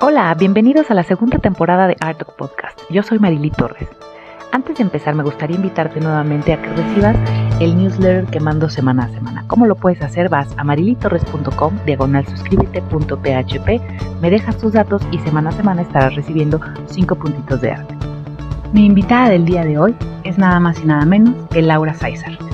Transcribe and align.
Hola, 0.00 0.32
bienvenidos 0.34 0.92
a 0.92 0.94
la 0.94 1.02
segunda 1.02 1.38
temporada 1.38 1.88
de 1.88 1.96
Art 1.98 2.18
Talk 2.18 2.36
Podcast. 2.36 2.80
Yo 2.88 3.02
soy 3.02 3.18
Marily 3.18 3.50
Torres. 3.50 3.88
Antes 4.52 4.76
de 4.76 4.84
empezar, 4.84 5.16
me 5.16 5.24
gustaría 5.24 5.56
invitarte 5.56 5.98
nuevamente 5.98 6.52
a 6.52 6.62
que 6.62 6.68
recibas 6.68 7.16
el 7.58 7.76
newsletter 7.76 8.26
que 8.26 8.38
mando 8.38 8.70
semana 8.70 9.06
a 9.06 9.08
semana. 9.08 9.44
¿Cómo 9.48 9.66
lo 9.66 9.74
puedes 9.74 10.00
hacer? 10.00 10.28
Vas 10.28 10.54
a 10.56 10.62
marilitorres.com, 10.62 11.78
diagonal 11.84 12.24
suscríbete.php, 12.28 13.80
me 14.20 14.30
dejas 14.30 14.56
tus 14.58 14.72
datos 14.72 15.02
y 15.10 15.18
semana 15.18 15.50
a 15.50 15.54
semana 15.54 15.82
estarás 15.82 16.14
recibiendo 16.14 16.60
5 16.86 17.16
puntitos 17.16 17.60
de 17.60 17.72
arte. 17.72 17.96
Mi 18.72 18.86
invitada 18.86 19.30
del 19.30 19.46
día 19.46 19.64
de 19.64 19.78
hoy 19.78 19.96
es 20.22 20.38
nada 20.38 20.60
más 20.60 20.80
y 20.80 20.86
nada 20.86 21.04
menos 21.06 21.34
que 21.50 21.60
Laura 21.60 21.94
Sáizar 21.94 22.47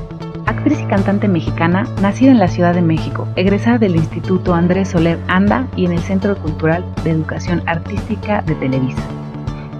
actriz 0.46 0.80
y 0.80 0.86
cantante 0.86 1.28
mexicana, 1.28 1.86
nacida 2.00 2.30
en 2.30 2.38
la 2.38 2.48
Ciudad 2.48 2.74
de 2.74 2.82
México, 2.82 3.28
egresada 3.36 3.78
del 3.78 3.96
Instituto 3.96 4.54
Andrés 4.54 4.88
Soler 4.88 5.18
Anda 5.28 5.66
y 5.76 5.84
en 5.84 5.92
el 5.92 6.00
Centro 6.00 6.36
Cultural 6.36 6.84
de 7.04 7.10
Educación 7.10 7.62
Artística 7.66 8.42
de 8.42 8.54
Televisa. 8.54 9.02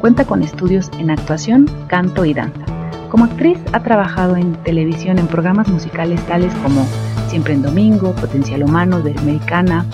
Cuenta 0.00 0.24
con 0.24 0.42
estudios 0.42 0.90
en 0.98 1.10
actuación, 1.10 1.68
canto 1.86 2.24
y 2.24 2.34
danza. 2.34 2.64
Como 3.10 3.24
actriz 3.24 3.58
ha 3.72 3.80
trabajado 3.80 4.36
en 4.36 4.54
televisión 4.64 5.18
en 5.18 5.26
programas 5.26 5.68
musicales 5.68 6.20
tales 6.26 6.52
como 6.62 6.84
Siempre 7.28 7.54
en 7.54 7.62
Domingo, 7.62 8.12
Potencial 8.12 8.62
Humano, 8.62 9.00
de 9.00 9.16
Americana, 9.18 9.86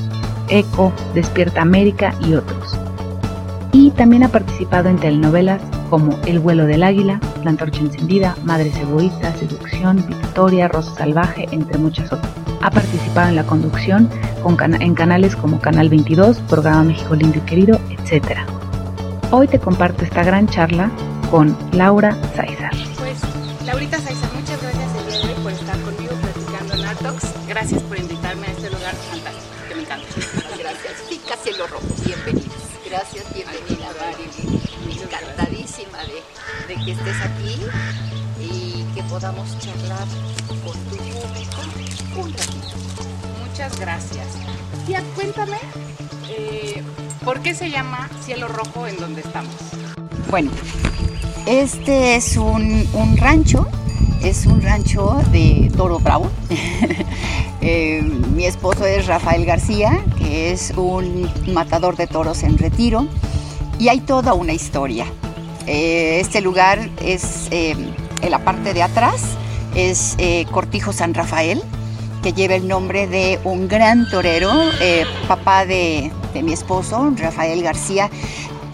Eco, 0.49 0.93
Despierta 1.15 1.63
América 1.63 2.15
y 2.27 2.35
otros. 2.35 2.79
Y 3.73 3.91
también 3.93 4.25
ha 4.25 4.29
participado 4.29 4.89
en 4.89 4.99
telenovelas 4.99 5.63
como 5.91 6.17
El 6.25 6.39
vuelo 6.39 6.65
del 6.65 6.85
águila, 6.85 7.21
La 7.43 7.51
antorcha 7.51 7.81
encendida, 7.81 8.37
Madres 8.45 8.75
egoístas, 8.77 9.37
Seducción, 9.39 10.05
Victoria, 10.07 10.69
Rosa 10.69 10.95
salvaje, 10.95 11.49
entre 11.51 11.77
muchas 11.77 12.13
otras. 12.13 12.33
Ha 12.63 12.71
participado 12.71 13.29
en 13.29 13.37
la 13.37 13.45
conducción 13.45 14.09
en 14.81 14.95
canales 14.95 15.37
como 15.37 15.61
Canal 15.61 15.89
22, 15.89 16.39
Programa 16.49 16.85
México 16.85 17.15
Lindo 17.15 17.39
y 17.39 17.41
Querido, 17.43 17.81
etc. 17.91 18.39
Hoy 19.31 19.49
te 19.49 19.59
comparto 19.59 20.05
esta 20.05 20.23
gran 20.23 20.47
charla 20.47 20.91
con 21.31 21.57
Laura 21.73 22.17
Sáizar. 22.35 22.73
Pues, 22.99 23.21
Laurita 23.67 23.99
Sáizar, 23.99 24.33
muchas 24.33 24.63
gracias 24.63 24.95
el 24.97 25.07
día 25.07 25.19
de 25.19 25.29
hoy 25.29 25.43
por 25.43 25.53
estar 25.53 25.81
conmigo 25.81 26.13
platicando 26.15 26.75
en 26.75 26.85
Artox. 26.85 27.49
Gracias 27.49 27.83
por 27.83 27.99
invitarme 27.99 28.47
a 28.47 28.51
este 28.51 28.71
lugar 28.71 28.95
fantástico, 28.95 29.55
que 29.69 29.75
me 29.75 29.83
encanta. 29.83 30.07
Gracias. 30.59 30.93
Pica 31.09 31.37
Cielo 31.43 31.67
Rojo, 31.67 31.87
bienvenidos. 32.05 32.71
Gracias, 32.89 33.25
bienvenida, 33.33 33.80
que 36.85 36.93
estés 36.93 37.21
aquí 37.23 37.57
y 38.41 38.83
que 38.95 39.03
podamos 39.05 39.59
charlar 39.59 40.07
con 40.65 40.73
tu 40.73 40.97
público 40.97 41.61
un 42.17 42.33
ratito. 42.33 42.77
Muchas 43.47 43.79
gracias. 43.79 44.27
Tía, 44.87 45.03
cuéntame, 45.15 45.59
eh, 46.31 46.83
¿por 47.25 47.41
qué 47.41 47.55
se 47.55 47.71
llama 47.71 48.09
Cielo 48.25 48.49
Rojo 48.49 48.87
en 48.87 48.97
donde 48.99 49.21
estamos? 49.21 49.55
Bueno, 50.31 50.51
este 51.47 52.17
es 52.17 52.37
un, 52.37 52.89
un 52.95 53.17
rancho, 53.17 53.67
es 54.23 54.47
un 54.47 54.63
rancho 54.63 55.21
de 55.31 55.71
Toro 55.77 55.99
Bravo. 55.99 56.31
eh, 57.61 58.03
mi 58.03 58.47
esposo 58.47 58.87
es 58.87 59.07
Rafael 59.07 59.45
García, 59.45 60.03
que 60.19 60.53
es 60.53 60.73
un 60.77 61.31
matador 61.53 61.97
de 61.97 62.07
toros 62.07 62.43
en 62.43 62.57
retiro 62.57 63.07
y 63.79 63.89
hay 63.89 64.01
toda 64.01 64.35
una 64.35 64.53
historia. 64.53 65.07
Eh, 65.67 66.21
este 66.21 66.41
lugar 66.41 66.91
es, 67.03 67.49
eh, 67.51 67.77
en 68.23 68.31
la 68.31 68.45
parte 68.45 68.75
de 68.75 68.83
atrás, 68.83 69.23
es 69.75 70.15
eh, 70.19 70.47
Cortijo 70.51 70.93
San 70.93 71.15
Rafael, 71.15 71.63
que 72.23 72.33
lleva 72.33 72.55
el 72.55 72.69
nombre 72.69 73.07
de 73.07 73.39
un 73.45 73.69
gran 73.69 74.09
torero, 74.11 74.51
papá 75.27 75.65
de, 75.65 76.11
mi 76.43 76.53
esposo, 76.53 77.13
Rafael 77.17 77.63
García, 77.63 78.11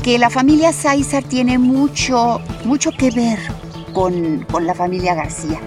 que 0.02 0.18
la 0.18 0.30
familia 0.30 0.72
Sáizar 0.72 1.22
tiene 1.22 1.58
mucho, 1.58 2.40
mucho 2.64 2.90
que 2.92 3.10
ver 3.10 3.38
con, 3.92 4.44
con 4.50 4.66
la 4.66 4.74
familia 4.74 5.14
García. 5.14 5.60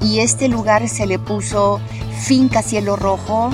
y 0.00 0.20
este 0.20 0.48
lugar 0.48 0.88
se 0.88 1.06
le 1.06 1.18
puso 1.18 1.80
Finca 2.22 2.62
Cielo 2.62 2.96
Rojo. 2.96 3.50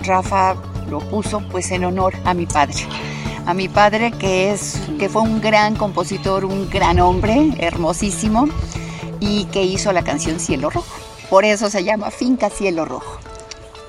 Rafa 0.00 0.54
lo 0.88 1.00
puso 1.00 1.40
pues 1.50 1.70
en 1.72 1.84
honor 1.84 2.14
a 2.24 2.34
mi 2.34 2.46
padre 2.46 2.86
a 3.46 3.54
mi 3.54 3.68
padre 3.68 4.12
que, 4.12 4.52
es, 4.52 4.80
que 4.98 5.08
fue 5.08 5.22
un 5.22 5.40
gran 5.40 5.74
compositor, 5.76 6.44
un 6.44 6.68
gran 6.70 7.00
hombre, 7.00 7.50
hermosísimo, 7.58 8.48
y 9.20 9.44
que 9.46 9.62
hizo 9.64 9.92
la 9.92 10.02
canción 10.02 10.40
Cielo 10.40 10.70
Rojo. 10.70 10.94
Por 11.30 11.44
eso 11.44 11.70
se 11.70 11.84
llama 11.84 12.10
Finca 12.10 12.50
Cielo 12.50 12.84
Rojo. 12.84 13.18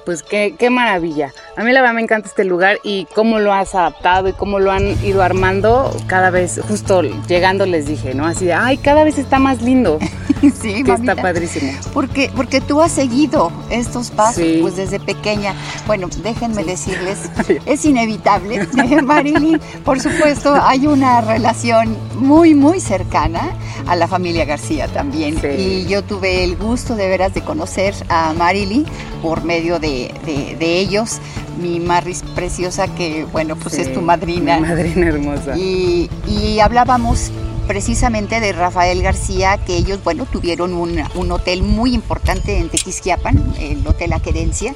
Pues 0.05 0.23
qué, 0.23 0.55
qué 0.57 0.69
maravilla. 0.69 1.33
A 1.55 1.63
mí 1.63 1.71
la 1.71 1.81
verdad 1.81 1.93
me 1.93 2.01
encanta 2.01 2.27
este 2.27 2.45
lugar 2.45 2.79
y 2.81 3.05
cómo 3.13 3.37
lo 3.39 3.53
has 3.53 3.75
adaptado 3.75 4.27
y 4.27 4.33
cómo 4.33 4.59
lo 4.59 4.71
han 4.71 4.97
ido 5.05 5.21
armando 5.21 5.95
cada 6.07 6.31
vez, 6.31 6.59
justo 6.67 7.03
llegando 7.27 7.67
les 7.67 7.85
dije, 7.85 8.15
¿no? 8.15 8.25
Así 8.25 8.45
de, 8.45 8.53
ay, 8.53 8.77
cada 8.77 9.03
vez 9.03 9.19
está 9.19 9.37
más 9.37 9.61
lindo. 9.61 9.99
sí, 10.41 10.83
que 10.83 10.93
está 10.93 11.15
padrísimo. 11.15 11.71
Porque, 11.93 12.31
porque 12.35 12.59
tú 12.59 12.81
has 12.81 12.91
seguido 12.91 13.51
estos 13.69 14.09
pasos 14.09 14.43
pues 14.61 14.77
desde 14.77 14.99
pequeña. 14.99 15.53
Bueno, 15.85 16.09
déjenme 16.23 16.63
decirles, 16.63 17.29
es 17.67 17.85
inevitable, 17.85 18.67
Marilyn, 19.03 19.61
por 19.85 19.99
supuesto, 19.99 20.55
hay 20.55 20.87
una 20.87 21.21
relación 21.21 21.95
muy, 22.15 22.55
muy 22.55 22.79
cercana 22.79 23.51
a 23.85 23.95
la 23.95 24.07
familia 24.07 24.45
García 24.45 24.87
también. 24.87 25.37
Y 25.55 25.85
yo 25.85 26.03
tuve 26.03 26.43
el 26.43 26.55
gusto 26.55 26.95
de 26.95 27.07
veras 27.09 27.35
de 27.35 27.41
conocer 27.41 27.93
a 28.09 28.33
Marilyn 28.33 28.85
por 29.21 29.43
medio 29.43 29.77
de, 29.77 30.11
de 30.57 30.79
ellos 30.79 31.19
mi 31.59 31.79
Maris 31.79 32.23
preciosa, 32.35 32.87
que 32.87 33.25
bueno, 33.25 33.55
pues 33.55 33.75
es 33.79 33.93
tu 33.93 34.01
madrina. 34.01 34.59
Mi 34.59 34.67
madrina 34.67 35.07
hermosa. 35.07 35.57
Y, 35.57 36.09
y, 36.27 36.59
hablábamos 36.59 37.31
precisamente 37.67 38.39
de 38.39 38.51
Rafael 38.53 39.01
García, 39.01 39.57
que 39.57 39.75
ellos, 39.75 40.03
bueno, 40.03 40.25
tuvieron 40.25 40.73
un, 40.73 41.01
un 41.15 41.31
hotel 41.31 41.63
muy 41.63 41.93
importante 41.93 42.57
en 42.57 42.69
Tequisquiapan, 42.69 43.55
el 43.59 43.85
Hotel 43.87 44.13
Aquerencia, 44.13 44.73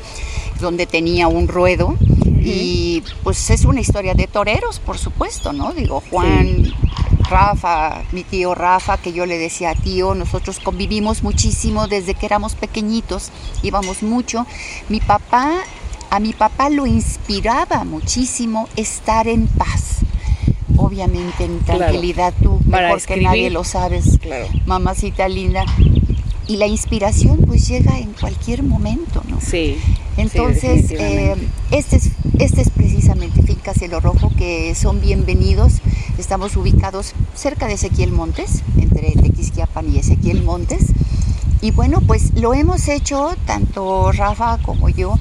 donde 0.59 0.85
tenía 0.85 1.27
un 1.27 1.47
ruedo. 1.47 1.95
Y 2.49 3.03
pues 3.23 3.49
es 3.49 3.65
una 3.65 3.81
historia 3.81 4.13
de 4.13 4.25
toreros, 4.25 4.79
por 4.79 4.97
supuesto, 4.97 5.51
¿no? 5.51 5.73
Digo, 5.73 6.01
Juan, 6.09 6.71
Rafa, 7.29 8.03
mi 8.13 8.23
tío 8.23 8.55
Rafa, 8.55 8.97
que 8.97 9.11
yo 9.11 9.25
le 9.25 9.37
decía 9.37 9.75
tío, 9.75 10.15
nosotros 10.15 10.59
convivimos 10.59 11.23
muchísimo 11.23 11.87
desde 11.87 12.13
que 12.13 12.25
éramos 12.25 12.55
pequeñitos, 12.55 13.31
íbamos 13.63 14.01
mucho. 14.01 14.45
Mi 14.87 15.01
papá 15.01 15.55
a 16.09 16.19
mi 16.19 16.33
papá 16.33 16.69
lo 16.69 16.85
inspiraba 16.85 17.83
muchísimo 17.83 18.67
estar 18.75 19.27
en 19.27 19.47
paz. 19.47 19.99
Obviamente 20.77 21.43
en 21.45 21.59
tranquilidad 21.59 22.33
tú, 22.41 22.59
mejor 22.65 23.01
que 23.01 23.17
nadie 23.17 23.49
lo 23.49 23.63
sabes, 23.63 24.19
mamacita 24.65 25.27
linda. 25.27 25.65
Y 26.47 26.55
la 26.55 26.67
inspiración 26.67 27.39
pues 27.45 27.67
llega 27.67 27.99
en 27.99 28.13
cualquier 28.13 28.63
momento, 28.63 29.21
¿no? 29.27 29.41
Sí. 29.41 29.77
Entonces, 30.15 30.91
eh, 30.91 31.35
este, 31.71 31.97
es, 31.97 32.11
este 32.39 32.61
es 32.61 32.69
precisamente 32.69 33.41
Finca 33.41 33.73
Cielo 33.73 33.99
Rojo, 33.99 34.31
que 34.37 34.73
son 34.73 35.01
bienvenidos. 35.01 35.81
Estamos 36.17 36.55
ubicados 36.55 37.13
cerca 37.35 37.67
de 37.67 37.73
Ezequiel 37.73 38.13
Montes, 38.13 38.63
entre 38.79 39.11
Tequisquiapan 39.11 39.93
y 39.93 39.97
Ezequiel 39.97 40.41
Montes. 40.43 40.85
Y 41.61 41.71
bueno, 41.71 42.01
pues 42.05 42.33
lo 42.35 42.53
hemos 42.53 42.87
hecho, 42.87 43.35
tanto 43.45 44.11
Rafa 44.11 44.59
como 44.59 44.89
yo, 44.89 45.15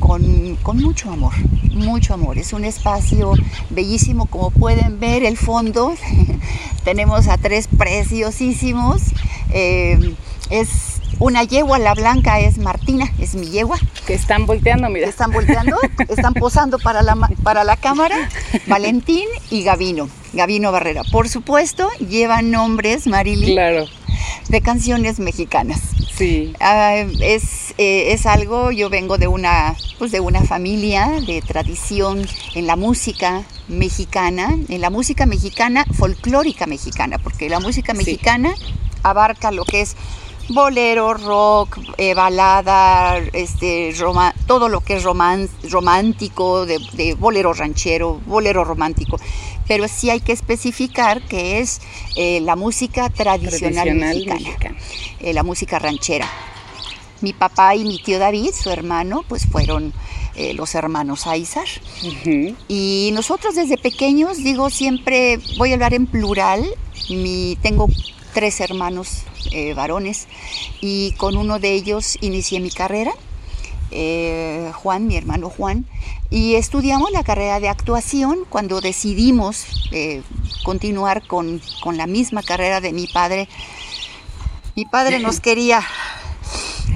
con, 0.00 0.58
mucho 0.74 1.10
amor, 1.10 1.32
mucho 1.72 2.14
amor. 2.14 2.38
Es 2.38 2.52
un 2.52 2.64
espacio 2.64 3.32
bellísimo, 3.70 4.26
como 4.26 4.50
pueden 4.50 4.98
ver 4.98 5.24
el 5.24 5.36
fondo. 5.36 5.94
Tenemos 6.84 7.28
a 7.28 7.38
tres 7.38 7.68
preciosísimos. 7.68 9.02
Eh, 9.50 10.14
es 10.50 10.95
una 11.18 11.44
yegua, 11.44 11.78
la 11.78 11.94
blanca 11.94 12.40
es 12.40 12.58
Martina, 12.58 13.10
es 13.18 13.34
mi 13.34 13.46
yegua. 13.48 13.78
Que 14.06 14.14
están 14.14 14.46
volteando, 14.46 14.88
mira. 14.90 15.08
Están 15.08 15.32
volteando, 15.32 15.76
están 16.08 16.34
posando 16.34 16.78
para 16.78 17.02
la, 17.02 17.16
para 17.42 17.64
la 17.64 17.76
cámara. 17.76 18.28
Valentín 18.66 19.26
y 19.50 19.62
Gavino, 19.62 20.08
Gavino 20.32 20.72
Barrera. 20.72 21.02
Por 21.10 21.28
supuesto, 21.28 21.88
llevan 21.98 22.50
nombres, 22.50 23.06
Marily. 23.06 23.52
Claro. 23.54 23.86
De 24.48 24.60
canciones 24.60 25.18
mexicanas. 25.18 25.80
Sí. 26.16 26.54
Ah, 26.60 26.96
es, 27.20 27.74
eh, 27.78 28.12
es, 28.12 28.26
algo, 28.26 28.70
yo 28.70 28.88
vengo 28.88 29.18
de 29.18 29.26
una, 29.26 29.74
pues 29.98 30.12
de 30.12 30.20
una 30.20 30.42
familia 30.42 31.08
de 31.26 31.42
tradición 31.42 32.26
en 32.54 32.66
la 32.66 32.76
música 32.76 33.42
mexicana, 33.68 34.56
en 34.68 34.80
la 34.80 34.88
música 34.88 35.26
mexicana, 35.26 35.84
folclórica 35.92 36.66
mexicana, 36.66 37.18
porque 37.18 37.50
la 37.50 37.60
música 37.60 37.92
mexicana 37.92 38.54
abarca 39.02 39.50
lo 39.50 39.64
que 39.64 39.82
es 39.82 39.96
bolero, 40.48 41.14
rock, 41.14 41.78
eh, 41.98 42.14
balada, 42.14 43.18
este, 43.32 43.94
todo 44.46 44.68
lo 44.68 44.80
que 44.80 44.96
es 44.96 45.02
romántico, 45.02 46.66
de, 46.66 47.16
bolero 47.18 47.52
ranchero, 47.52 48.20
bolero 48.26 48.64
romántico. 48.64 49.18
Pero 49.66 49.88
sí 49.88 50.10
hay 50.10 50.20
que 50.20 50.32
especificar 50.32 51.22
que 51.22 51.58
es 51.58 51.80
eh, 52.14 52.40
la 52.40 52.54
música 52.54 53.10
tradicional, 53.10 53.94
mexicana, 53.94 54.76
eh, 55.20 55.32
la 55.32 55.42
música 55.42 55.78
ranchera. 55.78 56.28
Mi 57.20 57.32
papá 57.32 57.74
y 57.74 57.84
mi 57.84 57.98
tío 57.98 58.18
David, 58.18 58.50
su 58.52 58.70
hermano, 58.70 59.24
pues 59.26 59.46
fueron 59.46 59.92
eh, 60.36 60.52
los 60.52 60.74
hermanos 60.74 61.26
Aizar. 61.26 61.66
Y 62.68 63.10
nosotros 63.14 63.54
desde 63.54 63.78
pequeños, 63.78 64.36
digo 64.36 64.68
siempre, 64.68 65.40
voy 65.56 65.70
a 65.70 65.74
hablar 65.74 65.94
en 65.94 66.06
plural, 66.06 66.64
mi, 67.08 67.56
tengo 67.62 67.88
tres 68.36 68.60
hermanos 68.60 69.22
eh, 69.50 69.72
varones 69.72 70.26
y 70.82 71.12
con 71.12 71.38
uno 71.38 71.58
de 71.58 71.72
ellos 71.72 72.18
inicié 72.20 72.60
mi 72.60 72.70
carrera, 72.70 73.12
eh, 73.90 74.72
Juan, 74.74 75.06
mi 75.06 75.16
hermano 75.16 75.48
Juan, 75.48 75.86
y 76.28 76.56
estudiamos 76.56 77.10
la 77.12 77.24
carrera 77.24 77.60
de 77.60 77.70
actuación 77.70 78.40
cuando 78.50 78.82
decidimos 78.82 79.88
continuar 80.64 81.26
con, 81.26 81.62
con 81.82 81.96
la 81.96 82.06
misma 82.06 82.42
carrera 82.42 82.82
de 82.82 82.92
mi 82.92 83.06
padre. 83.06 83.48
Mi 84.74 84.84
padre 84.84 85.18
nos 85.18 85.40
quería 85.40 85.82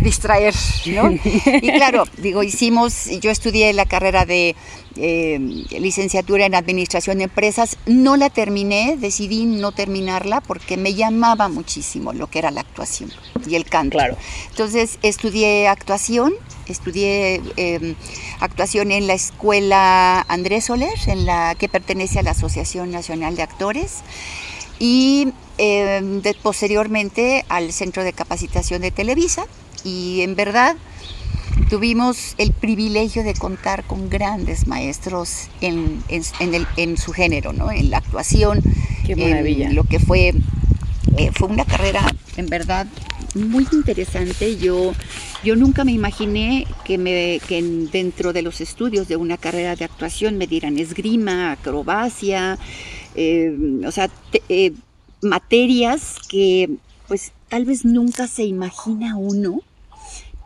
distraer, 0.01 0.55
¿no? 0.87 1.11
Y 1.11 1.73
claro, 1.73 2.05
digo, 2.19 2.43
hicimos, 2.43 3.07
yo 3.21 3.31
estudié 3.31 3.73
la 3.73 3.87
carrera 3.87 4.25
de 4.25 4.57
eh, 4.97 5.39
licenciatura 5.79 6.47
en 6.47 6.55
Administración 6.55 7.19
de 7.19 7.25
Empresas, 7.25 7.77
no 7.87 8.17
la 8.17 8.29
terminé, 8.31 8.97
decidí 8.99 9.45
no 9.45 9.73
terminarla 9.73 10.41
porque 10.41 10.77
me 10.77 10.95
llamaba 10.95 11.49
muchísimo 11.49 12.13
lo 12.13 12.29
que 12.29 12.41
era 12.41 12.51
la 12.51 12.63
actuación 12.63 13.13
y 13.47 13.55
el 13.55 13.65
canto. 13.65 13.97
Claro. 13.97 14.17
Entonces 14.51 14.99
estudié 15.03 15.69
actuación, 15.69 16.33
estudié 16.67 17.41
em, 17.57 17.95
actuación 18.41 18.91
en 18.91 19.07
la 19.07 19.15
escuela 19.15 20.25
Andrés 20.29 20.65
Soler, 20.65 20.99
en 21.07 21.25
la 21.25 21.55
que 21.55 21.69
pertenece 21.69 22.19
a 22.19 22.23
la 22.23 22.33
Asociación 22.33 22.91
Nacional 22.91 23.37
de 23.37 23.43
Actores 23.43 24.03
y 24.81 25.29
em, 25.59 26.23
posteriormente 26.43 27.45
al 27.49 27.73
Centro 27.73 28.03
de 28.03 28.13
Capacitación 28.13 28.83
de 28.83 28.91
Televisa, 28.91 29.47
y 29.85 30.21
en 30.23 30.35
verdad 30.37 30.77
tuvimos 31.69 32.35
el 32.39 32.53
privilegio 32.53 33.23
de 33.23 33.35
contar 33.35 33.85
con 33.85 34.09
grandes 34.09 34.67
maestros 34.67 35.49
en, 35.61 36.03
en, 36.09 36.97
su 36.97 37.13
género, 37.13 37.53
¿no? 37.53 37.71
en 37.71 37.91
la 37.91 37.99
actuación, 37.99 38.63
Qué 39.07 39.17
maravilla. 39.17 39.71
lo 39.73 39.85
que 39.85 39.99
fue, 39.99 40.35
eh, 41.17 41.31
fue 41.35 41.49
una 41.49 41.65
carrera 41.65 42.13
en 42.37 42.47
verdad 42.47 42.87
muy 43.35 43.67
interesante. 43.73 44.57
Yo, 44.57 44.93
yo 45.45 45.57
nunca 45.57 45.85
me 45.85 45.93
imaginé 45.93 46.67
que, 46.85 46.99
me, 46.99 47.41
que 47.47 47.63
dentro 47.93 48.33
de 48.33 48.43
los 48.43 48.61
estudios 48.61 49.09
de 49.09 49.17
una 49.17 49.37
carrera 49.37 49.77
de 49.77 49.85
actuación 49.85 50.37
me 50.39 50.47
dieran 50.47 50.79
esgrima, 50.79 51.53
acrobacia, 51.53 52.59
eh, 53.15 53.57
o 53.87 53.91
sea, 53.91 54.11
eh, 54.49 54.73
materias 55.23 56.17
que 56.29 56.71
pues 57.07 57.33
tal 57.49 57.65
vez 57.65 57.85
nunca 57.85 58.29
se 58.29 58.45
imagina 58.45 59.17
uno 59.17 59.63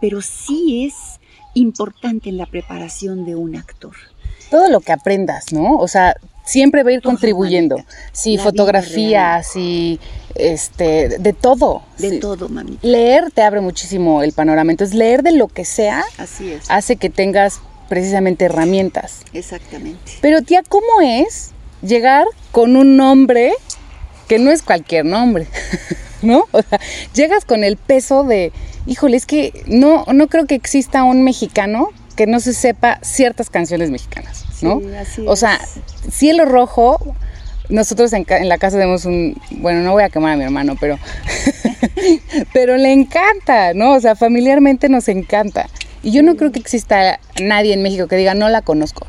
pero 0.05 0.21
sí 0.21 0.85
es 0.85 1.19
importante 1.55 2.29
en 2.29 2.37
la 2.37 2.45
preparación 2.45 3.25
de 3.25 3.37
un 3.37 3.57
actor. 3.57 3.95
Todo 4.51 4.69
lo 4.69 4.81
que 4.81 4.93
aprendas, 4.93 5.51
¿no? 5.51 5.79
O 5.79 5.89
sea, 5.89 6.15
siempre 6.45 6.83
va 6.83 6.91
a 6.91 6.93
ir 6.93 7.01
contribuyendo. 7.01 7.83
Sí, 8.13 8.37
fotografías, 8.37 9.47
sí, 9.51 9.99
este, 10.35 11.09
de 11.19 11.33
todo. 11.33 11.85
De 11.97 12.19
todo, 12.19 12.51
mami. 12.51 12.79
Leer 12.83 13.31
te 13.31 13.41
abre 13.41 13.63
muchísimo 13.63 14.23
el 14.23 14.35
panorama. 14.35 14.73
Entonces, 14.73 14.95
leer 14.95 15.23
de 15.23 15.33
lo 15.33 15.49
que 15.49 15.65
sea 15.65 16.05
Así 16.19 16.53
es. 16.53 16.71
hace 16.71 16.97
que 16.97 17.09
tengas 17.09 17.63
precisamente 17.89 18.45
herramientas. 18.45 19.23
Exactamente. 19.33 20.13
Pero 20.21 20.43
tía, 20.43 20.63
¿cómo 20.69 21.01
es 21.01 21.53
llegar 21.81 22.27
con 22.53 22.77
un 22.77 22.99
nombre 22.99 23.55
que 24.29 24.39
no 24.39 24.51
es 24.51 24.61
cualquier 24.61 25.07
nombre? 25.07 25.47
¿No? 26.25 26.47
O 26.53 26.63
sea, 26.63 26.81
llegas 27.15 27.45
con 27.45 27.65
el 27.65 27.77
peso 27.77 28.25
de 28.25 28.53
híjole, 28.87 29.17
es 29.17 29.27
que 29.27 29.65
no, 29.67 30.05
no 30.13 30.29
creo 30.29 30.47
que 30.47 30.55
exista 30.55 31.05
un 31.05 31.23
mexicano 31.23 31.91
que 32.17 32.27
no 32.27 32.41
se 32.41 32.53
sepa 32.53 32.99
ciertas 33.03 33.51
canciones 33.51 33.91
mexicanas, 33.91 34.45
¿no? 34.63 34.81
Sí, 34.81 34.95
así 34.95 35.25
o 35.27 35.37
sea, 35.37 35.61
Cielo 36.11 36.45
Rojo, 36.45 36.99
nosotros 37.69 38.13
en, 38.13 38.27
la 38.49 38.59
casa 38.59 38.77
tenemos 38.77 39.05
un, 39.05 39.41
bueno, 39.51 39.81
no 39.81 39.93
voy 39.93 40.05
a 40.05 40.11
quemar 40.11 40.35
a 40.35 40.37
mi 40.37 40.45
hermano, 40.45 40.77
pero, 40.79 40.99
pero 42.53 42.77
le 42.77 42.93
encanta, 42.93 43.75
¿no? 43.75 43.95
O 43.95 44.01
sea, 44.01 44.15
familiarmente 44.15 44.89
nos 44.89 45.09
encanta. 45.09 45.69
Y 46.03 46.13
yo 46.13 46.23
no 46.23 46.37
creo 46.37 46.53
que 46.53 46.61
exista 46.61 47.19
nadie 47.43 47.73
en 47.73 47.83
México 47.83 48.07
que 48.07 48.17
diga, 48.17 48.35
no 48.35 48.49
la 48.49 48.63
conozco, 48.63 49.07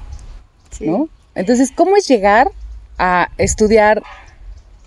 ¿no? 0.79 1.09
Entonces, 1.35 1.71
¿cómo 1.75 1.97
es 1.97 2.07
llegar 2.07 2.49
a 2.97 3.29
estudiar, 3.37 4.01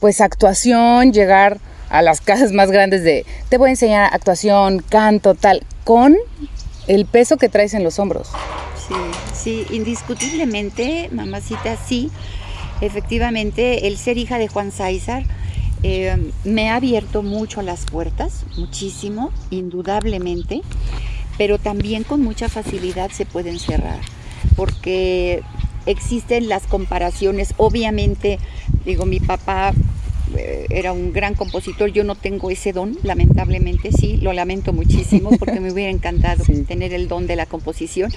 pues, 0.00 0.22
actuación, 0.22 1.12
llegar 1.12 1.58
a 1.90 2.02
las 2.02 2.20
casas 2.20 2.52
más 2.52 2.70
grandes 2.70 3.02
de 3.02 3.24
te 3.48 3.58
voy 3.58 3.68
a 3.68 3.70
enseñar 3.70 4.10
actuación, 4.12 4.80
canto, 4.88 5.34
tal, 5.34 5.62
con 5.84 6.16
el 6.86 7.06
peso 7.06 7.36
que 7.36 7.48
traes 7.48 7.74
en 7.74 7.84
los 7.84 7.98
hombros. 7.98 8.28
Sí, 8.88 8.94
sí, 9.34 9.66
indiscutiblemente, 9.74 11.08
mamacita, 11.12 11.76
sí. 11.76 12.10
Efectivamente, 12.80 13.86
el 13.86 13.98
ser 13.98 14.18
hija 14.18 14.38
de 14.38 14.48
Juan 14.48 14.70
César 14.70 15.24
eh, 15.82 16.16
me 16.44 16.70
ha 16.70 16.76
abierto 16.76 17.22
mucho 17.22 17.62
las 17.62 17.84
puertas, 17.84 18.44
muchísimo, 18.56 19.32
indudablemente, 19.50 20.62
pero 21.36 21.58
también 21.58 22.04
con 22.04 22.22
mucha 22.22 22.48
facilidad 22.48 23.10
se 23.10 23.26
pueden 23.26 23.58
cerrar, 23.58 24.00
porque 24.56 25.42
existen 25.86 26.48
las 26.48 26.66
comparaciones, 26.66 27.54
obviamente, 27.56 28.38
digo, 28.84 29.06
mi 29.06 29.20
papá 29.20 29.72
era 30.70 30.92
un 30.92 31.12
gran 31.12 31.34
compositor, 31.34 31.90
yo 31.90 32.04
no 32.04 32.14
tengo 32.14 32.50
ese 32.50 32.72
don, 32.72 32.98
lamentablemente, 33.02 33.90
sí, 33.92 34.16
lo 34.18 34.32
lamento 34.32 34.72
muchísimo 34.72 35.30
porque 35.38 35.60
me 35.60 35.72
hubiera 35.72 35.90
encantado 35.90 36.44
tener 36.66 36.92
el 36.92 37.08
don 37.08 37.26
de 37.26 37.36
la 37.36 37.46
composición. 37.46 38.12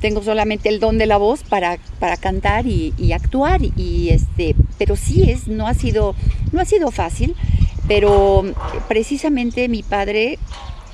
Tengo 0.00 0.22
solamente 0.22 0.68
el 0.68 0.78
don 0.78 0.98
de 0.98 1.06
la 1.06 1.16
voz 1.16 1.42
para, 1.42 1.78
para 1.98 2.16
cantar 2.16 2.66
y, 2.66 3.12
actuar, 3.12 3.60
y 3.62 4.10
este, 4.10 4.54
pero 4.78 4.94
sí 4.94 5.30
es, 5.30 5.48
no 5.48 5.66
ha 5.66 5.74
sido, 5.74 6.14
no 6.52 6.60
ha 6.60 6.64
sido 6.66 6.90
fácil, 6.90 7.34
pero 7.88 8.44
precisamente 8.88 9.68
mi 9.68 9.82
padre 9.82 10.38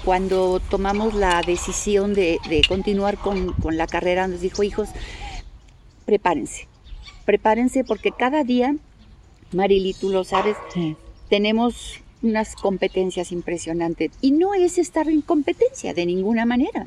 cuando 0.05 0.61
tomamos 0.61 1.15
la 1.15 1.43
decisión 1.43 2.15
de, 2.15 2.39
continuar 2.69 3.19
con, 3.19 3.53
con, 3.55 3.77
la 3.77 3.87
carrera, 3.87 4.29
nos 4.29 4.41
dijo, 4.41 4.63
hijos, 4.63 4.89
prepárense, 6.05 6.67
prepárense 7.25 7.85
porque 7.85 8.11
cada 8.13 8.45
día 8.45 8.75
Marily, 9.53 9.95
tú 9.95 10.11
lo 10.11 10.25
sabes, 10.25 10.57
tenemos 11.29 12.01
unas 12.23 12.55
competencias 12.55 13.33
impresionantes. 13.33 14.13
Y 14.21 14.31
no 14.33 14.55
es 14.55 14.79
estar 14.79 15.09
en 15.09 15.23
competencia 15.23 15.95
de 15.95 16.07
ninguna 16.07 16.47
manera. 16.47 16.87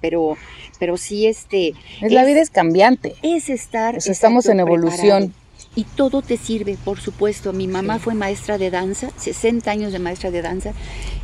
Pero, 0.00 0.36
pero 0.78 0.96
sí 0.96 1.26
este... 1.26 1.74
Es, 2.00 2.12
la 2.12 2.24
vida 2.24 2.40
es 2.40 2.50
cambiante. 2.50 3.14
Es 3.22 3.48
estar... 3.48 3.96
estamos 3.96 4.46
en 4.46 4.60
evolución. 4.60 5.32
Y 5.74 5.84
todo 5.84 6.20
te 6.20 6.36
sirve, 6.36 6.76
por 6.84 7.00
supuesto. 7.00 7.52
Mi 7.52 7.68
mamá 7.68 7.98
fue 7.98 8.14
maestra 8.14 8.58
de 8.58 8.70
danza, 8.70 9.10
60 9.16 9.70
años 9.70 9.92
de 9.92 10.00
maestra 10.00 10.30
de 10.30 10.42
danza. 10.42 10.72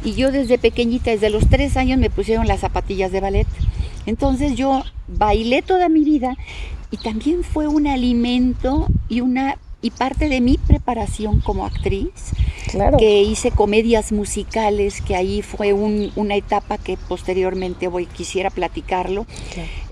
Y 0.05 0.15
yo 0.15 0.31
desde 0.31 0.59
pequeñita, 0.59 1.11
desde 1.11 1.29
los 1.29 1.49
3 1.51 1.77
años, 1.77 1.99
me 1.99 2.09
pusieron 2.09 2.47
las 2.47 2.61
zapatillas 2.61 3.13
de 3.13 3.21
ballet. 3.21 3.47
Entonces 4.07 4.55
yo 4.55 4.85
bailé 5.07 5.61
toda 5.61 5.89
mi 5.89 6.03
vida 6.03 6.37
y 6.91 6.97
también 6.97 7.45
fue 7.45 7.69
un 7.69 7.87
alimento 7.87 8.87
y 9.09 9.21
una 9.21 9.59
y 9.81 9.91
parte 9.91 10.29
de 10.29 10.41
mi 10.41 10.59
preparación 10.59 11.41
como 11.41 11.65
actriz, 11.65 12.33
que 12.99 13.23
hice 13.23 13.51
comedias 13.51 14.13
musicales, 14.13 15.01
que 15.01 15.15
ahí 15.17 15.43
fue 15.43 15.73
una 15.73 16.35
etapa 16.35 16.79
que 16.79 16.97
posteriormente 16.97 17.89
voy 17.89 18.07
quisiera 18.07 18.51
platicarlo, 18.51 19.27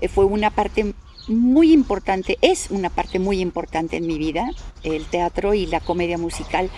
eh, 0.01 0.07
fue 0.07 0.25
una 0.25 0.49
parte 0.49 0.93
muy 1.27 1.73
importante, 1.73 2.37
es 2.41 2.67
una 2.69 2.89
parte 2.89 3.19
muy 3.19 3.39
importante 3.39 3.97
en 3.97 4.07
mi 4.07 4.17
vida, 4.17 4.49
el 4.83 5.05
teatro 5.05 5.53
y 5.53 5.65
la 5.65 5.79
comedia 5.79 6.17
musical, 6.17 6.69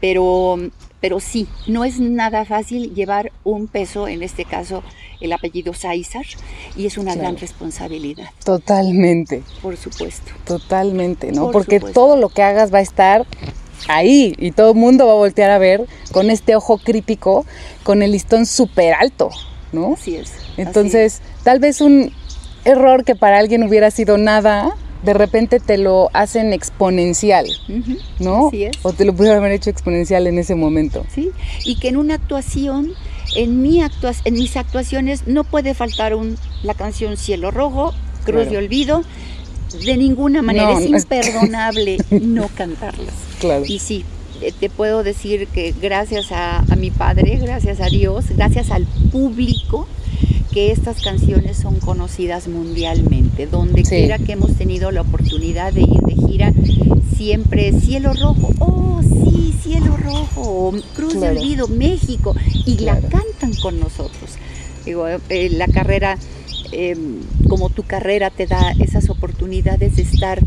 pero, 0.00 0.58
pero 1.00 1.20
sí, 1.20 1.48
no 1.66 1.84
es 1.84 2.00
nada 2.00 2.44
fácil 2.44 2.94
llevar 2.94 3.32
un 3.44 3.66
peso, 3.66 4.08
en 4.08 4.22
este 4.22 4.44
caso 4.44 4.82
el 5.20 5.32
apellido 5.32 5.72
Sáizar, 5.72 6.26
y 6.76 6.86
es 6.86 6.98
una 6.98 7.14
gran 7.14 7.36
responsabilidad. 7.36 8.28
Totalmente. 8.44 9.42
Por 9.62 9.76
supuesto. 9.76 10.32
Totalmente, 10.44 11.32
¿no? 11.32 11.50
Porque 11.50 11.80
todo 11.80 12.16
lo 12.16 12.28
que 12.28 12.42
hagas 12.42 12.72
va 12.72 12.78
a 12.78 12.82
estar 12.82 13.26
ahí 13.88 14.34
y 14.38 14.52
todo 14.52 14.72
el 14.72 14.76
mundo 14.76 15.06
va 15.06 15.12
a 15.12 15.16
voltear 15.16 15.50
a 15.50 15.58
ver 15.58 15.86
con 16.12 16.30
este 16.30 16.56
ojo 16.56 16.78
crítico, 16.78 17.46
con 17.82 18.02
el 18.02 18.12
listón 18.12 18.44
súper 18.46 18.94
alto, 18.94 19.30
¿no? 19.72 19.94
Así 19.94 20.16
es. 20.16 20.32
Entonces, 20.56 21.22
tal 21.42 21.58
vez 21.58 21.80
un 21.80 22.12
error 22.64 23.04
que 23.04 23.14
para 23.14 23.38
alguien 23.38 23.62
hubiera 23.62 23.90
sido 23.90 24.18
nada, 24.18 24.74
de 25.04 25.12
repente 25.12 25.60
te 25.60 25.76
lo 25.76 26.10
hacen 26.12 26.52
exponencial, 26.52 27.46
¿no? 28.18 28.48
Así 28.48 28.64
es. 28.64 28.76
O 28.82 28.92
te 28.92 29.04
lo 29.04 29.14
pudieron 29.14 29.38
haber 29.38 29.52
hecho 29.52 29.70
exponencial 29.70 30.26
en 30.26 30.38
ese 30.38 30.54
momento. 30.54 31.04
Sí, 31.14 31.30
y 31.64 31.76
que 31.76 31.88
en 31.88 31.96
una 31.96 32.14
actuación, 32.14 32.92
en, 33.36 33.62
mi 33.62 33.80
en 33.82 34.34
mis 34.34 34.56
actuaciones 34.56 35.26
no 35.26 35.44
puede 35.44 35.74
faltar 35.74 36.14
un, 36.14 36.36
la 36.62 36.74
canción 36.74 37.16
Cielo 37.16 37.50
Rojo, 37.50 37.92
Cruz 38.24 38.48
de 38.48 38.56
Olvido, 38.56 39.02
de 39.84 39.96
ninguna 39.96 40.40
manera, 40.40 40.72
es 40.72 40.86
imperdonable 40.86 41.98
no 42.10 42.48
cantarlas. 42.54 43.14
Claro. 43.40 43.64
Y 43.66 43.80
sí, 43.80 44.04
eh, 44.40 44.52
te 44.58 44.70
puedo 44.70 45.02
decir 45.02 45.48
que 45.48 45.74
gracias 45.80 46.32
a, 46.32 46.58
a 46.60 46.76
mi 46.76 46.90
padre, 46.90 47.36
gracias 47.42 47.80
a 47.80 47.86
Dios, 47.86 48.26
gracias 48.30 48.70
al 48.70 48.86
público, 49.12 49.86
que 50.52 50.70
estas 50.70 51.02
canciones 51.02 51.56
son 51.56 51.80
conocidas 51.80 52.48
mundialmente. 52.48 53.46
Donde 53.46 53.82
quiera 53.82 54.18
que 54.18 54.32
hemos 54.32 54.54
tenido 54.54 54.90
la 54.90 55.02
oportunidad 55.02 55.72
de 55.72 55.82
ir 55.82 56.00
de 56.00 56.14
gira, 56.14 56.52
siempre 57.16 57.72
Cielo 57.80 58.12
Rojo, 58.12 58.50
oh 58.60 59.00
sí, 59.02 59.54
Cielo 59.62 59.96
Rojo, 59.96 60.72
Cruz 60.94 61.20
de 61.20 61.28
Olvido, 61.30 61.68
México, 61.68 62.34
y 62.66 62.78
la 62.78 63.00
cantan 63.00 63.52
con 63.60 63.80
nosotros. 63.80 64.32
Digo, 64.84 65.06
eh, 65.08 65.48
la 65.50 65.66
carrera, 65.66 66.18
em, 66.72 67.20
como 67.48 67.70
tu 67.70 67.82
carrera 67.82 68.30
te 68.30 68.46
da 68.46 68.72
esas 68.78 69.10
oportunidades 69.10 69.96
de 69.96 70.02
estar 70.02 70.40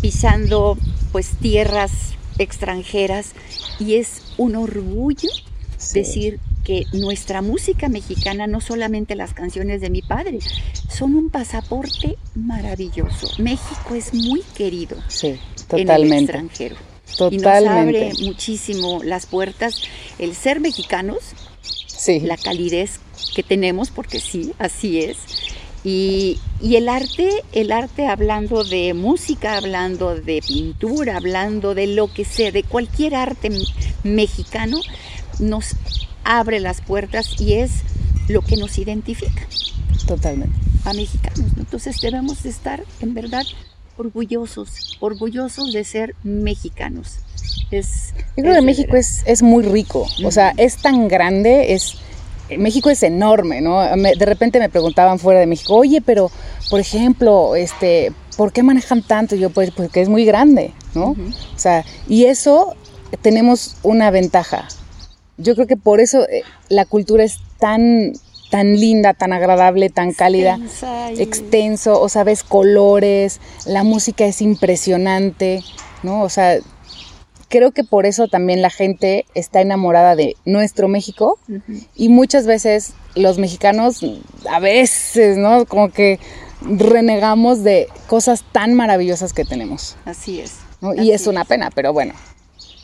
pisando 0.00 0.76
pues 1.12 1.30
tierras 1.40 1.92
extranjeras 2.38 3.32
y 3.78 3.94
es 3.94 4.22
un 4.36 4.56
orgullo 4.56 5.28
decir 5.92 6.40
que 6.68 6.84
nuestra 6.92 7.40
música 7.40 7.88
mexicana, 7.88 8.46
no 8.46 8.60
solamente 8.60 9.16
las 9.16 9.32
canciones 9.32 9.80
de 9.80 9.88
mi 9.88 10.02
padre, 10.02 10.40
son 10.90 11.14
un 11.14 11.30
pasaporte 11.30 12.18
maravilloso. 12.34 13.26
México 13.38 13.94
es 13.94 14.12
muy 14.12 14.42
querido 14.54 14.98
en 15.22 15.88
el 15.88 16.12
extranjero. 16.12 16.76
Y 17.30 17.38
nos 17.38 17.46
abre 17.46 18.12
muchísimo 18.20 19.02
las 19.02 19.24
puertas 19.24 19.80
el 20.18 20.34
ser 20.34 20.60
mexicanos, 20.60 21.32
la 22.06 22.36
calidez 22.36 23.00
que 23.34 23.42
tenemos, 23.42 23.88
porque 23.90 24.20
sí, 24.20 24.52
así 24.58 25.00
es. 25.00 25.16
Y, 25.84 26.38
el 26.60 26.90
arte, 26.90 27.30
el 27.52 27.72
arte 27.72 28.08
hablando 28.08 28.62
de 28.62 28.92
música, 28.92 29.56
hablando 29.56 30.16
de 30.16 30.42
pintura, 30.46 31.16
hablando 31.16 31.74
de 31.74 31.86
lo 31.86 32.12
que 32.12 32.26
sea, 32.26 32.52
de 32.52 32.62
cualquier 32.62 33.14
arte 33.14 33.48
mexicano, 34.04 34.78
nos 35.38 35.74
abre 36.28 36.60
las 36.60 36.82
puertas 36.82 37.40
y 37.40 37.54
es 37.54 37.70
lo 38.28 38.42
que 38.42 38.56
nos 38.56 38.78
identifica. 38.78 39.46
Totalmente. 40.06 40.54
A 40.84 40.92
mexicanos. 40.92 41.52
Entonces 41.56 42.00
debemos 42.00 42.42
de 42.42 42.50
estar 42.50 42.84
en 43.00 43.14
verdad 43.14 43.44
orgullosos, 43.96 44.98
orgullosos 45.00 45.72
de 45.72 45.82
ser 45.84 46.14
mexicanos. 46.22 47.16
Es, 47.70 48.14
Yo 48.36 48.44
creo 48.44 48.54
que 48.54 48.62
México 48.62 48.96
es, 48.96 49.22
es 49.26 49.42
muy 49.42 49.64
rico, 49.64 50.06
o 50.24 50.30
sea, 50.30 50.54
es 50.56 50.76
tan 50.76 51.08
grande, 51.08 51.72
es... 51.74 51.94
México 52.56 52.88
es 52.88 53.02
enorme, 53.02 53.60
¿no? 53.60 53.82
de 53.82 54.24
repente 54.24 54.58
me 54.58 54.70
preguntaban 54.70 55.18
fuera 55.18 55.38
de 55.38 55.46
México, 55.46 55.74
oye, 55.74 56.00
pero, 56.00 56.30
por 56.70 56.80
ejemplo, 56.80 57.54
este, 57.56 58.10
¿por 58.38 58.54
qué 58.54 58.62
manejan 58.62 59.02
tanto? 59.02 59.34
Y 59.34 59.40
yo, 59.40 59.50
pues, 59.50 59.70
porque 59.70 60.00
es 60.00 60.08
muy 60.08 60.24
grande, 60.24 60.72
¿no? 60.94 61.10
O 61.10 61.58
sea, 61.58 61.84
y 62.08 62.24
eso 62.24 62.74
tenemos 63.20 63.76
una 63.82 64.10
ventaja. 64.10 64.66
Yo 65.38 65.54
creo 65.54 65.66
que 65.66 65.76
por 65.76 66.00
eso 66.00 66.28
eh, 66.28 66.42
la 66.68 66.84
cultura 66.84 67.24
es 67.24 67.38
tan 67.58 68.12
tan 68.50 68.80
linda, 68.80 69.14
tan 69.14 69.32
agradable, 69.32 69.90
tan 69.90 70.12
cálida, 70.12 70.58
extenso, 71.18 72.00
o 72.00 72.08
sabes, 72.08 72.42
colores, 72.42 73.40
la 73.66 73.84
música 73.84 74.24
es 74.24 74.40
impresionante, 74.40 75.62
¿no? 76.02 76.22
O 76.22 76.28
sea, 76.28 76.58
creo 77.48 77.72
que 77.72 77.84
por 77.84 78.06
eso 78.06 78.28
también 78.28 78.62
la 78.62 78.70
gente 78.70 79.26
está 79.34 79.60
enamorada 79.60 80.16
de 80.16 80.36
nuestro 80.44 80.88
México 80.88 81.38
y 81.94 82.08
muchas 82.08 82.46
veces 82.46 82.94
los 83.14 83.38
mexicanos, 83.38 84.04
a 84.50 84.60
veces, 84.60 85.36
¿no? 85.36 85.66
Como 85.66 85.90
que 85.90 86.18
renegamos 86.62 87.62
de 87.62 87.88
cosas 88.06 88.44
tan 88.52 88.74
maravillosas 88.74 89.32
que 89.32 89.44
tenemos. 89.44 89.96
Así 90.04 90.40
es. 90.40 90.54
y 90.96 91.10
es 91.10 91.26
una 91.26 91.44
pena, 91.44 91.70
pero 91.74 91.92
bueno, 91.92 92.14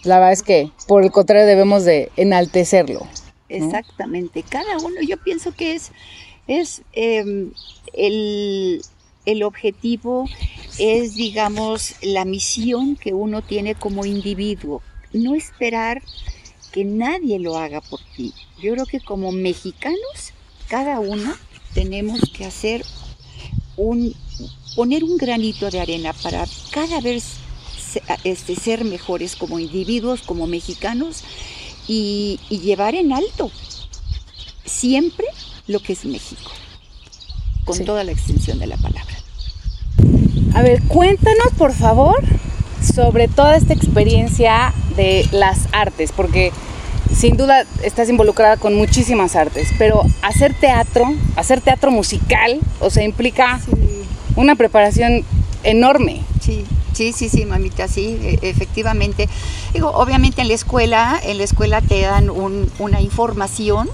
la 0.05 0.19
verdad 0.19 0.33
es 0.33 0.43
que 0.43 0.71
por 0.87 1.03
el 1.03 1.11
contrario 1.11 1.47
debemos 1.47 1.85
de 1.85 2.11
enaltecerlo. 2.17 3.07
Exactamente, 3.49 4.43
cada 4.43 4.79
uno, 4.79 5.01
yo 5.07 5.17
pienso 5.17 5.53
que 5.53 5.75
es, 5.75 5.93
es 6.47 6.83
em, 6.93 7.53
el, 7.93 8.83
el 9.27 9.43
objetivo, 9.43 10.27
es 10.79 11.15
digamos 11.15 11.95
la 12.03 12.25
misión 12.25 12.97
que 12.97 13.13
uno 13.13 13.43
tiene 13.43 13.75
como 13.75 14.05
individuo, 14.05 14.83
no 15.13 15.35
esperar 15.35 16.03
que 16.73 16.85
nadie 16.85 17.39
lo 17.39 17.57
haga 17.57 17.81
por 17.81 18.01
ti. 18.17 18.35
Yo 18.61 18.73
creo 18.73 18.87
que 18.87 19.01
como 19.01 19.31
mexicanos, 19.31 20.33
cada 20.69 20.99
uno 20.99 21.33
tenemos 21.73 22.21
que 22.37 22.45
hacer 22.45 22.85
un, 23.77 24.15
poner 24.75 25.05
un 25.05 25.17
granito 25.17 25.71
de 25.71 25.81
arena 25.81 26.13
para 26.13 26.45
cada 26.73 27.01
vez 27.01 27.44
este, 28.25 28.57
ser 28.57 28.85
mejores 28.85 29.37
como 29.37 29.59
individuos, 29.59 30.23
como 30.23 30.47
mexicanos 30.47 31.25
y, 31.87 32.39
llevar 32.51 32.95
en 32.95 33.13
alto 33.13 33.51
siempre 34.65 35.27
lo 35.67 35.81
que 35.81 35.93
es 35.93 36.05
México, 36.05 36.51
con 37.65 37.85
toda 37.85 38.05
la 38.05 38.13
extensión 38.13 38.59
de 38.59 38.67
la 38.67 38.77
palabra. 38.77 39.15
A 40.55 40.63
ver, 40.63 40.83
cuéntanos 40.83 41.53
por 41.59 41.73
favor 41.73 42.23
sobre 42.95 43.29
toda 43.29 43.57
esta 43.57 43.75
experiencia 43.75 44.73
de 44.97 45.27
las 45.33 45.69
artes, 45.73 46.13
porque 46.13 46.53
sin 47.15 47.37
duda 47.37 47.65
estás 47.83 48.09
involucrada 48.09 48.57
con 48.57 48.75
muchísimas 48.75 49.37
artes, 49.37 49.69
pero 49.79 50.03
hacer 50.23 50.55
teatro, 50.55 51.07
hacer 51.37 51.61
teatro 51.61 51.91
musical, 51.91 52.59
o 52.81 52.91
sea, 52.91 53.05
implica 53.05 53.61
una 54.37 54.57
preparación 54.57 55.25
enorme. 55.63 56.21
Sí. 56.45 56.65
Sí, 56.93 57.13
sí, 57.13 57.29
sí, 57.29 57.45
mamita, 57.45 57.89
sí, 57.89 58.19
e, 58.23 58.39
efectivamente. 58.43 59.29
Digo, 59.73 59.91
obviamente 59.91 60.43
en 60.43 60.49
la 60.49 60.55
escuela, 60.55 61.21
en 61.23 61.39
la 61.39 61.45
escuela 61.45 61.81
te 61.81 62.03
dan 62.03 62.31
una 62.31 63.01
información, 63.01 63.89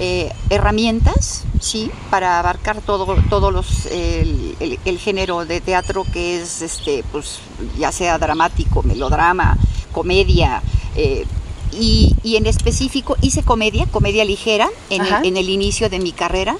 eh, 0.00 0.30
herramientas, 0.50 1.44
sí, 1.60 1.90
para 2.10 2.38
abarcar 2.38 2.82
todo, 2.82 3.16
todos 3.30 3.52
los, 3.52 3.86
el, 3.86 4.98
género 4.98 5.44
de 5.44 5.60
teatro 5.60 6.04
que 6.12 6.40
es, 6.40 6.60
este, 6.60 7.04
pues, 7.12 7.38
ya 7.78 7.92
sea 7.92 8.18
dramático, 8.18 8.82
melodrama, 8.82 9.56
comedia. 9.92 10.62
Eh, 10.96 11.24
y, 11.72 12.14
en 12.24 12.46
específico 12.46 13.16
hice 13.22 13.42
comedia, 13.42 13.86
comedia 13.86 14.24
ligera, 14.24 14.68
en, 14.90 15.36
el, 15.36 15.48
inicio 15.48 15.88
de 15.88 15.98
mi 15.98 16.12
carrera, 16.12 16.56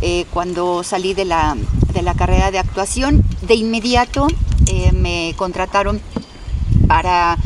eh, 0.00 0.26
cuando 0.30 0.84
salí 0.84 1.14
de 1.14 1.24
la, 1.24 1.56
de 1.92 2.02
la 2.02 2.14
carrera 2.14 2.50
de 2.50 2.58
actuación. 2.58 3.24
De 3.42 3.54
inmediato 3.54 4.26
eh, 4.68 4.92
me 4.92 5.34
contrataron 5.36 6.00
para 6.86 7.38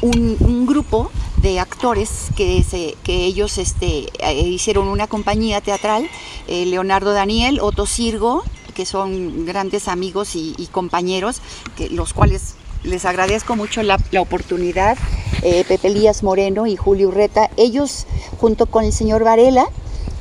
un, 0.00 0.66
grupo 0.66 1.10
de 1.36 1.60
actores 1.60 2.28
que, 2.34 2.62
se, 2.62 2.96
que 3.02 3.26
ellos 3.26 3.58
este, 3.58 4.08
eh, 4.20 4.40
hicieron 4.40 4.88
una 4.88 5.06
compañía 5.06 5.60
teatral, 5.60 6.08
eh, 6.48 6.64
Leonardo 6.64 7.12
Daniel, 7.12 7.60
Otto 7.60 7.84
Sirgo, 7.84 8.42
que 8.74 8.86
son 8.86 9.44
grandes 9.44 9.86
amigos 9.86 10.34
y, 10.34 10.68
compañeros, 10.72 11.42
los 11.90 12.14
cuales 12.14 12.54
les 12.84 13.04
agradezco 13.04 13.54
mucho 13.54 13.82
la, 13.82 13.98
oportunidad, 14.18 14.96
Pepe 15.42 15.88
Elías 15.88 16.22
Moreno 16.22 16.66
y 16.66 16.76
Julio 16.76 17.08
Urreta, 17.08 17.50
ellos 17.58 18.06
junto 18.40 18.64
con 18.64 18.84
el 18.84 18.92
señor 18.94 19.24
Varela, 19.24 19.66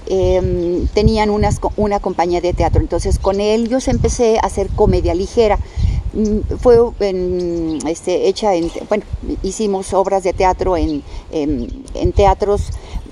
em, 0.08 0.86
tenían 0.88 1.30
una 1.30 2.00
compañía 2.02 2.42
de 2.42 2.54
teatro. 2.54 2.82
Entonces 2.82 3.20
con 3.20 3.40
ellos 3.40 3.88
empecé 3.88 4.38
a 4.38 4.48
hacer 4.48 4.68
comedia 4.68 5.14
ligera. 5.14 5.58
Mm, 6.14 6.58
fue 6.58 6.78
este, 7.88 8.28
hecha 8.28 8.54
en, 8.56 8.70
bueno, 8.90 9.06
hicimos 9.44 9.94
obras 9.94 10.24
de 10.24 10.34
teatro 10.34 10.76
en, 10.76 11.04
en, 11.32 12.12
teatros 12.12 12.64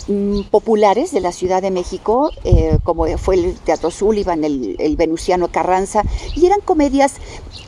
mm, 0.08 0.42
populares 0.52 1.12
de 1.12 1.22
la 1.22 1.32
Ciudad 1.32 1.62
de 1.62 1.72
México, 1.72 2.30
eh, 2.44 2.78
como 2.84 3.06
fue 3.18 3.36
el 3.36 3.56
Teatro 3.56 3.90
Sullivan, 3.90 4.44
el, 4.44 4.76
el, 4.80 4.98
Venustiano 4.98 5.48
Carranza, 5.48 6.04
y 6.36 6.46
eran 6.46 6.60
comedias 6.60 7.16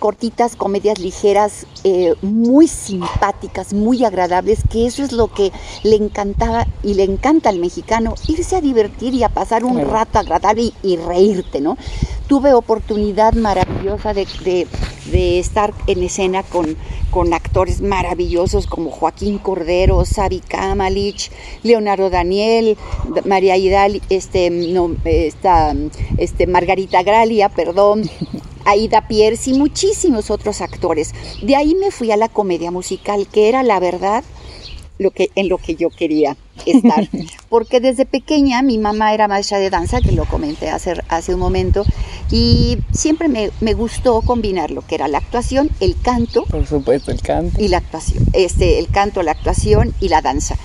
cortitas, 0.01 0.55
comedias 0.55 0.99
ligeras, 0.99 1.67
eh, 1.83 2.15
muy 2.23 2.67
simpáticas, 2.67 3.71
muy 3.71 4.03
agradables, 4.03 4.61
que 4.67 4.87
eso 4.87 5.03
es 5.03 5.11
lo 5.11 5.27
que 5.27 5.51
le 5.83 5.95
encantaba 5.95 6.67
y 6.81 6.95
le 6.95 7.03
encanta 7.03 7.49
al 7.49 7.59
mexicano, 7.59 8.15
irse 8.27 8.55
a 8.55 8.61
divertir 8.61 9.13
y 9.13 9.23
a 9.23 9.29
pasar 9.29 9.63
un 9.63 9.79
rato 9.79 10.17
agradable 10.17 10.73
y, 10.81 10.97
reírte, 10.97 11.61
¿no? 11.61 11.77
Tuve 12.27 12.53
oportunidad 12.53 13.33
maravillosa 13.33 14.13
de, 14.13 14.25
estar 15.13 15.73
en 15.87 16.03
escena 16.03 16.43
con, 16.43 16.77
con 17.09 17.33
actores 17.33 17.81
maravillosos 17.81 18.67
como 18.67 18.91
Joaquín 18.91 19.37
Cordero, 19.37 20.05
Sabi 20.05 20.39
Kamalich, 20.39 21.31
Leonardo 21.63 22.09
Daniel, 22.09 22.77
María 23.25 23.57
Hidal, 23.57 24.01
este, 24.09 24.49
no, 24.49 24.95
esta, 25.05 25.75
este, 26.17 26.47
Margarita 26.47 27.03
Gralia, 27.03 27.49
perdón, 27.49 28.03
Aida 28.65 29.07
Pierce 29.07 29.51
y 29.51 29.53
muchísimos 29.53 30.29
otros 30.29 30.61
actores. 30.61 31.13
De 31.41 31.55
ahí 31.55 31.75
me 31.75 31.91
fui 31.91 32.11
a 32.11 32.17
la 32.17 32.29
comedia 32.29 32.71
musical, 32.71 33.27
que 33.31 33.49
era 33.49 33.63
la 33.63 33.79
verdad 33.79 34.23
lo 34.97 35.11
que, 35.11 35.31
en 35.35 35.49
lo 35.49 35.57
que 35.57 35.75
yo 35.75 35.89
quería 35.89 36.37
estar. 36.69 37.09
Porque 37.49 37.79
desde 37.79 38.05
pequeña 38.05 38.61
mi 38.61 38.77
mamá 38.77 39.13
era 39.13 39.27
maestra 39.27 39.57
de 39.57 39.69
danza, 39.69 40.01
que 40.01 40.11
lo 40.11 40.25
comenté 40.25 40.69
hace, 40.69 40.93
hace 41.09 41.33
un 41.33 41.39
momento, 41.39 41.83
y 42.29 42.77
siempre 42.91 43.27
me, 43.27 43.49
me, 43.59 43.73
gustó 43.73 44.21
combinar 44.21 44.71
lo 44.71 44.85
que 44.85 44.95
era 44.95 45.07
la 45.07 45.17
actuación, 45.17 45.69
el 45.79 45.99
canto. 45.99 46.43
Por 46.45 46.65
supuesto, 46.67 47.11
el 47.11 47.21
canto. 47.21 47.61
Y 47.61 47.67
la 47.67 47.77
actuación. 47.77 48.23
Este, 48.33 48.79
el 48.79 48.87
canto, 48.87 49.23
la 49.23 49.31
actuación 49.31 49.93
y 49.99 50.09
la 50.09 50.21
danza. 50.21 50.55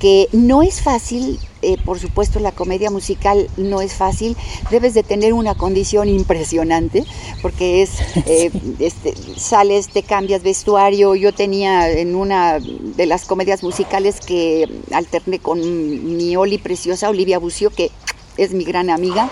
Que 0.00 0.28
no 0.32 0.62
es 0.62 0.82
fácil 0.82 1.38
eh, 1.62 1.76
por 1.84 1.98
supuesto 1.98 2.38
la 2.38 2.52
comedia 2.52 2.90
musical 2.90 3.48
no 3.56 3.80
es 3.80 3.94
fácil, 3.94 4.36
debes 4.70 4.94
de 4.94 5.02
tener 5.02 5.32
una 5.32 5.54
condición 5.54 6.08
impresionante, 6.08 7.04
porque 7.40 7.82
es, 7.82 8.00
eh, 8.26 8.50
este, 8.78 9.14
sales, 9.36 9.88
te 9.88 10.02
cambias 10.02 10.42
vestuario, 10.42 11.14
yo 11.14 11.32
tenía 11.32 11.90
en 11.90 12.14
una 12.14 12.58
de 12.60 13.06
las 13.06 13.24
comedias 13.24 13.62
musicales 13.62 14.20
que 14.20 14.68
alterné 14.92 15.38
con 15.38 15.58
mi 16.16 16.36
Oli 16.36 16.58
preciosa, 16.58 17.08
Olivia 17.08 17.38
Bucio, 17.38 17.70
que 17.70 17.90
es 18.36 18.52
mi 18.52 18.64
gran 18.64 18.90
amiga, 18.90 19.30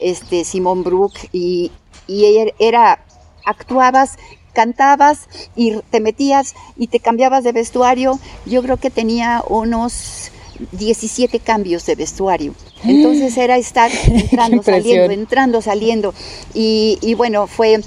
este, 0.00 0.44
Simón 0.44 0.82
Brook, 0.82 1.12
y, 1.32 1.70
y 2.06 2.24
ella 2.24 2.52
era, 2.58 3.04
actuabas 3.44 4.16
cantabas 4.52 5.28
y 5.54 5.76
te 5.90 6.00
metías 6.00 6.54
y 6.76 6.88
te 6.88 6.98
cambiabas 6.98 7.44
de 7.44 7.52
vestuario. 7.52 8.18
Yo 8.46 8.62
creo 8.62 8.78
que 8.78 8.90
tenía 8.90 9.44
unos 9.48 10.32
17 10.72 11.40
cambios 11.40 11.86
de 11.86 11.94
vestuario. 11.94 12.54
Entonces 12.84 13.36
era 13.36 13.58
estar 13.58 13.90
entrando, 14.06 14.62
saliendo, 14.62 15.12
entrando, 15.12 15.62
saliendo. 15.62 16.14
Y, 16.54 16.98
y 17.02 17.14
bueno, 17.14 17.46
fue 17.46 17.80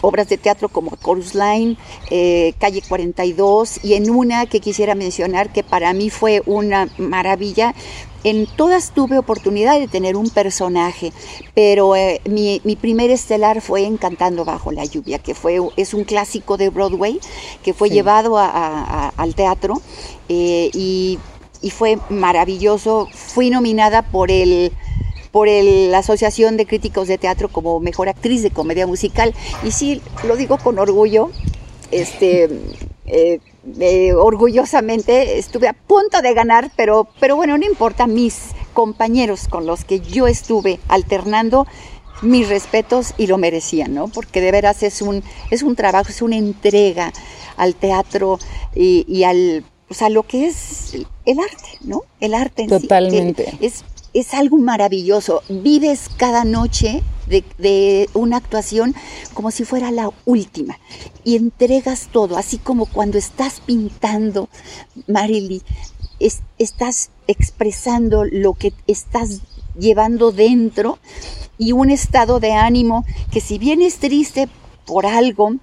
obras 0.00 0.28
de 0.28 0.38
teatro 0.38 0.68
como 0.68 0.96
Chorus 0.96 1.34
Line, 1.34 1.76
eh, 2.10 2.54
Calle 2.58 2.82
42 2.88 3.84
y 3.84 3.94
en 3.94 4.10
una 4.10 4.46
que 4.46 4.60
quisiera 4.60 4.94
mencionar 4.94 5.52
que 5.52 5.62
para 5.62 5.92
mí 5.92 6.10
fue 6.10 6.42
una 6.46 6.88
maravilla. 6.96 7.74
En 8.24 8.46
todas 8.46 8.92
tuve 8.94 9.18
oportunidad 9.18 9.80
de 9.80 9.88
tener 9.88 10.16
un 10.16 10.30
personaje, 10.30 11.12
pero 11.54 11.96
eh, 11.96 12.20
mi, 12.24 12.60
primer 12.80 13.10
estelar 13.10 13.60
fue 13.60 13.84
Encantando 13.84 14.44
bajo 14.44 14.70
la 14.70 14.84
lluvia, 14.84 15.18
que 15.18 15.34
fue, 15.34 15.58
es 15.76 15.92
un 15.92 16.04
clásico 16.04 16.56
de 16.56 16.70
Broadway 16.70 17.18
que 17.64 17.74
fue 17.74 17.90
llevado 17.90 18.38
al 18.38 19.34
teatro 19.34 19.82
eh, 20.28 20.70
y, 20.72 21.18
y 21.62 21.70
fue 21.70 21.98
maravilloso. 22.10 23.08
Fui 23.12 23.50
nominada 23.50 24.02
por 24.02 24.30
el 24.30 24.72
por 25.30 25.48
la 25.48 25.98
Asociación 25.98 26.58
de 26.58 26.66
Críticos 26.66 27.08
de 27.08 27.16
Teatro 27.16 27.48
como 27.48 27.80
mejor 27.80 28.10
actriz 28.10 28.42
de 28.42 28.50
comedia 28.50 28.86
musical. 28.86 29.34
Y 29.64 29.70
sí, 29.70 30.02
lo 30.24 30.36
digo 30.36 30.58
con 30.58 30.78
orgullo, 30.78 31.30
este, 31.90 32.50
eh, 33.06 33.40
eh, 33.80 34.12
orgullosamente 34.12 35.38
estuve 35.38 35.68
a 35.68 35.72
punto 35.72 36.20
de 36.20 36.34
ganar, 36.34 36.70
pero, 36.76 37.08
pero 37.18 37.36
bueno, 37.36 37.56
no 37.56 37.64
importa, 37.64 38.06
mis 38.06 38.50
compañeros 38.74 39.48
con 39.48 39.66
los 39.66 39.84
que 39.84 40.00
yo 40.00 40.26
estuve 40.26 40.80
alternando, 40.88 41.66
mis 42.22 42.48
respetos 42.48 43.14
y 43.18 43.26
lo 43.26 43.38
merecían, 43.38 43.94
¿no? 43.94 44.08
Porque 44.08 44.40
de 44.40 44.52
veras 44.52 44.82
es 44.82 45.02
un, 45.02 45.22
es 45.50 45.62
un 45.62 45.76
trabajo, 45.76 46.10
es 46.10 46.22
una 46.22 46.36
entrega 46.36 47.12
al 47.56 47.74
teatro 47.74 48.38
y, 48.74 49.24
al, 49.24 49.64
o 50.00 50.08
lo 50.08 50.22
que 50.24 50.46
es 50.46 50.94
el 51.24 51.38
arte, 51.38 51.78
¿no? 51.82 52.02
El 52.20 52.34
arte 52.34 52.62
en 52.62 52.68
Totalmente. 52.68 53.50
Sí, 53.50 53.58
es 53.60 53.84
es 54.14 54.34
algo 54.34 54.58
maravilloso. 54.58 55.42
Vives 55.48 56.10
cada 56.16 56.44
noche 56.44 57.02
de, 57.58 58.08
una 58.14 58.36
actuación 58.36 58.94
como 59.32 59.50
si 59.50 59.64
fuera 59.64 59.90
la 59.90 60.10
última 60.26 60.78
y 61.24 61.36
entregas 61.36 62.08
todo, 62.12 62.36
así 62.36 62.58
como 62.58 62.86
cuando 62.86 63.16
estás 63.16 63.60
pintando, 63.60 64.48
Marily, 65.06 65.62
estás 66.58 67.10
expresando 67.26 68.24
lo 68.24 68.52
que 68.52 68.74
estás 68.86 69.40
llevando 69.78 70.30
dentro 70.30 70.98
y 71.56 71.72
un 71.72 71.90
estado 71.90 72.38
de 72.38 72.52
ánimo 72.52 73.06
que 73.30 73.40
si 73.40 73.58
bien 73.58 73.80
es 73.80 73.96
triste 73.96 74.48
por 74.84 75.06
algo, 75.06 75.54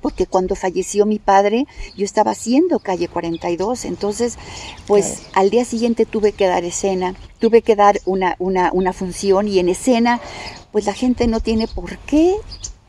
porque 0.00 0.26
cuando 0.26 0.54
falleció 0.54 1.06
mi 1.06 1.18
padre 1.18 1.66
yo 1.96 2.04
estaba 2.04 2.32
haciendo 2.32 2.78
calle 2.80 3.08
42, 3.08 3.84
entonces 3.84 4.36
pues 4.86 5.22
al 5.32 5.50
día 5.50 5.64
siguiente 5.64 6.06
tuve 6.06 6.32
que 6.32 6.46
dar 6.46 6.64
escena, 6.64 7.14
tuve 7.38 7.62
que 7.62 7.76
dar 7.76 8.00
una, 8.04 8.36
una, 8.38 8.92
función 8.92 9.48
y 9.48 9.58
en 9.58 9.68
escena 9.68 10.20
pues 10.70 10.86
la 10.86 10.92
gente 10.92 11.26
no 11.26 11.40
tiene 11.40 11.68
por 11.68 11.98
qué, 11.98 12.34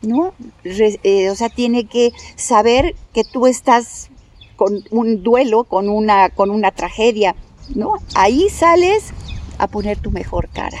¿no? 0.02 0.34
Eh, 0.64 1.30
o 1.30 1.34
sea, 1.34 1.48
tiene 1.48 1.86
que 1.86 2.12
saber 2.36 2.94
que 3.12 3.24
tú 3.24 3.46
estás 3.46 4.10
con 4.56 4.84
un 4.90 5.22
duelo, 5.22 5.64
con 5.64 5.88
una, 5.88 6.30
con 6.30 6.50
una 6.50 6.70
tragedia, 6.70 7.34
¿no? 7.74 7.94
Ahí 8.14 8.48
sales 8.48 9.12
a 9.58 9.66
poner 9.68 9.98
tu 9.98 10.10
mejor 10.10 10.48
cara, 10.48 10.78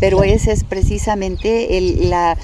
pero 0.00 0.22
ese 0.22 0.52
es 0.52 0.64
precisamente 0.64 1.78
el, 1.78 2.10
la 2.10 2.36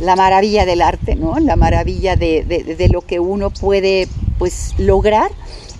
la 0.00 0.16
maravilla 0.16 0.64
del 0.64 0.82
arte, 0.82 1.14
¿no? 1.14 1.38
La 1.38 1.56
maravilla 1.56 2.16
de, 2.16 2.88
lo 2.90 3.02
que 3.02 3.20
uno 3.20 3.50
puede 3.50 4.08
pues 4.38 4.74
lograr, 4.78 5.30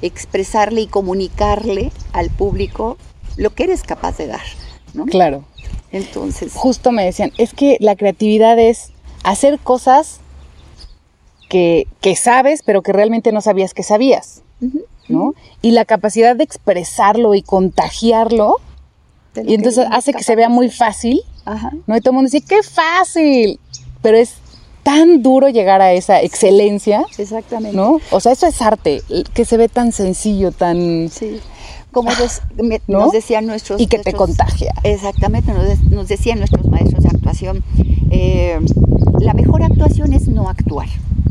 expresarle 0.02 0.83
y 0.83 0.87
comunicarle 0.87 1.90
al 2.12 2.30
público 2.30 2.98
lo 3.37 3.50
que 3.50 3.64
eres 3.64 3.83
capaz 3.83 4.18
de 4.18 4.26
dar, 4.26 4.42
¿no? 4.94 5.06
Claro. 5.06 5.44
Entonces. 5.92 6.52
Justo 6.54 6.92
me 6.92 7.04
decían, 7.04 7.33
es 7.38 7.54
que 7.54 7.76
la 7.80 7.96
creatividad 7.96 8.59
es 8.59 8.92
hacer 9.24 9.59
cosas 9.59 10.20
que, 11.48 11.87
sabes, 12.16 12.62
pero 12.64 12.83
que 12.83 12.92
realmente 12.92 13.33
no 13.33 13.40
sabías 13.40 13.74
que 13.74 13.83
sabías, 13.83 14.42
¿no? 15.09 15.35
Y 15.62 15.72
la 15.72 15.85
capacidad 15.85 16.37
de 16.37 16.44
expresarlo 16.44 17.35
y 17.35 17.42
contagiarlo, 17.42 18.59
y 19.35 19.54
entonces 19.54 19.87
hace 19.90 20.12
que 20.12 20.22
se 20.22 20.37
vea 20.37 20.48
muy 20.48 20.70
fácil, 20.70 21.22
¿no? 21.87 21.96
Y 21.96 22.00
todo 22.00 22.11
el 22.12 22.16
mundo 22.16 22.30
dice, 22.30 22.44
¡qué 22.46 22.62
fácil! 22.62 23.59
Pero 24.02 24.16
es 24.16 24.34
tan 24.82 25.22
duro 25.22 25.48
llegar 25.48 25.80
a 25.82 25.92
esa 25.92 26.22
excelencia. 26.22 27.04
Exactamente. 27.18 27.76
¿No? 27.76 28.00
O 28.10 28.20
sea, 28.20 28.32
eso 28.32 28.46
es 28.46 28.60
arte, 28.62 29.02
que 29.34 29.44
se 29.44 29.56
ve 29.56 29.68
tan 29.68 29.92
sencillo, 29.92 30.52
tan... 30.52 31.08
Sí. 31.10 31.40
Como 31.92 32.10
nos 32.86 33.12
decían 33.12 33.46
nuestros... 33.46 33.80
Y 33.80 33.88
que 33.88 33.98
te 33.98 34.12
contagia. 34.12 34.72
Exactamente, 34.84 35.52
nos, 35.90 36.06
decían 36.06 36.38
nuestros 36.38 36.66
maestros 36.66 37.02
de 37.02 37.08
actuación, 37.08 37.64
eh, 38.12 38.60
la 39.18 39.34
mejor 39.34 39.64
actuación 39.64 40.12
es 40.12 40.28
no 40.28 40.48
actuar. 40.48 40.86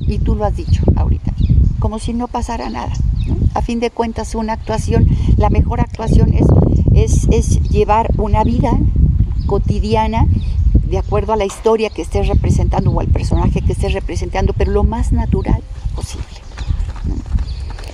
Y 0.05 0.19
tú 0.19 0.35
lo 0.35 0.43
has 0.43 0.57
dicho 0.57 0.83
ahorita, 0.97 1.31
como 1.79 1.97
si 1.97 2.13
no 2.13 2.27
pasara 2.27 2.69
nada. 2.69 2.91
A 3.53 3.61
fin 3.61 3.79
de 3.79 3.89
cuentas, 3.89 4.35
una 4.35 4.53
actuación, 4.53 5.07
la 5.37 5.49
mejor 5.49 5.79
actuación 5.79 6.33
es, 6.33 6.45
es, 6.93 7.27
es 7.31 7.69
llevar 7.69 8.11
una 8.17 8.43
vida 8.43 8.77
cotidiana 9.45 10.27
de 10.89 10.97
acuerdo 10.97 11.33
a 11.33 11.37
la 11.37 11.45
historia 11.45 11.89
que 11.89 12.01
estés 12.01 12.27
representando 12.27 12.91
o 12.91 12.99
al 12.99 13.07
personaje 13.07 13.61
que 13.61 13.73
estés 13.73 13.93
representando, 13.93 14.53
pero 14.53 14.71
lo 14.71 14.83
más 14.83 15.11
natural 15.11 15.61
posible. 15.95 16.25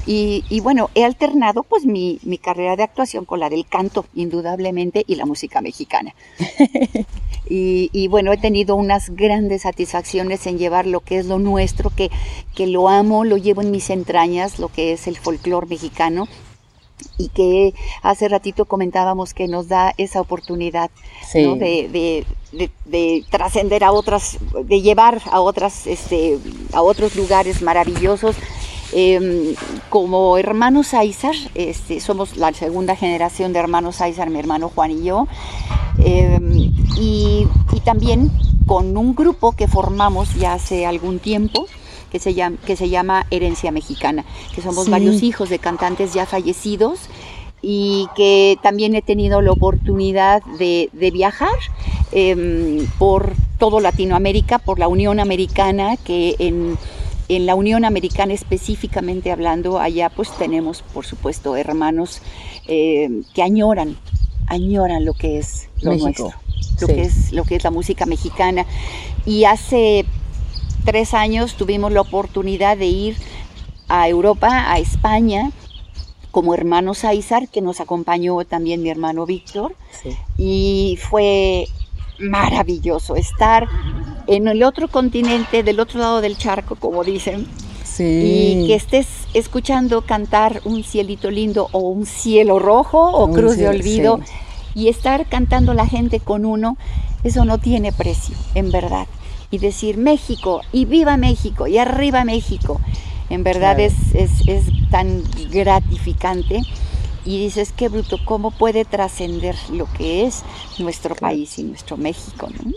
Y, 0.07 0.59
bueno, 0.59 0.91
he 0.93 1.03
alternado 1.03 1.63
pues 1.63 1.85
mi, 1.85 2.19
carrera 2.41 2.75
de 2.75 2.83
actuación 2.83 3.25
con 3.25 3.39
la 3.39 3.49
del 3.49 3.65
canto, 3.65 4.05
indudablemente, 4.13 5.03
y 5.07 5.15
la 5.15 5.25
música 5.25 5.61
mexicana. 5.61 6.13
y, 7.49 8.07
bueno, 8.07 8.31
he 8.31 8.37
tenido 8.37 8.75
unas 8.75 9.09
grandes 9.09 9.63
satisfacciones 9.63 10.45
en 10.45 10.59
llevar 10.59 10.85
lo 10.85 10.99
que 10.99 11.17
es 11.17 11.25
lo 11.25 11.39
nuestro, 11.39 11.89
que, 11.89 12.11
que 12.53 12.67
lo 12.67 12.87
amo, 12.87 13.25
lo 13.25 13.37
llevo 13.37 13.63
en 13.63 13.71
mis 13.71 13.89
entrañas, 13.89 14.59
lo 14.59 14.69
que 14.69 14.93
es 14.93 15.07
el 15.07 15.17
folclore 15.17 15.67
mexicano, 15.67 16.27
y 17.17 17.29
que 17.29 17.73
hace 18.01 18.27
ratito 18.27 18.65
comentábamos 18.65 19.33
que 19.33 19.47
nos 19.47 19.67
da 19.67 19.93
esa 19.97 20.21
oportunidad 20.21 20.89
de, 21.33 22.25
trascender 23.29 23.83
a 23.83 23.91
otras, 23.91 24.37
de 24.63 24.81
llevar 24.81 25.21
a 25.31 25.41
otras, 25.41 25.87
este, 25.87 26.37
a 26.73 26.81
otros 26.81 27.15
lugares 27.15 27.61
maravillosos. 27.61 28.35
Em, 28.93 29.55
como 29.89 30.37
hermanos 30.37 30.93
Aizar, 30.93 31.35
este, 31.55 31.99
somos 31.99 32.37
la 32.37 32.53
segunda 32.53 32.95
generación 32.95 33.51
de 33.51 33.59
hermanos 33.59 33.99
Aizar, 33.99 34.29
mi 34.29 34.39
hermano 34.39 34.71
Juan 34.73 34.91
y 34.91 35.03
yo, 35.03 35.27
em, 35.97 36.71
y, 36.97 37.47
y 37.73 37.79
también 37.83 38.31
con 38.65 38.95
un 38.95 39.15
grupo 39.15 39.51
que 39.51 39.67
formamos 39.67 40.35
ya 40.35 40.53
hace 40.53 40.85
algún 40.85 41.19
tiempo, 41.19 41.67
que 42.11 42.19
se 42.19 42.33
llama, 42.33 42.57
que 42.65 42.75
se 42.75 42.89
llama 42.89 43.25
Herencia 43.31 43.71
Mexicana, 43.71 44.25
que 44.53 44.61
somos 44.61 44.89
varios 44.89 45.23
hijos 45.23 45.49
de 45.49 45.59
cantantes 45.59 46.13
ya 46.13 46.25
fallecidos 46.25 47.09
y 47.67 48.07
que 48.15 48.59
también 48.61 48.93
he 48.93 49.01
tenido 49.01 49.41
la 49.41 49.51
oportunidad 49.51 50.43
de, 50.59 50.89
viajar 51.11 51.55
em, 52.11 52.85
por 52.99 53.33
todo 53.57 53.79
Latinoamérica, 53.79 54.59
por 54.59 54.77
la 54.77 54.87
Unión 54.87 55.19
Americana, 55.19 55.97
que 55.97 56.35
en, 56.37 56.77
la 57.27 57.55
Unión 57.55 57.85
Americana 57.85 58.33
específicamente 58.33 59.31
hablando, 59.31 59.79
allá 59.79 60.11
pues 60.11 60.29
tenemos 60.37 60.83
por 60.83 61.07
supuesto 61.07 61.55
hermanos 61.55 62.21
em, 62.67 63.23
que 63.33 63.41
añoran, 63.41 63.97
añoran 64.45 65.03
lo 65.03 65.15
que 65.15 65.39
es 65.39 65.67
lo 65.81 65.95
nuestro, 65.95 66.33
lo, 66.79 66.87
que 66.87 67.01
es, 67.01 67.31
lo 67.31 67.45
que 67.45 67.55
es 67.55 67.63
la 67.63 67.71
música 67.71 68.05
mexicana. 68.05 68.67
Y 69.25 69.45
hace 69.45 70.05
tres 70.85 71.13
años 71.13 71.55
tuvimos 71.55 71.91
la 71.91 72.01
oportunidad 72.01 72.77
de 72.77 72.85
ir 72.85 73.17
a 73.89 74.07
Europa, 74.07 74.71
a 74.71 74.79
España, 74.79 75.51
como 76.31 76.53
hermanos 76.53 77.03
Aizar, 77.03 77.47
que 77.49 77.61
nos 77.61 77.79
acompañó 77.79 78.43
también 78.45 78.81
mi 78.81 78.89
hermano 78.89 79.25
Víctor. 79.25 79.75
Y 80.37 80.97
fue 81.01 81.67
maravilloso 82.19 83.15
estar 83.15 83.67
en 84.27 84.47
el 84.47 84.63
otro 84.63 84.87
continente, 84.87 85.63
del 85.63 85.79
otro 85.79 85.99
lado 85.99 86.21
del 86.21 86.37
charco, 86.37 86.75
como 86.75 87.03
dicen. 87.03 87.47
Y 87.97 88.67
que 88.67 88.75
estés 88.75 89.07
escuchando 89.33 90.01
cantar 90.01 90.61
un 90.65 90.83
cielito 90.83 91.31
lindo 91.31 91.69
o 91.71 91.79
un 91.79 92.05
cielo 92.05 92.59
rojo 92.59 93.09
o 93.09 93.31
cruz 93.31 93.55
de 93.55 93.69
olvido 93.69 94.19
y 94.73 94.89
estar 94.89 95.27
cantando 95.29 95.73
la 95.73 95.87
gente 95.87 96.19
con 96.19 96.43
uno, 96.43 96.77
eso 97.23 97.45
no 97.45 97.57
tiene 97.57 97.93
precio, 97.93 98.35
en 98.53 98.71
verdad. 98.71 99.07
Y 99.55 99.57
decir 99.57 99.95
México, 99.95 100.59
y 100.73 100.83
viva 100.83 101.15
México, 101.15 101.65
y 101.65 101.77
arriba 101.77 102.25
México, 102.25 102.81
en 103.29 103.45
verdad 103.45 103.79
es, 103.79 103.93
es, 104.13 104.45
es 104.47 104.65
tan 104.91 105.23
gratificante 105.49 106.61
y 107.23 107.39
dices, 107.39 107.71
qué 107.71 107.87
bruto, 107.87 108.17
¿cómo 108.25 108.51
puede 108.51 108.83
trascender 108.83 109.55
lo 109.71 109.87
que 109.93 110.25
es 110.25 110.43
nuestro 110.77 111.15
país 111.15 111.57
y 111.57 111.63
nuestro 111.63 111.95
México? 111.95 112.49
¿no? 112.49 112.73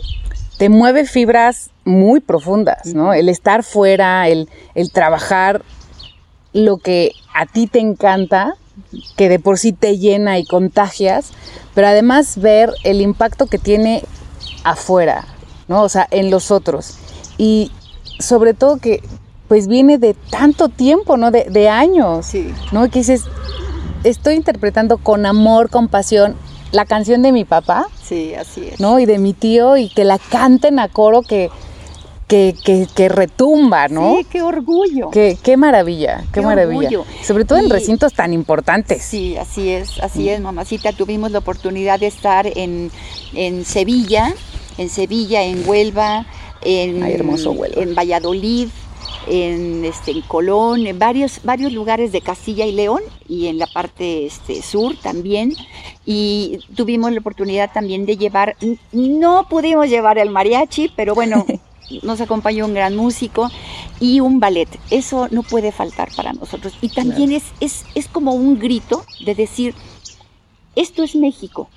Te 0.57 0.69
mueve 0.69 1.03
fibras 1.03 1.69
muy 1.83 2.21
profundas, 2.21 2.85
¿no? 2.85 3.11
El 3.13 3.27
estar 3.27 3.63
fuera, 3.63 4.29
el, 4.29 4.47
el 4.73 4.89
trabajar 4.89 5.63
lo 6.53 6.77
que 6.77 7.11
a 7.33 7.45
ti 7.45 7.67
te 7.67 7.79
encanta, 7.79 8.53
que 9.17 9.27
de 9.27 9.39
por 9.39 9.59
sí 9.59 9.73
te 9.73 9.97
llena 9.97 10.39
y 10.39 10.45
contagias, 10.45 11.31
pero 11.75 11.87
además 11.87 12.37
ver 12.37 12.71
el 12.85 13.01
impacto 13.01 13.47
que 13.47 13.57
tiene 13.57 14.01
afuera, 14.63 15.25
¿no? 15.69 15.83
O 15.83 15.87
sea, 15.89 16.05
en 16.11 16.29
los 16.29 16.51
otros. 16.51 16.97
Y 17.37 17.71
sobre 18.19 18.53
todo 18.53 18.77
que 18.77 19.01
pues 19.47 19.67
viene 19.67 19.97
de 19.97 20.13
tanto 20.13 20.67
tiempo, 20.69 21.15
¿no? 21.17 21.31
De, 21.31 21.45
de 21.45 21.69
años, 21.69 22.25
Sí. 22.25 22.53
¿no? 22.73 22.89
Que 22.89 22.99
dices, 22.99 23.23
estoy 24.03 24.35
interpretando 24.35 24.97
con 24.97 25.25
amor, 25.25 25.69
con 25.69 25.87
pasión 25.87 26.35
la 26.71 26.85
canción 26.85 27.21
de 27.23 27.31
mi 27.31 27.45
papá, 27.45 27.87
Sí, 28.03 28.33
así 28.35 28.67
es. 28.73 28.79
¿no? 28.79 28.99
Y 28.99 29.05
de 29.05 29.17
mi 29.17 29.33
tío 29.33 29.75
y 29.77 29.89
que 29.89 30.03
la 30.03 30.19
canten 30.19 30.77
a 30.79 30.87
coro 30.87 31.21
que, 31.23 31.49
que, 32.27 32.53
que, 32.63 32.87
que 32.95 33.09
retumba, 33.09 33.87
¿no? 33.87 34.17
Sí, 34.17 34.27
qué 34.29 34.43
orgullo. 34.43 35.09
Qué, 35.09 35.35
qué 35.41 35.57
maravilla, 35.57 36.17
qué, 36.31 36.39
Qué 36.39 36.41
maravilla. 36.41 36.99
orgullo. 36.99 37.05
Sobre 37.23 37.45
todo 37.45 37.57
en 37.57 37.71
recintos 37.71 38.13
tan 38.13 38.33
importantes. 38.33 39.01
Sí, 39.03 39.35
así 39.37 39.69
es, 39.71 39.99
así 39.99 40.29
es, 40.29 40.39
mamacita. 40.41 40.91
Tuvimos 40.93 41.31
la 41.31 41.39
oportunidad 41.39 41.99
de 41.99 42.05
estar 42.07 42.45
en, 42.55 42.91
en 43.33 43.65
Sevilla, 43.65 44.31
en 44.79 44.89
Sevilla, 44.89 45.43
en 45.43 45.67
Huelva, 45.67 46.25
en, 46.61 47.03
Ay, 47.03 47.13
hermoso 47.13 47.51
Huelva. 47.51 47.81
en 47.81 47.95
Valladolid, 47.95 48.69
en, 49.27 49.83
este, 49.85 50.11
en 50.11 50.21
Colón, 50.21 50.87
en 50.87 50.97
varios, 50.97 51.41
varios 51.43 51.73
lugares 51.73 52.11
de 52.11 52.21
Castilla 52.21 52.65
y 52.65 52.71
León 52.71 53.01
y 53.27 53.47
en 53.47 53.59
la 53.59 53.67
parte 53.67 54.25
este, 54.25 54.61
sur 54.61 54.95
también. 54.95 55.53
Y 56.05 56.59
tuvimos 56.75 57.11
la 57.11 57.19
oportunidad 57.19 57.71
también 57.71 58.05
de 58.05 58.17
llevar, 58.17 58.55
no 58.91 59.47
pudimos 59.49 59.89
llevar 59.89 60.17
el 60.17 60.29
mariachi, 60.29 60.91
pero 60.95 61.13
bueno, 61.13 61.45
nos 62.03 62.21
acompañó 62.21 62.65
un 62.65 62.73
gran 62.73 62.95
músico 62.95 63.49
y 63.99 64.21
un 64.21 64.39
ballet. 64.39 64.69
Eso 64.89 65.27
no 65.29 65.43
puede 65.43 65.71
faltar 65.71 66.09
para 66.15 66.33
nosotros. 66.33 66.73
Y 66.81 66.89
también 66.89 67.33
es, 67.33 67.43
es, 67.59 67.85
es 67.95 68.07
como 68.07 68.33
un 68.33 68.57
grito 68.57 69.05
de 69.25 69.35
decir, 69.35 69.75
esto 70.75 71.03
es 71.03 71.15
México, 71.15 71.69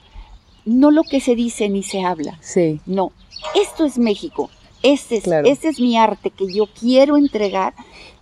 no 0.65 0.91
lo 0.91 1.03
que 1.03 1.21
se 1.21 1.35
dice 1.35 1.69
ni 1.69 1.83
se 1.83 2.05
habla. 2.05 2.39
Sí, 2.43 2.81
No, 2.87 3.13
esto 3.55 3.85
es 3.85 3.99
México. 3.99 4.51
Este 4.83 5.17
es, 5.19 5.25
Claro. 5.25 5.47
este 5.49 5.69
es 5.69 5.79
mi 5.81 5.97
arte 5.97 6.31
que 6.31 6.53
yo 6.53 6.67
quiero 6.67 7.17
entregar 7.17 7.75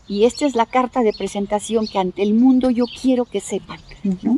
y 0.09 0.24
esta 0.24 0.44
es 0.46 0.55
la 0.55 0.66
carta 0.66 1.03
de 1.03 1.12
presentación 1.12 1.87
que 1.87 1.98
ante 1.98 2.22
el 2.22 2.35
mundo 2.35 2.68
yo 2.70 2.85
quiero 3.00 3.24
que 3.24 3.40
sepan, 3.40 3.79
¿no? 4.22 4.37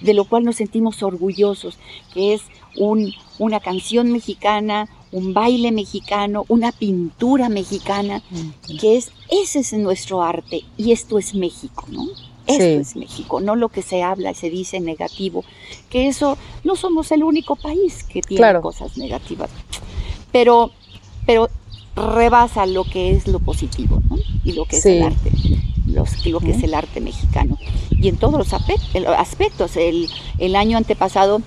de 0.00 0.12
lo 0.14 0.26
cual 0.26 0.44
nos 0.44 0.56
sentimos 0.56 1.02
orgullosos, 1.02 1.78
que 2.12 2.34
es 2.34 2.42
un- 2.76 3.12
una 3.38 3.60
canción 3.60 4.12
mexicana, 4.12 4.88
un 5.10 5.32
baile 5.32 5.72
mexicano, 5.72 6.44
una 6.48 6.70
pintura 6.70 7.48
mexicana, 7.48 8.22
que 8.78 8.96
es, 8.98 9.10
ese 9.30 9.60
es 9.60 9.72
nuestro 9.72 10.22
arte 10.22 10.64
y 10.76 10.92
esto 10.92 11.18
es 11.18 11.34
México, 11.34 11.86
¿no? 11.88 12.04
Esto 12.46 12.62
Sí. 12.62 12.68
es 12.80 12.96
México, 12.96 13.40
no 13.40 13.56
lo 13.56 13.68
que 13.68 13.82
se 13.82 14.02
habla 14.02 14.30
y 14.30 14.34
se 14.34 14.50
dice 14.50 14.78
negativo, 14.80 15.44
que 15.90 16.06
eso 16.08 16.38
no 16.64 16.76
somos 16.76 17.10
el 17.12 17.24
único 17.24 17.56
país 17.56 18.04
que 18.04 18.22
tiene 18.22 18.38
Claro. 18.38 18.62
cosas 18.62 18.96
negativas, 18.96 19.50
pero, 20.32 20.70
pero 21.26 21.48
rebasa 21.96 22.66
lo 22.66 22.84
que 22.84 23.10
es 23.12 23.26
lo 23.26 23.38
positivo, 23.40 24.00
¿no? 24.08 24.16
Y 24.44 24.52
lo 24.52 24.64
que 24.66 24.76
es 24.76 24.86
el 24.86 25.02
arte, 25.02 25.30
los, 25.86 26.24
lo 26.26 26.40
que 26.40 26.50
es 26.52 26.62
el 26.62 26.74
arte 26.74 27.00
mexicano. 27.00 27.58
Y 27.90 28.08
en 28.08 28.16
todos 28.16 28.34
los 28.38 28.52
aspectos, 28.52 29.76
el, 29.76 30.08
el 30.38 30.54
año 30.56 30.76
antepasado 30.76 31.40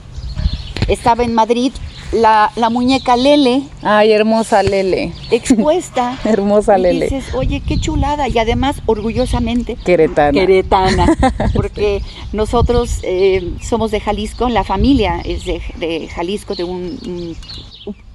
estaba 0.87 1.23
en 1.23 1.33
Madrid 1.33 1.71
la, 2.11 2.51
la 2.55 2.69
muñeca 2.69 3.15
Lele 3.15 3.61
Ay, 3.83 4.11
hermosa 4.11 4.63
Lele. 4.63 5.13
expuesta. 5.31 6.17
Hermosa 6.25 6.77
Y 6.79 6.81
Lele. 6.83 7.05
dices, 7.05 7.33
oye, 7.35 7.61
qué 7.61 7.79
chulada. 7.79 8.27
Y 8.27 8.37
además, 8.39 8.81
orgullosamente, 8.85 9.75
Queretana. 9.75 10.31
queretana. 10.31 11.17
Porque 11.53 12.01
nosotros 12.33 12.99
eh, 13.03 13.53
somos 13.61 13.91
de 13.91 13.99
Jalisco, 13.99 14.49
la 14.49 14.63
familia 14.63 15.21
es 15.23 15.45
de, 15.45 15.61
de 15.77 16.07
Jalisco, 16.07 16.55
de 16.55 16.63
un, 16.63 16.97
un- 17.05 17.35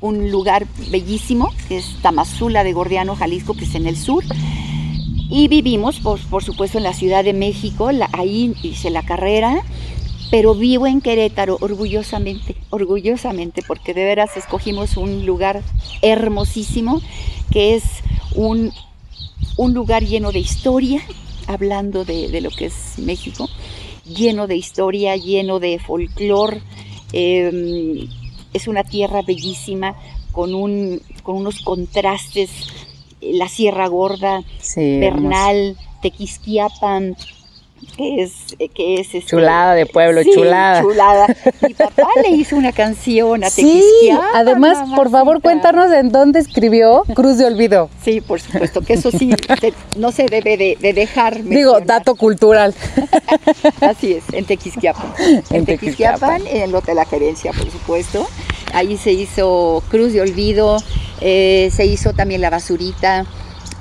un 0.01 0.31
lugar 0.31 0.67
bellísimo, 0.91 1.51
que 1.69 1.79
es 1.79 1.97
Tamazula 2.03 2.63
de 2.65 2.73
Gordiano, 2.75 3.17
Jalisco, 3.17 3.55
que 3.55 3.65
es 3.65 3.75
en 3.75 3.87
el 3.87 3.97
sur. 3.97 4.23
Y 5.31 5.49
vivimos, 5.49 5.99
por, 6.01 6.21
por 6.29 6.45
supuesto, 6.45 6.79
en 6.79 6.85
la 6.85 6.93
Ciudad 6.93 7.25
de 7.25 7.33
México, 7.33 7.91
la- 7.91 8.11
ahí 8.13 8.55
hice 8.63 8.91
la 8.91 9.03
carrera, 9.03 9.63
pero 10.31 10.55
vivo 10.55 10.87
en 10.87 11.01
Querétaro 11.01 11.59
orgullosamente, 11.61 12.57
orgullosamente, 12.71 13.63
porque 13.67 13.95
de 13.95 14.05
veras 14.05 14.37
escogimos 14.37 14.97
un 14.97 15.25
lugar 15.27 15.63
hermosísimo, 16.03 17.01
que 17.51 17.75
es 17.75 17.85
un, 18.35 18.73
un 19.57 19.75
lugar 19.75 20.05
lleno 20.05 20.33
de 20.33 20.41
historia, 20.41 21.03
hablando 21.47 22.05
de, 22.05 22.29
de 22.29 22.41
lo 22.41 22.51
que 22.51 22.67
es 22.67 22.99
México, 22.99 23.49
lleno 24.05 24.47
de 24.47 24.57
historia, 24.57 25.17
lleno 25.17 25.61
de 25.61 25.79
folclor. 25.79 26.61
eh, 27.13 28.09
es 28.53 28.69
una 28.69 28.85
tierra 28.85 29.23
bellísima, 29.23 29.97
con, 30.31 30.55
un, 30.55 31.03
con 31.25 31.37
unos 31.37 31.61
contrastes, 31.61 32.51
eh, 33.21 33.33
la 33.35 33.49
Sierra 33.49 33.89
Gorda, 33.89 34.43
Sí, 34.61 34.99
Bernal, 35.01 35.77
Tequisquiapan, 36.03 37.17
que 37.87 38.23
es, 38.23 38.33
que 38.75 38.95
es 39.01 39.15
este- 39.15 39.23
Chulada 39.31 39.75
de 39.75 39.87
pueblo, 39.87 40.23
Sí, 40.23 40.31
chulada. 40.35 40.83
chulada. 40.83 41.27
Mi 41.67 41.75
papá 41.75 42.09
le 42.23 42.31
hizo 42.31 42.57
una 42.57 42.73
canción 42.73 43.45
a 43.45 43.51
Sí, 43.51 43.63
Tequisquiapan. 43.63 44.29
además, 44.35 44.79
por 44.95 45.11
favor, 45.11 45.41
cuéntanos 45.41 45.93
en 45.93 46.11
dónde 46.11 46.41
escribió 46.41 47.03
Cruz 47.15 47.39
de 47.39 47.47
Olvido. 47.47 47.91
Sí, 48.05 48.21
por 48.21 48.41
supuesto, 48.41 48.81
que 48.83 48.95
eso 48.95 49.11
sí 49.11 49.31
se- 49.61 49.73
no 49.97 50.13
se 50.13 50.27
debe 50.27 50.57
de, 50.57 50.77
de 50.81 50.93
dejar. 50.93 51.43
Digo, 51.43 51.81
dato 51.81 52.15
cultural. 52.17 52.75
Así 53.81 54.15
es, 54.15 54.25
en 54.33 54.45
Tequisquiapan. 54.45 55.13
En 55.19 55.43
En 55.51 55.67
Tequisquiapan, 55.67 56.47
en 56.47 56.63
el 56.63 56.75
Hotel 56.75 56.97
La 56.97 57.05
Gerencia, 57.05 57.53
por 57.53 57.71
supuesto. 57.71 58.27
Ahí 58.73 58.97
se 58.97 59.13
hizo 59.13 59.83
Cruz 59.89 60.13
de 60.13 60.21
Olvido, 60.21 60.79
eh, 61.21 61.71
se 61.73 61.87
hizo 61.87 62.13
también 62.13 62.41
La 62.41 62.51
Basurita, 62.51 63.25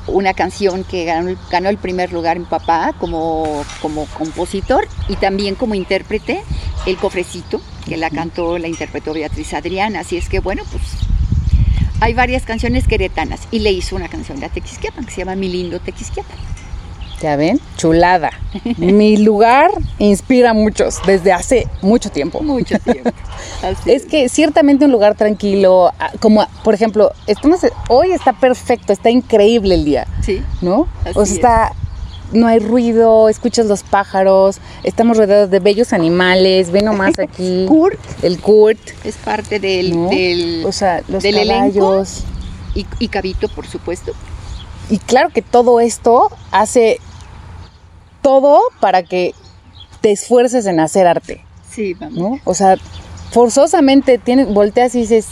una 0.07 0.33
canción 0.33 0.83
que 0.83 1.05
ganó, 1.05 1.29
el- 1.29 1.37
ganó 1.49 1.69
el 1.69 1.77
primer 1.77 2.11
lugar 2.11 2.37
mi 2.39 2.45
papá 2.45 2.93
como, 2.99 3.63
como 3.81 4.05
compositor 4.07 4.87
y 5.07 5.15
también 5.15 5.55
como 5.55 5.75
intérprete, 5.75 6.43
El 6.85 6.97
Cofrecito, 6.97 7.61
que 7.87 7.97
la 7.97 8.09
cantó, 8.09 8.57
la 8.57 8.67
interpretó 8.67 9.13
Beatriz 9.13 9.53
Adrián. 9.53 9.95
Así 9.95 10.17
es 10.17 10.29
que, 10.29 10.39
bueno, 10.39 10.63
pues 10.71 10.83
hay 12.01 12.13
varias 12.13 12.43
canciones 12.43 12.87
queretanas 12.87 13.41
y 13.51 13.59
le 13.59 13.71
hizo 13.71 13.95
una 13.95 14.09
canción 14.09 14.43
a 14.43 14.49
Tequisquiapan 14.49 15.05
que 15.05 15.11
se 15.11 15.17
llama 15.21 15.35
Mi 15.35 15.47
lindo 15.49 15.79
Tequisquiapan. 15.79 16.37
¿Ya 17.23 17.37
ven? 17.37 17.57
Chulada. 17.77 18.31
Mi 18.75 19.15
lugar 19.15 19.71
inspira 19.97 20.49
a 20.49 20.53
muchos 20.53 20.97
desde 21.05 21.31
hace 21.31 21.69
mucho 21.81 22.11
tiempo. 22.11 22.41
Mucho 22.43 22.77
tiempo. 22.79 23.11
Así 23.63 23.91
Es 23.93 24.03
que 24.03 24.27
ciertamente 24.27 24.83
un 24.83 24.91
lugar 24.91 25.15
tranquilo, 25.15 25.93
ah, 25.99 26.11
como 26.19 26.45
por 26.65 26.73
ejemplo, 26.73 27.13
estamos, 27.25 27.61
hoy 27.87 28.11
está 28.11 28.33
perfecto, 28.33 28.91
está 28.91 29.09
increíble 29.09 29.75
el 29.75 29.85
día, 29.85 30.05
Sí. 30.21 30.43
¿no? 30.61 30.85
Así 31.05 31.17
o 31.17 31.25
sea, 31.25 31.35
está, 31.35 31.71
no 32.33 32.47
hay 32.47 32.59
ruido, 32.59 33.29
escuchas 33.29 33.67
los 33.67 33.83
pájaros, 33.83 34.57
estamos 34.83 35.15
rodeados 35.15 35.49
de 35.49 35.59
bellos 35.59 35.93
animales, 35.93 36.71
ve 36.71 36.81
nomás 36.81 37.17
aquí 37.19 37.65
Kurt 37.69 38.01
el 38.21 38.41
Kurt, 38.41 38.79
es 39.05 39.15
parte 39.15 39.61
del, 39.61 39.95
¿no? 39.95 40.09
del 40.09 40.65
o 40.65 40.73
sea, 40.73 41.01
los 41.07 41.23
del 41.23 41.37
elenco. 41.37 42.03
y, 42.75 42.85
y 42.99 43.07
Cabito, 43.07 43.47
por 43.47 43.65
supuesto. 43.65 44.11
Y 44.89 44.97
claro 44.97 45.29
que 45.29 45.41
todo 45.41 45.79
esto 45.79 46.29
hace 46.51 46.99
todo 48.23 48.59
para 48.79 49.03
que 49.03 49.35
te 50.01 50.11
esfuerces 50.11 50.65
en 50.65 50.79
hacer 50.79 51.05
arte. 51.05 51.41
Sí, 51.69 51.93
vamos. 51.93 52.17
¿no? 52.17 52.39
O 52.45 52.55
sea, 52.55 52.77
forzosamente 53.31 54.17
tienes, 54.17 54.51
volteas 54.51 54.95
y 54.95 55.01
dices, 55.01 55.27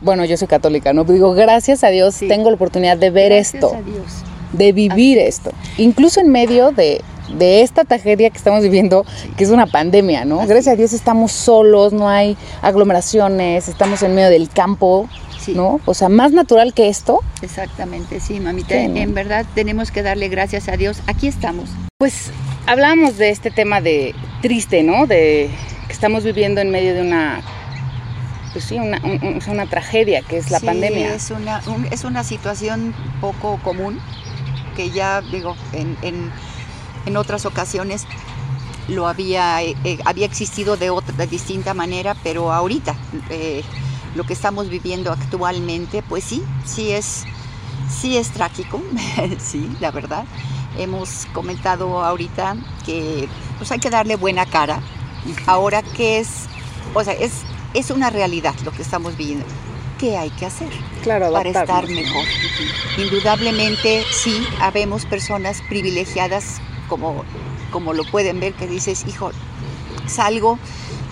bueno, 0.00 0.24
yo 0.24 0.36
soy 0.36 0.48
católica, 0.48 0.92
¿no? 0.92 1.04
Pero 1.04 1.14
digo, 1.14 1.32
gracias 1.34 1.84
a 1.84 1.88
Dios 1.88 2.14
Sí. 2.16 2.28
tengo 2.28 2.50
la 2.50 2.56
oportunidad 2.56 2.96
de 2.96 3.10
ver 3.10 3.32
Gracias 3.32 3.54
esto, 3.54 3.74
a 3.74 3.82
Dios. 3.82 4.04
de 4.52 4.72
vivir 4.72 5.18
esto, 5.18 5.50
incluso 5.78 6.20
en 6.20 6.30
medio 6.30 6.70
de, 6.70 7.00
de 7.38 7.62
esta 7.62 7.84
tragedia 7.84 8.30
que 8.30 8.36
estamos 8.36 8.62
viviendo, 8.62 9.04
que 9.36 9.44
es 9.44 9.50
una 9.50 9.66
pandemia, 9.66 10.24
¿no? 10.24 10.38
Así 10.40 10.48
gracias 10.48 10.74
a 10.74 10.76
Dios 10.76 10.92
estamos 10.92 11.32
solos, 11.32 11.92
no 11.92 12.08
hay 12.08 12.36
aglomeraciones, 12.62 13.68
estamos 13.68 14.02
en 14.02 14.14
medio 14.14 14.28
del 14.30 14.48
campo, 14.48 15.08
Sí. 15.46 15.54
¿no? 15.54 15.80
O 15.84 15.94
sea, 15.94 16.08
más 16.08 16.32
natural 16.32 16.74
que 16.74 16.88
esto, 16.88 17.22
Exactamente, 17.40 18.20
sí, 18.20 18.40
mamita. 18.40 18.74
Sí, 18.74 18.88
¿no? 18.88 18.96
En 18.96 19.14
verdad 19.14 19.46
tenemos 19.54 19.90
que 19.90 20.02
darle 20.02 20.28
gracias 20.28 20.68
a 20.68 20.76
Dios. 20.76 21.00
Aquí 21.06 21.28
estamos. 21.28 21.70
Pues 21.98 22.30
hablábamos 22.66 23.16
de 23.16 23.30
este 23.30 23.50
tema 23.50 23.80
de 23.80 24.14
triste, 24.42 24.82
¿no? 24.82 25.06
De 25.06 25.48
que 25.86 25.92
estamos 25.92 26.24
viviendo 26.24 26.60
en 26.60 26.70
medio 26.70 26.94
de 26.94 27.02
una 27.02 27.42
pues 28.52 28.64
sí, 28.64 28.76
una, 28.76 29.00
una 29.48 29.66
tragedia 29.66 30.22
que 30.22 30.38
es 30.38 30.50
la 30.50 30.60
pandemia. 30.60 31.14
Es 31.14 31.30
una, 31.30 31.62
es 31.90 32.04
una 32.04 32.24
situación 32.24 32.94
poco 33.20 33.60
común 33.62 34.00
que 34.74 34.90
ya 34.90 35.20
digo, 35.20 35.56
en, 35.72 35.96
en, 36.02 36.30
en 37.06 37.16
otras 37.16 37.46
ocasiones 37.46 38.06
lo 38.88 39.08
había, 39.08 39.62
eh, 39.62 39.76
eh, 39.84 39.98
había 40.04 40.26
existido 40.26 40.76
de 40.76 40.90
otra 40.90 41.14
de 41.16 41.26
distinta 41.26 41.74
manera, 41.74 42.16
pero 42.22 42.52
ahorita 42.52 42.94
eh, 43.30 43.62
lo 44.16 44.24
que 44.24 44.32
estamos 44.32 44.68
viviendo 44.68 45.12
actualmente, 45.12 46.02
pues 46.02 46.24
sí, 46.24 46.42
sí 46.64 46.90
es, 46.90 47.24
sí 47.88 48.16
es 48.16 48.30
trágico, 48.30 48.82
sí, 49.38 49.70
la 49.80 49.90
verdad. 49.90 50.24
Hemos 50.78 51.26
comentado 51.32 52.04
ahorita 52.04 52.56
que 52.84 53.28
pues 53.58 53.70
hay 53.72 53.78
que 53.78 53.90
darle 53.90 54.16
buena 54.16 54.44
cara. 54.46 54.80
Ahora 55.46 55.82
que 55.82 56.18
es, 56.18 56.46
o 56.94 57.02
sea, 57.02 57.14
es 57.14 57.44
es 57.76 57.90
una 57.90 58.10
realidad 58.10 58.54
lo 58.64 58.72
que 58.72 58.82
estamos 58.82 59.16
viviendo. 59.16 59.44
¿Qué 59.98 60.16
hay 60.16 60.30
que 60.30 60.46
hacer 60.46 60.68
claro, 61.02 61.32
para 61.32 61.48
estar 61.48 61.88
mejor? 61.88 62.24
Indudablemente 62.98 64.02
sí, 64.10 64.46
habemos 64.60 65.06
personas 65.06 65.62
privilegiadas 65.68 66.60
como, 66.88 67.24
como 67.70 67.92
lo 67.92 68.04
pueden 68.04 68.40
ver 68.40 68.54
que 68.54 68.66
dices, 68.66 69.04
hijo, 69.06 69.30
salgo 70.06 70.58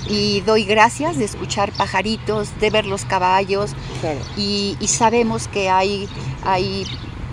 y 0.08 0.40
doy 0.42 0.64
gracias 0.64 1.16
de 1.16 1.24
escuchar 1.24 1.72
pajaritos, 1.72 2.48
de 2.60 2.70
ver 2.70 2.86
los 2.86 3.04
caballos. 3.04 3.72
Y, 4.36 4.76
sabemos 4.86 5.48
que 5.48 5.68
hay, 5.68 6.08
hay 6.44 6.86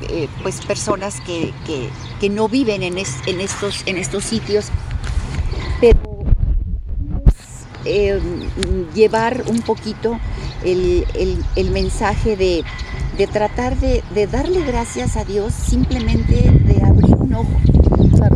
eh, 0.10 0.27
pues 0.41 0.65
personas 0.65 1.19
que, 1.21 1.53
no 2.29 2.47
viven 2.47 2.84
en, 2.84 2.97
en, 2.97 3.41
estos, 3.41 3.84
en 3.86 3.97
estos 3.97 4.23
sitios, 4.23 4.67
pero 5.79 5.99
eh, 7.84 8.19
llevar 8.93 9.43
un 9.47 9.62
poquito 9.62 10.19
el, 10.63 11.71
mensaje 11.71 12.38
de, 12.38 12.63
tratar 13.31 13.75
de, 13.77 14.27
darle 14.27 14.63
gracias 14.63 15.17
a 15.17 15.23
Dios 15.23 15.53
simplemente 15.53 16.51
de 16.51 16.84
abrir 16.84 17.15
un 17.15 17.34
ojo, 17.34 17.51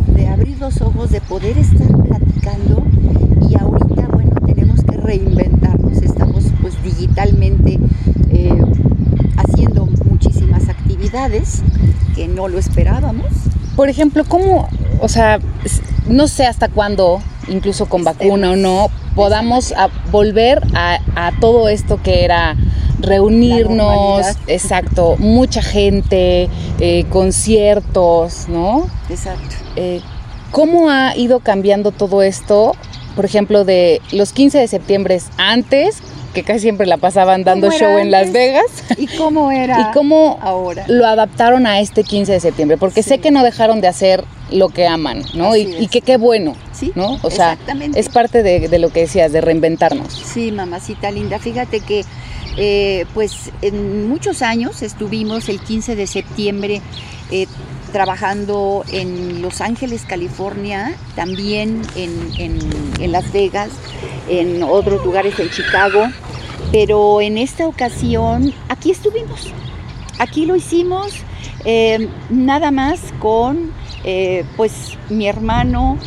de 0.08 0.26
abrir 0.28 0.58
los 0.58 0.80
ojos, 0.80 1.10
de 1.10 1.20
poder 1.20 1.56
estar 1.58 1.86
platicando 1.86 2.84
y 3.48 3.56
ahorita, 3.56 4.08
bueno, 4.08 4.32
tenemos 4.44 4.82
que 4.82 4.95
reinventarnos, 5.06 6.02
estamos 6.02 6.44
pues 6.60 6.82
digitalmente 6.82 7.78
eh, 8.30 8.60
haciendo 9.36 9.86
muchísimas 10.04 10.68
actividades 10.68 11.62
que 12.14 12.28
no 12.28 12.48
lo 12.48 12.58
esperábamos. 12.58 13.26
Por 13.76 13.88
ejemplo, 13.88 14.24
¿cómo, 14.24 14.68
o 15.00 15.08
sea, 15.08 15.38
no 16.08 16.28
sé 16.28 16.46
hasta 16.46 16.68
cuándo, 16.68 17.20
incluso 17.48 17.86
con 17.86 18.04
vacuna 18.04 18.50
o 18.52 18.56
no, 18.56 18.88
podamos 19.14 19.72
volver 20.10 20.62
a, 20.74 21.32
todo 21.40 21.68
esto 21.68 22.02
que 22.02 22.24
era 22.24 22.56
reunirnos, 23.00 24.26
exacto, 24.46 25.16
mucha 25.18 25.62
gente, 25.62 26.48
eh, 26.80 27.04
conciertos, 27.10 28.46
¿no? 28.48 28.86
Exacto. 29.08 29.56
Eh, 29.76 30.00
¿Cómo 30.50 30.88
ha 30.90 31.16
ido 31.16 31.40
cambiando 31.40 31.90
todo 31.90 32.22
esto? 32.22 32.74
Por 33.16 33.24
ejemplo, 33.24 33.64
de 33.64 34.00
los 34.12 34.32
15 34.32 34.58
de 34.58 34.68
septiembre 34.68 35.20
antes, 35.38 36.02
que 36.36 36.44
casi 36.44 36.60
siempre 36.60 36.86
la 36.86 36.98
pasaban 36.98 37.44
dando 37.44 37.70
show 37.70 37.96
en 37.96 38.10
Las 38.10 38.30
Vegas. 38.30 38.66
¿Y 38.98 39.06
cómo 39.06 39.50
era 39.50 39.80
y 39.90 39.94
cómo 39.94 40.38
ahora? 40.42 40.84
lo 40.86 41.06
adaptaron 41.06 41.66
a 41.66 41.80
este 41.80 42.04
15 42.04 42.32
de 42.32 42.40
septiembre, 42.40 42.76
porque 42.76 43.02
sé 43.02 43.18
que 43.18 43.30
no 43.30 43.42
dejaron 43.42 43.80
de 43.80 43.88
hacer 43.88 44.22
lo 44.50 44.68
que 44.68 44.86
aman, 44.86 45.22
¿no? 45.34 45.56
Y, 45.56 45.88
que 45.88 46.02
qué 46.02 46.18
bueno, 46.18 46.54
sí, 46.72 46.92
¿no? 46.94 47.18
O 47.22 47.30
sea, 47.30 47.56
es 47.94 48.08
parte 48.10 48.42
de, 48.42 48.78
lo 48.78 48.90
que 48.90 49.00
decías, 49.00 49.32
de 49.32 49.40
reinventarnos. 49.40 50.12
Sí, 50.12 50.52
mamacita 50.52 51.10
linda, 51.10 51.38
fíjate 51.38 51.80
que 51.80 52.04
eh, 52.58 53.06
pues 53.14 53.50
en 53.62 54.08
muchos 54.08 54.42
años 54.42 54.82
estuvimos 54.82 55.48
el 55.48 55.58
15 55.58 55.96
de 55.96 56.06
septiembre 56.06 56.80
eh, 57.30 57.46
trabajando 57.92 58.84
en 58.92 59.42
Los 59.42 59.60
Ángeles, 59.60 60.04
California, 60.06 60.94
también 61.14 61.82
en, 61.94 63.12
Las 63.12 63.32
Vegas, 63.32 63.70
en 64.28 64.62
otros 64.62 65.04
lugares 65.04 65.38
en 65.38 65.50
Chicago, 65.50 66.06
pero 66.72 67.20
en 67.20 67.38
esta 67.38 67.66
ocasión 67.66 68.52
aquí 68.68 68.90
estuvimos, 68.90 69.52
aquí 70.18 70.46
lo 70.46 70.56
hicimos 70.56 71.12
eh, 71.64 72.08
nada 72.30 72.70
más 72.70 73.00
con 73.18 73.72
eh, 74.04 74.44
pues 74.56 74.96
mi 75.08 75.26
hermano 75.26 75.98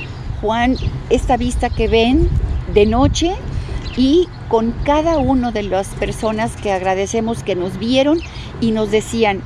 Juan, 0.42 0.78
esta 1.10 1.36
vista 1.36 1.70
que 1.70 1.88
ven 1.88 2.30
de 2.74 2.86
noche 2.86 3.34
y 3.98 4.28
con 4.48 4.72
cada 4.84 5.18
una 5.18 5.52
de 5.52 5.64
las 5.64 5.90
personas 5.90 6.56
que 6.56 6.72
agradecemos 6.72 7.44
que 7.44 7.56
nos 7.56 7.78
vieron 7.78 8.20
y 8.62 8.72
nos 8.72 8.92
decían, 8.92 9.42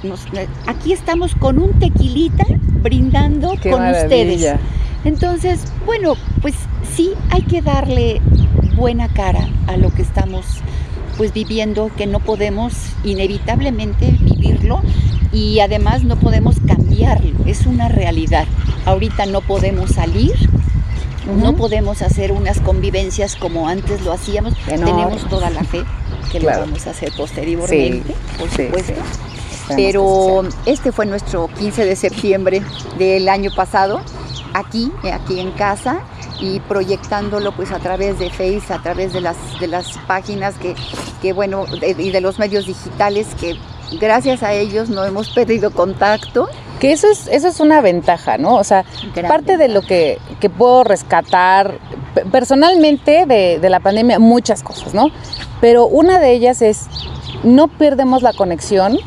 aquí 0.67 0.93
estamos 0.93 1.35
con 1.35 1.59
un 1.59 1.77
tequilita 1.79 2.45
brindando 2.81 3.49
con 3.61 3.87
ustedes. 3.87 4.55
Entonces, 5.05 5.65
bueno, 5.85 6.15
pues 6.41 6.55
sí 6.95 7.11
hay 7.29 7.41
que 7.43 7.61
darle 7.61 8.21
buena 8.75 9.07
cara 9.09 9.47
a 9.67 9.77
lo 9.77 9.93
que 9.93 10.01
estamos 10.01 10.45
pues 11.17 11.33
viviendo, 11.33 11.91
que 11.95 12.07
no 12.07 12.19
podemos 12.19 12.73
inevitablemente 13.03 14.15
vivirlo 14.19 14.81
y 15.31 15.59
además 15.59 16.03
no 16.03 16.15
podemos 16.15 16.55
cambiarlo, 16.65 17.45
es 17.45 17.65
una 17.65 17.87
realidad. 17.87 18.45
Ahorita 18.85 19.25
no 19.27 19.41
podemos 19.41 19.91
salir, 19.91 20.33
no 21.39 21.55
podemos 21.55 22.01
hacer 22.01 22.31
unas 22.31 22.59
convivencias 22.59 23.35
como 23.35 23.67
antes 23.67 24.01
lo 24.01 24.11
hacíamos, 24.11 24.55
tenemos 24.65 25.27
toda 25.29 25.49
la 25.49 25.63
fe 25.63 25.83
que 26.31 26.39
lo 26.39 26.47
vamos 26.47 26.85
a 26.87 26.91
hacer 26.91 27.11
posteriormente, 27.15 28.15
por 28.37 28.49
supuesto. 28.49 28.93
Pero 29.75 30.43
este 30.65 30.91
fue 30.91 31.05
nuestro 31.05 31.47
15 31.47 31.85
de 31.85 31.95
septiembre 31.95 32.61
del 32.97 33.29
año 33.29 33.49
pasado, 33.55 34.01
aquí, 34.53 34.91
aquí 35.11 35.39
en 35.39 35.51
casa, 35.51 36.01
y 36.41 36.59
proyectándolo 36.61 37.55
pues 37.55 37.71
a 37.71 37.79
través 37.79 38.19
de 38.19 38.29
Face, 38.29 38.73
a 38.73 38.81
través 38.81 39.13
de 39.13 39.21
las, 39.21 39.37
de 39.59 39.67
las 39.67 39.97
páginas 40.07 40.55
que, 40.55 40.75
que 41.21 41.31
bueno, 41.31 41.65
y 41.81 42.11
de 42.11 42.21
los 42.21 42.39
medios 42.39 42.65
digitales 42.65 43.27
que 43.39 43.57
gracias 43.99 44.43
a 44.43 44.53
ellos 44.53 44.89
no 44.89 45.05
hemos 45.05 45.29
perdido 45.29 45.71
contacto. 45.71 46.49
Que 46.79 46.91
eso 46.91 47.09
es, 47.09 47.27
eso 47.27 47.47
es 47.47 47.59
una 47.59 47.81
ventaja, 47.81 48.37
¿no? 48.37 48.55
O 48.55 48.63
sea, 48.63 48.83
parte 49.27 49.57
de 49.57 49.69
lo 49.69 49.81
que, 49.81 50.19
puedo 50.57 50.83
rescatar 50.83 51.79
personalmente 52.31 53.25
de, 53.25 53.69
la 53.69 53.79
pandemia, 53.79 54.19
muchas 54.19 54.63
cosas, 54.63 54.93
¿no? 54.93 55.07
Pero 55.61 55.87
una 55.87 56.19
de 56.19 56.33
ellas 56.33 56.61
es, 56.61 56.87
no 57.43 57.67
perdemos 57.67 58.21
la 58.21 58.33
conexión 58.33 58.97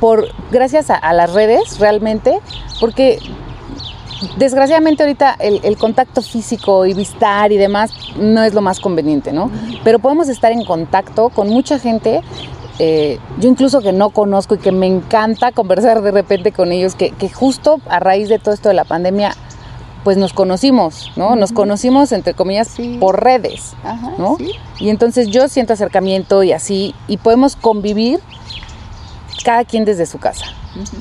por, 0.00 0.28
gracias 0.50 0.90
a, 0.90 1.12
las 1.12 1.32
redes 1.32 1.78
realmente, 1.78 2.38
porque 2.80 3.18
desgraciadamente 4.36 5.02
ahorita 5.02 5.36
el, 5.38 5.60
el, 5.64 5.76
contacto 5.76 6.22
físico 6.22 6.86
y 6.86 6.94
vistar 6.94 7.52
y 7.52 7.56
demás 7.56 7.92
no 8.16 8.42
es 8.42 8.54
lo 8.54 8.60
más 8.60 8.80
conveniente, 8.80 9.32
¿no? 9.32 9.50
Pero 9.82 9.98
podemos 9.98 10.28
estar 10.28 10.52
en 10.52 10.64
contacto 10.64 11.30
con 11.30 11.48
mucha 11.48 11.78
gente 11.78 12.22
eh, 12.78 13.20
yo 13.38 13.48
incluso 13.48 13.80
que 13.80 13.92
no 13.92 14.10
conozco 14.10 14.56
y 14.56 14.58
que 14.58 14.72
me 14.72 14.86
encanta 14.86 15.52
conversar 15.52 16.02
de 16.02 16.10
repente 16.10 16.50
con 16.50 16.72
ellos, 16.72 16.94
que, 16.96 17.12
justo 17.32 17.80
a 17.88 18.00
raíz 18.00 18.28
de 18.28 18.38
todo 18.38 18.54
esto 18.54 18.68
de 18.68 18.74
la 18.74 18.84
pandemia, 18.84 19.34
pues 20.04 20.18
nos 20.18 20.32
conocimos, 20.32 21.10
¿no? 21.16 21.34
Nos 21.34 21.52
conocimos, 21.52 22.12
entre 22.12 22.34
comillas, 22.34 22.76
por 23.00 23.24
redes, 23.24 23.72
¿no? 24.18 24.36
Y 24.78 24.90
entonces 24.90 25.28
yo 25.28 25.48
siento 25.48 25.72
acercamiento 25.72 26.42
y 26.42 26.52
así, 26.52 26.94
y 27.08 27.16
podemos 27.16 27.56
convivir 27.56 28.20
cada 29.44 29.64
quien 29.64 29.84
desde 29.84 30.06
su 30.06 30.18
casa. 30.18 30.44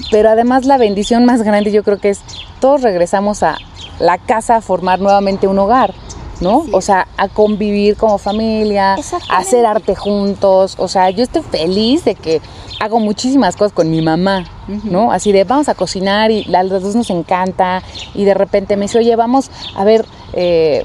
Pero 0.09 0.29
además 0.29 0.65
la 0.65 0.77
bendición 0.77 1.25
más 1.25 1.43
grande 1.43 1.71
yo 1.71 1.83
creo 1.83 1.99
que 1.99 2.09
es 2.09 2.21
todos 2.59 2.81
regresamos 2.81 3.43
a 3.43 3.57
la 3.99 4.17
casa 4.17 4.57
a 4.57 4.61
formar 4.61 4.99
nuevamente 4.99 5.47
un 5.47 5.59
hogar. 5.59 5.93
¿No? 6.41 6.65
O 6.71 6.81
sea, 6.81 7.07
a 7.17 7.27
convivir 7.27 7.95
como 7.95 8.17
familia, 8.17 8.95
a 9.29 9.37
hacer 9.37 9.65
arte 9.65 9.95
juntos. 9.95 10.75
O 10.77 10.87
sea, 10.87 11.09
yo 11.09 11.23
estoy 11.23 11.41
feliz 11.43 12.05
de 12.05 12.15
que 12.15 12.41
hago 12.79 12.99
muchísimas 12.99 13.55
cosas 13.55 13.73
con 13.73 13.89
mi 13.89 14.01
mamá, 14.01 14.45
¿no? 14.83 15.11
Así 15.11 15.31
de 15.31 15.43
vamos 15.43 15.69
a 15.69 15.75
cocinar 15.75 16.31
y 16.31 16.53
a 16.53 16.63
los 16.63 16.83
dos 16.83 16.95
nos 16.95 17.09
encanta. 17.09 17.81
Y 18.13 18.25
de 18.25 18.33
repente 18.33 18.75
me 18.75 18.83
dice, 18.83 18.99
oye, 18.99 19.15
vamos 19.15 19.51
a 19.75 19.83
ver, 19.83 20.05
eh, 20.33 20.83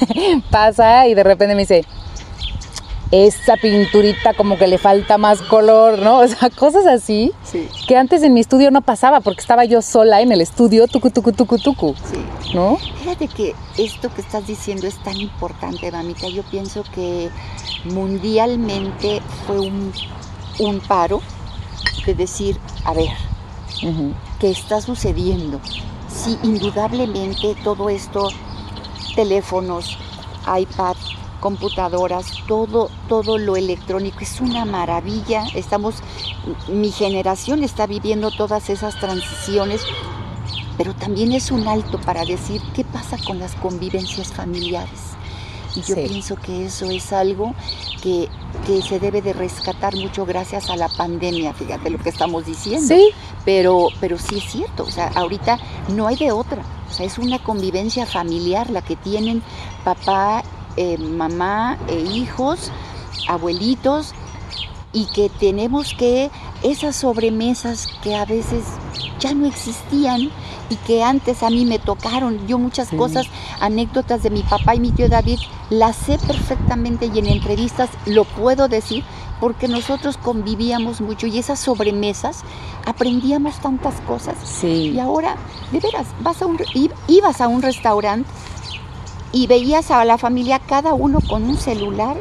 pasa 0.50 1.06
y 1.06 1.14
de 1.14 1.22
repente 1.22 1.54
me 1.54 1.62
dice, 1.62 1.84
esa 3.14 3.56
pinturita 3.56 4.34
como 4.34 4.58
que 4.58 4.66
le 4.66 4.76
falta 4.76 5.18
más 5.18 5.40
color, 5.42 6.00
¿no? 6.00 6.18
O 6.24 6.28
sea, 6.28 6.48
cosas 6.50 6.86
así 6.86 7.32
que 7.86 7.96
antes 7.96 8.22
en 8.22 8.32
mi 8.32 8.40
estudio 8.40 8.70
no 8.70 8.80
pasaba 8.80 9.20
porque 9.20 9.40
estaba 9.40 9.64
yo 9.64 9.82
sola 9.82 10.20
en 10.22 10.32
el 10.32 10.40
estudio, 10.40 10.88
tucu, 10.88 11.10
tucu, 11.10 11.32
tucu, 11.32 11.58
tucu, 11.58 11.94
sí. 12.10 12.54
¿no? 12.54 12.76
Fíjate 12.76 13.28
que 13.28 13.54
esto 13.76 14.12
que 14.12 14.22
estás 14.22 14.46
diciendo 14.46 14.86
es 14.86 14.96
tan 15.02 15.16
importante, 15.18 15.92
mamita. 15.92 16.28
Yo 16.28 16.42
pienso 16.44 16.82
que 16.94 17.28
mundialmente 17.84 19.20
fue 19.46 19.60
un, 19.60 20.80
paro 20.88 21.20
de 22.06 22.14
decir, 22.14 22.58
a 22.84 22.94
ver, 22.94 23.10
¿qué 24.40 24.50
está 24.50 24.80
sucediendo? 24.80 25.60
Sí, 26.08 26.38
indudablemente 26.42 27.54
todo 27.62 27.90
esto, 27.90 28.28
teléfonos, 29.14 29.98
iPad, 30.46 30.96
computadoras, 31.44 32.32
todo, 32.48 32.90
todo 33.06 33.36
lo 33.36 33.54
electrónico. 33.56 34.20
Es 34.20 34.40
una 34.40 34.64
maravilla. 34.64 35.44
Estamos, 35.54 35.96
mi 36.68 36.90
generación 36.90 37.62
está 37.62 37.86
viviendo 37.86 38.30
todas 38.30 38.70
esas 38.70 38.98
transiciones, 38.98 39.82
pero 40.78 40.94
también 40.94 41.32
es 41.32 41.50
un 41.50 41.68
alto 41.68 42.00
para 42.00 42.24
decir 42.24 42.62
qué 42.74 42.82
pasa 42.82 43.18
con 43.26 43.38
las 43.38 43.54
convivencias 43.56 44.32
familiares. 44.32 45.12
Y 45.76 45.82
yo 45.82 45.96
pienso 45.96 46.36
que 46.36 46.64
eso 46.64 46.86
es 46.86 47.12
algo 47.12 47.52
que, 48.00 48.30
que, 48.66 48.80
se 48.80 48.98
debe 48.98 49.20
de 49.20 49.34
rescatar 49.34 49.94
mucho 49.96 50.24
gracias 50.24 50.70
a 50.70 50.76
la 50.76 50.88
pandemia, 50.88 51.52
fíjate 51.52 51.90
lo 51.90 51.98
que 51.98 52.08
estamos 52.08 52.46
diciendo. 52.46 52.88
Sí. 52.88 53.10
Pero, 53.44 53.88
pero 54.00 54.16
sí 54.16 54.38
es 54.38 54.44
cierto, 54.50 54.84
o 54.84 54.90
sea, 54.90 55.08
ahorita 55.14 55.58
no 55.88 56.06
hay 56.06 56.16
de 56.16 56.32
otra. 56.32 56.62
O 56.88 56.92
sea, 56.94 57.04
es 57.04 57.18
una 57.18 57.38
convivencia 57.38 58.06
familiar 58.06 58.70
la 58.70 58.80
que 58.80 58.96
tienen 58.96 59.42
papá 59.84 60.42
eh, 60.76 60.98
mamá 60.98 61.78
e 61.88 61.98
hijos, 62.00 62.70
abuelitos, 63.28 64.14
y 64.94 65.06
que 65.06 65.28
tenemos 65.28 65.92
que 65.92 66.30
esas 66.62 66.96
sobremesas 66.96 67.88
que 68.02 68.14
a 68.14 68.24
veces 68.24 68.64
ya 69.18 69.34
no 69.34 69.46
existían 69.46 70.30
y 70.70 70.76
que 70.86 71.02
antes 71.02 71.42
a 71.42 71.50
mí 71.50 71.66
me 71.66 71.78
tocaron, 71.78 72.46
yo 72.46 72.58
muchas 72.58 72.90
cosas, 72.90 73.26
anécdotas 73.60 74.22
de 74.22 74.30
mi 74.30 74.42
papá 74.42 74.74
y 74.74 74.80
mi 74.80 74.92
tío 74.92 75.08
David, 75.08 75.38
las 75.68 75.96
sé 75.96 76.18
perfectamente 76.18 77.10
y 77.12 77.18
en 77.18 77.26
entrevistas 77.26 77.90
lo 78.06 78.24
puedo 78.24 78.68
decir 78.68 79.04
porque 79.40 79.68
nosotros 79.68 80.16
convivíamos 80.16 81.00
mucho 81.00 81.26
y 81.26 81.38
esas 81.38 81.58
sobremesas 81.58 82.44
aprendíamos 82.86 83.58
tantas 83.58 84.00
cosas. 84.02 84.36
Y 84.94 84.98
ahora, 85.00 85.36
de 85.72 85.80
veras, 85.80 86.06
vas 86.20 86.40
a 86.40 86.46
un, 86.46 86.58
ibas 87.08 87.40
a 87.40 87.48
un 87.48 87.62
restaurante 87.62 88.28
y 89.34 89.48
veías 89.48 89.90
a 89.90 90.04
la 90.04 90.16
familia 90.16 90.60
cada 90.60 90.94
uno 90.94 91.18
con 91.28 91.42
un 91.42 91.56
celular 91.56 92.16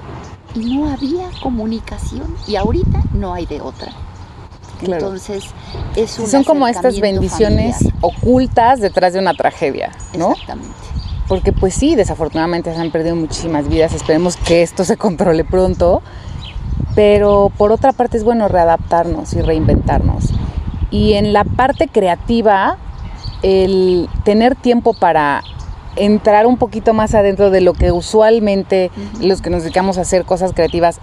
y 0.56 0.76
no 0.76 0.92
había 0.92 1.30
comunicación 1.44 2.36
y 2.48 2.56
ahorita 2.56 3.04
no 3.14 3.36
hay 3.36 3.46
de 3.46 3.62
otra. 3.62 3.92
Entonces, 4.82 5.46
es 5.96 6.18
un 6.18 6.28
Son 6.28 6.44
como 6.44 6.68
estas 6.68 7.00
bendiciones 7.00 7.78
ocultas 8.02 8.82
detrás 8.82 9.14
de 9.14 9.20
una 9.20 9.36
tragedia, 9.36 9.92
¿no? 10.18 10.32
Exactamente. 10.32 10.74
Porque 11.28 11.54
pues 11.54 11.76
sí, 11.76 11.96
desafortunadamente 11.96 12.74
se 12.74 12.82
han 12.82 12.92
perdido 12.92 13.16
muchísimas 13.16 13.70
vidas, 13.70 13.94
esperemos 13.94 14.36
que 14.36 14.64
esto 14.64 14.84
se 14.84 14.98
controle 14.98 15.46
pronto, 15.46 16.02
pero 16.96 17.52
por 17.56 17.72
otra 17.72 17.94
parte 17.94 18.18
es 18.18 18.24
bueno 18.24 18.48
readaptarnos 18.48 19.34
y 19.34 19.42
reinventarnos. 19.42 20.32
Y 20.90 21.14
en 21.14 21.32
la 21.32 21.44
parte 21.44 21.88
creativa, 21.88 22.78
el 23.44 24.10
tener 24.24 24.56
tiempo 24.56 24.94
para 24.94 25.44
entrar 25.96 26.46
un 26.46 26.58
poquito 26.58 26.94
más 26.94 27.14
adentro 27.14 27.52
de 27.52 27.62
lo 27.62 27.74
que 27.74 27.92
usualmente 27.92 28.92
los 29.22 29.42
que 29.42 29.50
nos 29.50 29.64
dedicamos 29.64 29.98
a 29.98 30.02
hacer 30.02 30.26
cosas 30.26 30.54
creativas 30.54 31.00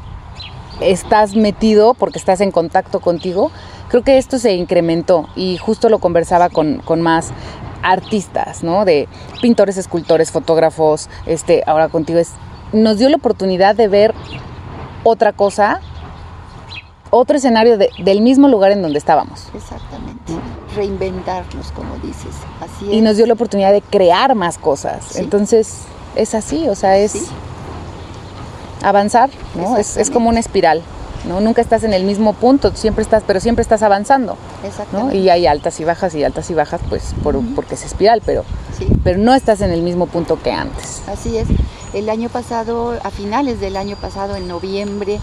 estás 0.81 1.37
metido 1.37 1.95
porque 1.95 2.19
estás 2.19 2.41
en 2.41 2.51
contacto 2.51 3.01
contigo, 3.01 3.51
creo 3.89 4.03
que 4.03 4.19
esto 4.19 4.39
se 4.39 4.55
incrementó 4.55 5.29
y 5.37 5.59
justo 5.59 5.89
lo 5.89 5.99
conversaba 5.99 6.49
con, 6.49 6.79
con 6.79 7.03
más 7.03 7.33
artistas, 7.83 8.63
¿no? 8.63 8.85
De 8.85 9.09
pintores, 9.43 9.77
escultores, 9.77 10.31
fotógrafos, 10.31 11.09
este, 11.27 11.63
ahora 11.67 11.89
contigo 11.89 12.19
es, 12.19 12.33
nos 12.73 12.99
dio 12.99 13.09
la 13.09 13.17
oportunidad 13.17 13.75
de 13.75 13.89
ver 13.89 14.15
otra 15.05 15.33
cosa, 15.33 15.81
otro 17.11 17.37
escenario 17.37 17.79
del 17.79 18.21
mismo 18.21 18.49
lugar 18.49 18.73
en 18.73 18.83
donde 18.83 18.99
estábamos. 18.99 19.49
Exactamente 19.55 20.60
reinventarnos, 20.75 21.73
como 21.73 21.97
dices. 21.97 22.35
Así 22.61 22.91
Y 22.93 23.01
nos 23.01 23.17
dio 23.17 23.27
la 23.27 23.35
oportunidad 23.35 23.73
de 23.73 23.83
crear 23.83 24.35
más 24.35 24.59
cosas. 24.59 25.17
Entonces, 25.17 25.83
es 26.17 26.35
así, 26.35 26.69
o 26.69 26.75
sea, 26.75 26.97
es 26.97 27.15
avanzar, 28.83 29.31
¿no? 29.55 29.77
Es, 29.77 29.97
es, 29.97 30.11
como 30.11 30.29
una 30.29 30.41
espiral. 30.41 30.83
¿no? 31.27 31.41
Nunca 31.41 31.61
estás 31.61 31.85
en 31.85 31.93
el 31.93 32.05
mismo 32.05 32.33
punto, 32.33 32.73
siempre 32.75 33.03
estás, 33.03 33.23
pero 33.27 33.41
siempre 33.41 33.63
estás 33.63 33.83
avanzando. 33.83 34.37
¿no? 34.93 35.13
Y 35.13 35.29
hay 35.29 35.47
altas 35.47 35.79
y 35.81 35.85
bajas 35.85 36.15
y 36.15 36.25
altas 36.25 36.51
y 36.51 36.55
bajas, 36.55 36.81
pues 36.89 37.15
por, 37.23 37.39
porque 37.55 37.75
es 37.75 37.85
espiral, 37.85 38.23
pero, 38.25 38.45
pero 39.05 39.19
no 39.19 39.35
estás 39.35 39.61
en 39.61 39.71
el 39.71 39.83
mismo 39.83 40.07
punto 40.07 40.41
que 40.43 40.53
antes. 40.53 41.03
Así 41.07 41.37
es. 41.37 41.49
El 41.93 42.09
año 42.09 42.29
pasado, 42.29 42.99
a 43.03 43.11
finales 43.11 43.61
del 43.61 43.77
año 43.77 43.97
pasado, 43.97 44.37
en 44.37 44.49
noviembre, 44.49 45.19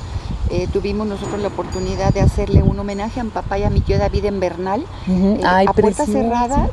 eh, 0.49 0.67
tuvimos 0.71 1.07
nosotros 1.07 1.41
la 1.41 1.49
oportunidad 1.49 2.13
de 2.13 2.21
hacerle 2.21 2.63
un 2.63 2.79
homenaje 2.79 3.19
a 3.19 3.23
mi 3.23 3.31
papá 3.31 3.57
y 3.59 3.63
a 3.63 3.69
mi 3.69 3.81
tío 3.81 3.97
David 3.97 4.25
en 4.25 4.39
Bernal, 4.39 4.85
eh, 5.07 5.41
a 5.43 5.73
puerta 5.73 6.05
cerrada 6.05 6.69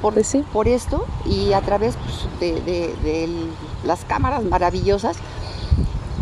por, 0.00 0.14
pues 0.14 0.36
por 0.52 0.68
esto 0.68 1.04
y 1.24 1.52
a 1.52 1.60
través 1.60 1.96
pues, 1.96 2.40
de, 2.40 3.48
las 3.84 4.04
cámaras 4.04 4.44
maravillosas. 4.44 5.16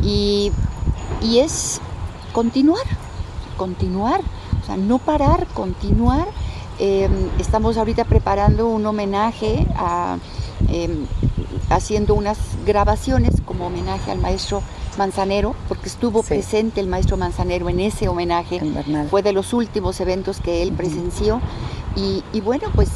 Y, 0.02 0.52
es 1.22 1.80
continuar, 2.32 2.84
continuar, 3.56 4.20
o 4.62 4.66
sea, 4.66 4.76
no 4.76 4.98
parar, 4.98 5.46
continuar. 5.52 6.26
Em, 6.78 7.10
estamos 7.38 7.76
ahorita 7.76 8.04
preparando 8.04 8.68
un 8.68 8.86
homenaje 8.86 9.66
a, 9.76 10.16
em, 10.68 11.06
haciendo 11.70 12.14
unas 12.14 12.38
grabaciones 12.64 13.42
como 13.44 13.66
homenaje 13.66 14.10
al 14.12 14.18
maestro 14.18 14.62
Manzanero, 14.98 15.54
porque 15.68 15.88
estuvo 15.88 16.22
presente 16.22 16.80
el 16.80 16.88
maestro 16.88 17.16
Manzanero 17.16 17.70
en 17.70 17.80
ese 17.80 18.08
homenaje. 18.08 18.60
Fue 19.08 19.22
de 19.22 19.32
los 19.32 19.54
últimos 19.54 19.98
eventos 20.00 20.40
que 20.40 20.62
él 20.62 20.72
presenció. 20.72 21.40
Y, 21.96 22.40
bueno, 22.40 22.68
pues 22.74 22.90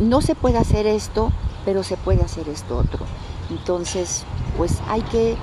no 0.00 0.20
se 0.20 0.34
puede 0.34 0.58
hacer 0.58 0.86
esto, 0.86 1.30
pero 1.64 1.82
se 1.82 1.96
puede 1.96 2.22
hacer 2.22 2.48
esto 2.48 2.78
otro. 2.78 3.06
Entonces, 3.50 4.24
pues 4.56 4.78
hay 4.88 5.02
que 5.02 5.36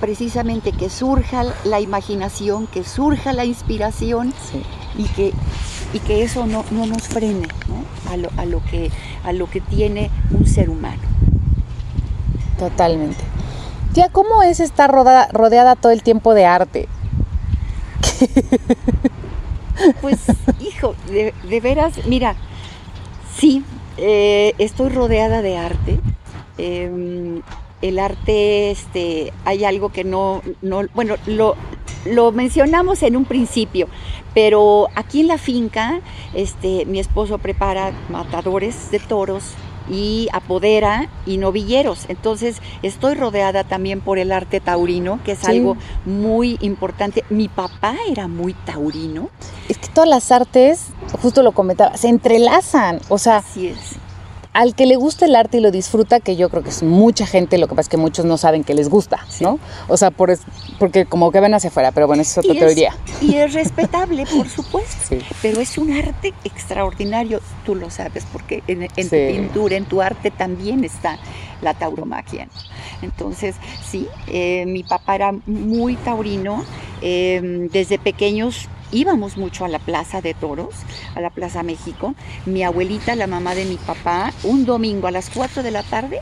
precisamente 0.00 0.72
que 0.72 0.90
surja 0.90 1.44
la 1.64 1.80
imaginación, 1.80 2.66
que 2.66 2.82
surja 2.82 3.32
la 3.32 3.44
inspiración 3.44 4.34
y, 4.98 5.04
que, 5.04 5.32
y 5.92 6.00
que 6.00 6.24
eso 6.24 6.46
no, 6.46 6.64
nos 6.72 7.02
frene 7.02 7.46
A, 8.10 8.16
lo, 8.16 8.30
a, 8.36 8.44
lo 8.44 8.62
que, 8.64 8.90
a 9.22 9.32
lo 9.32 9.48
que 9.48 9.60
tiene 9.60 10.10
un 10.32 10.46
ser 10.46 10.70
humano. 10.70 11.02
Totalmente. 12.58 13.31
Tía, 13.92 14.08
¿cómo 14.10 14.42
es 14.42 14.60
estar 14.60 14.90
rodeada, 14.90 15.76
todo 15.76 15.92
el 15.92 16.02
tiempo 16.02 16.34
de 16.34 16.46
arte? 16.46 16.88
Pues, 20.00 20.26
hijo, 20.60 20.94
de, 21.08 21.60
veras, 21.60 22.06
mira, 22.06 22.36
sí, 23.34 23.64
eh, 23.96 24.52
estoy 24.58 24.90
rodeada 24.90 25.42
de 25.42 25.56
arte. 25.56 25.98
Em, 26.58 27.42
el 27.80 27.98
arte, 27.98 28.70
este, 28.70 29.32
hay 29.44 29.64
algo 29.64 29.90
que 29.90 30.04
no, 30.04 30.42
no 30.60 30.82
bueno, 30.94 31.16
lo, 31.26 31.56
lo 32.04 32.32
mencionamos 32.32 33.02
en 33.02 33.16
un 33.16 33.24
principio, 33.24 33.88
pero 34.34 34.88
aquí 34.94 35.22
en 35.22 35.28
la 35.28 35.38
finca, 35.38 36.00
este, 36.34 36.84
mi 36.84 37.00
esposo 37.00 37.38
prepara 37.38 37.92
matadores 38.10 38.90
de 38.90 39.00
toros 39.00 39.54
y 39.90 40.28
apodera 40.32 41.08
y 41.26 41.38
novilleros. 41.38 42.06
Entonces 42.08 42.60
estoy 42.82 43.14
rodeada 43.14 43.64
también 43.64 44.00
por 44.00 44.18
el 44.18 44.32
arte 44.32 44.60
taurino, 44.60 45.20
que 45.24 45.32
es 45.32 45.44
algo 45.44 45.76
muy 46.04 46.58
importante. 46.60 47.24
Mi 47.30 47.48
papá 47.48 47.96
era 48.08 48.28
muy 48.28 48.54
taurino. 48.54 49.30
Es 49.68 49.78
que 49.78 49.88
todas 49.88 50.08
las 50.08 50.30
artes, 50.32 50.88
justo 51.20 51.42
lo 51.42 51.52
comentaba, 51.52 51.96
se 51.96 52.08
entrelazan. 52.08 53.00
O 53.08 53.18
sea, 53.18 53.38
Así 53.38 53.68
es 53.68 54.01
al 54.52 54.74
que 54.74 54.86
le 54.86 54.96
gusta 54.96 55.24
el 55.24 55.34
arte 55.34 55.58
y 55.58 55.60
lo 55.60 55.70
disfruta, 55.70 56.20
que 56.20 56.36
yo 56.36 56.50
creo 56.50 56.62
que 56.62 56.68
es 56.68 56.82
mucha 56.82 57.26
gente, 57.26 57.58
lo 57.58 57.68
que 57.68 57.74
pasa 57.74 57.82
es 57.82 57.88
que 57.88 57.96
muchos 57.96 58.24
no 58.24 58.36
saben 58.36 58.64
que 58.64 58.74
les 58.74 58.88
gusta, 58.88 59.26
¿no? 59.40 59.58
O 59.88 59.96
sea, 59.96 60.10
por 60.10 60.32
porque 60.78 61.06
como 61.06 61.32
que 61.32 61.40
ven 61.40 61.54
hacia 61.54 61.68
afuera, 61.68 61.92
pero 61.92 62.06
bueno, 62.06 62.22
eso 62.22 62.40
es 62.40 62.46
otra 62.46 62.58
teoría. 62.58 62.94
y 63.20 63.36
es 63.36 63.52
respetable, 63.54 64.24
por 64.26 64.48
supuesto, 64.48 65.16
pero 65.40 65.60
es 65.60 65.78
un 65.78 65.92
arte 65.92 66.34
extraordinario, 66.44 67.40
tú 67.64 67.74
lo 67.74 67.90
sabes, 67.90 68.26
porque 68.30 68.62
en, 68.66 68.88
tu 68.88 69.10
pintura, 69.10 69.76
en 69.76 69.84
tu 69.86 70.02
arte 70.02 70.30
también 70.30 70.84
está 70.84 71.18
la 71.62 71.74
tauromaquia. 71.74 72.48
Entonces, 73.00 73.56
sí, 73.88 74.08
eh, 74.26 74.64
mi 74.66 74.82
papá 74.82 75.14
era 75.14 75.32
muy 75.46 75.96
taurino, 75.96 76.64
eh, 77.00 77.68
desde 77.72 77.98
pequeños 77.98 78.68
íbamos 78.92 79.36
mucho 79.36 79.64
a 79.64 79.68
la 79.68 79.78
Plaza 79.78 80.20
de 80.20 80.34
Toros, 80.34 80.74
a 81.14 81.20
la 81.20 81.30
Plaza 81.30 81.62
México. 81.62 82.14
Mi 82.46 82.62
abuelita, 82.62 83.16
la 83.16 83.26
mamá 83.26 83.54
de 83.54 83.64
mi 83.64 83.76
papá, 83.76 84.32
un 84.44 84.64
domingo 84.64 85.08
a 85.08 85.10
las 85.10 85.30
4 85.30 85.62
de 85.62 85.70
la 85.70 85.82
tarde 85.82 86.20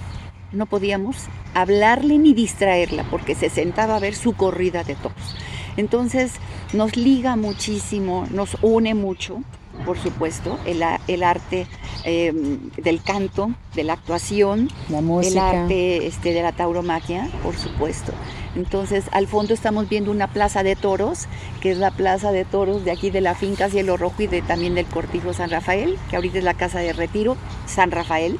no 0.52 0.66
podíamos 0.66 1.16
hablarle 1.54 2.18
ni 2.18 2.34
distraerla 2.34 3.04
porque 3.04 3.34
se 3.34 3.50
sentaba 3.50 3.96
a 3.96 4.00
ver 4.00 4.14
su 4.14 4.32
corrida 4.32 4.82
de 4.84 4.96
toros. 4.96 5.36
Entonces 5.76 6.32
nos 6.72 6.96
liga 6.96 7.36
muchísimo, 7.36 8.26
nos 8.30 8.56
une 8.62 8.94
mucho 8.94 9.42
por 9.84 9.98
supuesto, 9.98 10.58
el, 10.66 10.82
arte 11.22 11.66
em, 12.04 12.70
del 12.76 13.02
canto, 13.02 13.52
de 13.74 13.84
la 13.84 13.94
actuación, 13.94 14.68
el 14.88 15.38
arte 15.38 16.06
este, 16.06 16.32
de 16.32 16.42
la 16.42 16.52
tauromaquia, 16.52 17.28
por 17.42 17.56
supuesto. 17.56 18.12
Entonces, 18.56 19.04
al 19.12 19.26
fondo 19.26 19.54
estamos 19.54 19.88
viendo 19.88 20.10
una 20.10 20.26
plaza 20.26 20.62
de 20.62 20.76
toros, 20.76 21.26
que 21.60 21.70
es 21.70 21.78
la 21.78 21.90
plaza 21.90 22.32
de 22.32 22.44
toros 22.44 22.84
de 22.84 22.90
aquí 22.90 23.10
de 23.10 23.20
la 23.20 23.34
finca 23.34 23.70
Cielo 23.70 23.96
Rojo 23.96 24.22
y 24.22 24.26
de, 24.26 24.42
también 24.42 24.74
del 24.74 24.86
Cortijo 24.86 25.32
San 25.32 25.50
Rafael, 25.50 25.98
que 26.08 26.16
ahorita 26.16 26.38
es 26.38 26.44
la 26.44 26.54
casa 26.54 26.80
de 26.80 26.92
retiro 26.92 27.36
San 27.66 27.90
Rafael. 27.90 28.38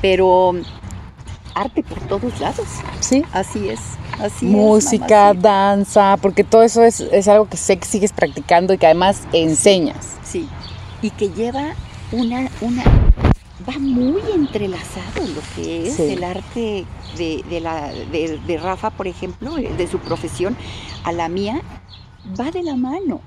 Pero 0.00 0.54
arte 1.54 1.82
por 1.82 2.00
todos 2.00 2.40
lados. 2.40 2.66
Sí. 3.00 3.24
Así 3.32 3.68
es. 3.68 3.80
Así 4.20 4.46
Música, 4.46 5.30
es, 5.32 5.42
danza, 5.42 6.16
porque 6.20 6.44
todo 6.44 6.62
eso 6.62 6.84
es, 6.84 7.00
es 7.00 7.26
algo 7.26 7.48
que 7.48 7.56
sé 7.56 7.76
que 7.78 7.86
sigues 7.86 8.12
practicando 8.12 8.72
y 8.72 8.78
que 8.78 8.86
además 8.86 9.22
enseñas. 9.32 10.16
Sí. 10.22 10.48
Y 11.02 11.10
que 11.10 11.30
lleva 11.30 11.74
una, 12.12 12.48
una, 12.60 12.84
va 13.68 13.78
muy 13.78 14.20
entrelazado 14.34 15.26
lo 15.34 15.40
que 15.54 15.86
es 15.88 15.94
Sí. 15.94 16.02
el 16.12 16.24
arte 16.24 16.84
de, 17.16 17.44
de 17.48 17.60
la, 17.60 17.92
de, 17.92 18.40
de 18.46 18.56
Rafa, 18.58 18.90
por 18.90 19.06
ejemplo, 19.06 19.54
de 19.54 19.86
su 19.86 19.98
profesión, 19.98 20.56
a 21.04 21.12
la 21.12 21.28
mía, 21.28 21.60
va 22.38 22.50
de 22.50 22.62
la 22.62 22.74
mano, 22.76 23.20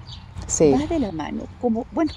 Sí. 0.48 0.72
va 0.72 0.86
de 0.86 1.00
la 1.00 1.12
mano, 1.12 1.44
como, 1.62 1.86
bueno, 1.92 2.12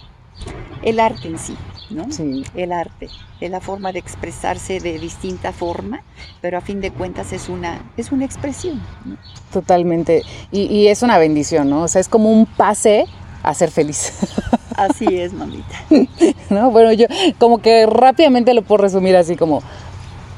el 0.83 0.99
arte 0.99 1.29
en 1.29 1.39
sí, 1.39 1.55
¿no? 1.91 2.11
Sí. 2.11 2.45
El 2.55 2.73
arte, 2.73 3.09
es 3.41 3.51
la 3.51 3.61
forma 3.61 3.93
de 3.93 3.99
expresarse 3.99 4.81
de 4.81 4.99
distinta 4.99 5.53
forma, 5.53 6.03
pero 6.41 6.59
a 6.59 6.61
fin 6.63 6.81
de 6.81 6.91
cuentas 6.91 7.33
es 7.33 7.49
una, 7.49 7.81
es 7.97 8.11
una 8.11 8.25
expresión. 8.25 8.81
¿no? 9.05 9.17
Totalmente. 9.53 10.23
Y, 10.51 10.63
y 10.63 10.89
es 10.89 11.03
una 11.03 11.19
bendición, 11.19 11.69
¿no? 11.71 11.83
O 11.83 11.89
sea, 11.89 12.01
es 12.01 12.09
como 12.09 12.31
un 12.33 12.47
pase 12.47 13.07
a 13.43 13.55
ser 13.55 13.71
feliz. 13.71 14.13
Así 14.81 15.05
es, 15.19 15.33
mamita. 15.33 15.77
¿No? 16.51 16.71
Bueno, 16.71 16.93
yo 16.93 17.07
como 17.39 17.59
que 17.59 17.87
rápidamente 17.87 18.55
lo 18.55 18.63
puedo 18.63 18.83
resumir 18.83 19.17
así 19.17 19.37
como 19.37 19.63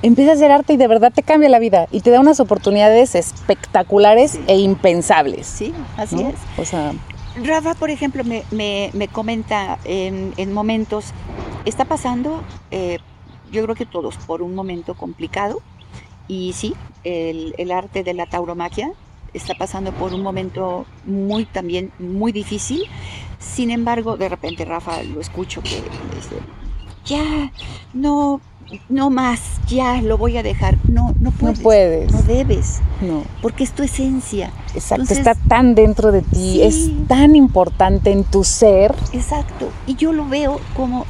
empieza 0.02 0.32
a 0.32 0.34
hacer 0.34 0.50
arte 0.50 0.72
y 0.72 0.76
de 0.76 0.88
verdad 0.88 1.12
te 1.14 1.22
cambia 1.22 1.48
la 1.48 1.60
vida 1.60 1.86
y 1.92 2.00
te 2.00 2.10
da 2.10 2.18
unas 2.18 2.40
oportunidades 2.40 3.14
espectaculares 3.14 4.32
Sí. 4.32 4.40
e 4.48 4.58
impensables. 4.58 5.46
Sí, 5.46 5.72
así 5.96 6.16
¿no? 6.16 6.28
es. 6.30 6.34
O 6.58 6.64
sea, 6.64 6.92
Rafa, 7.44 7.74
por 7.74 7.90
ejemplo, 7.90 8.24
me, 8.24 8.42
me- 8.50 8.90
me 8.94 9.06
comenta 9.08 9.78
en, 9.84 10.32
en 10.36 10.52
momentos, 10.52 11.06
está 11.64 11.84
pasando, 11.84 12.42
eh, 12.72 12.98
yo 13.52 13.62
creo 13.62 13.76
que 13.76 13.86
todos, 13.86 14.16
por 14.16 14.42
un 14.42 14.54
momento 14.56 14.94
complicado. 14.94 15.60
Y 16.26 16.52
sí, 16.54 16.74
el, 17.04 17.54
el 17.58 17.70
arte 17.70 18.02
de 18.02 18.14
la 18.14 18.26
tauromaquia 18.26 18.90
está 19.34 19.54
pasando 19.54 19.92
por 19.92 20.12
un 20.14 20.22
momento 20.22 20.84
muy 21.04 21.44
también 21.44 21.90
muy 21.98 22.32
difícil. 22.32 22.82
Sin 23.42 23.70
embargo, 23.70 24.16
de 24.16 24.28
repente 24.28 24.64
Rafa 24.64 25.02
lo 25.02 25.20
escucho 25.20 25.62
que 25.62 25.70
dice, 26.14 26.36
ya, 27.04 27.50
no, 27.92 28.40
no 28.88 29.10
más, 29.10 29.40
ya 29.66 30.00
lo 30.00 30.16
voy 30.16 30.36
a 30.38 30.42
dejar. 30.42 30.78
No, 30.88 31.14
no 31.20 31.32
puedes. 31.32 31.60
puedes. 31.60 32.12
No 32.12 32.22
debes, 32.22 32.80
no. 33.00 33.24
porque 33.42 33.64
es 33.64 33.72
tu 33.72 33.82
esencia. 33.82 34.52
Exacto, 34.74 35.02
Entonces- 35.02 35.18
está 35.18 35.34
tan 35.48 35.74
dentro 35.74 36.12
de 36.12 36.22
ti, 36.22 36.60
Sí. 36.60 36.62
es 36.62 37.08
tan 37.08 37.34
importante 37.36 38.12
en 38.12 38.24
tu 38.24 38.44
ser. 38.44 38.94
Exacto. 39.12 39.68
Y 39.86 39.96
yo 39.96 40.12
lo 40.12 40.26
veo 40.26 40.60
como 40.74 41.04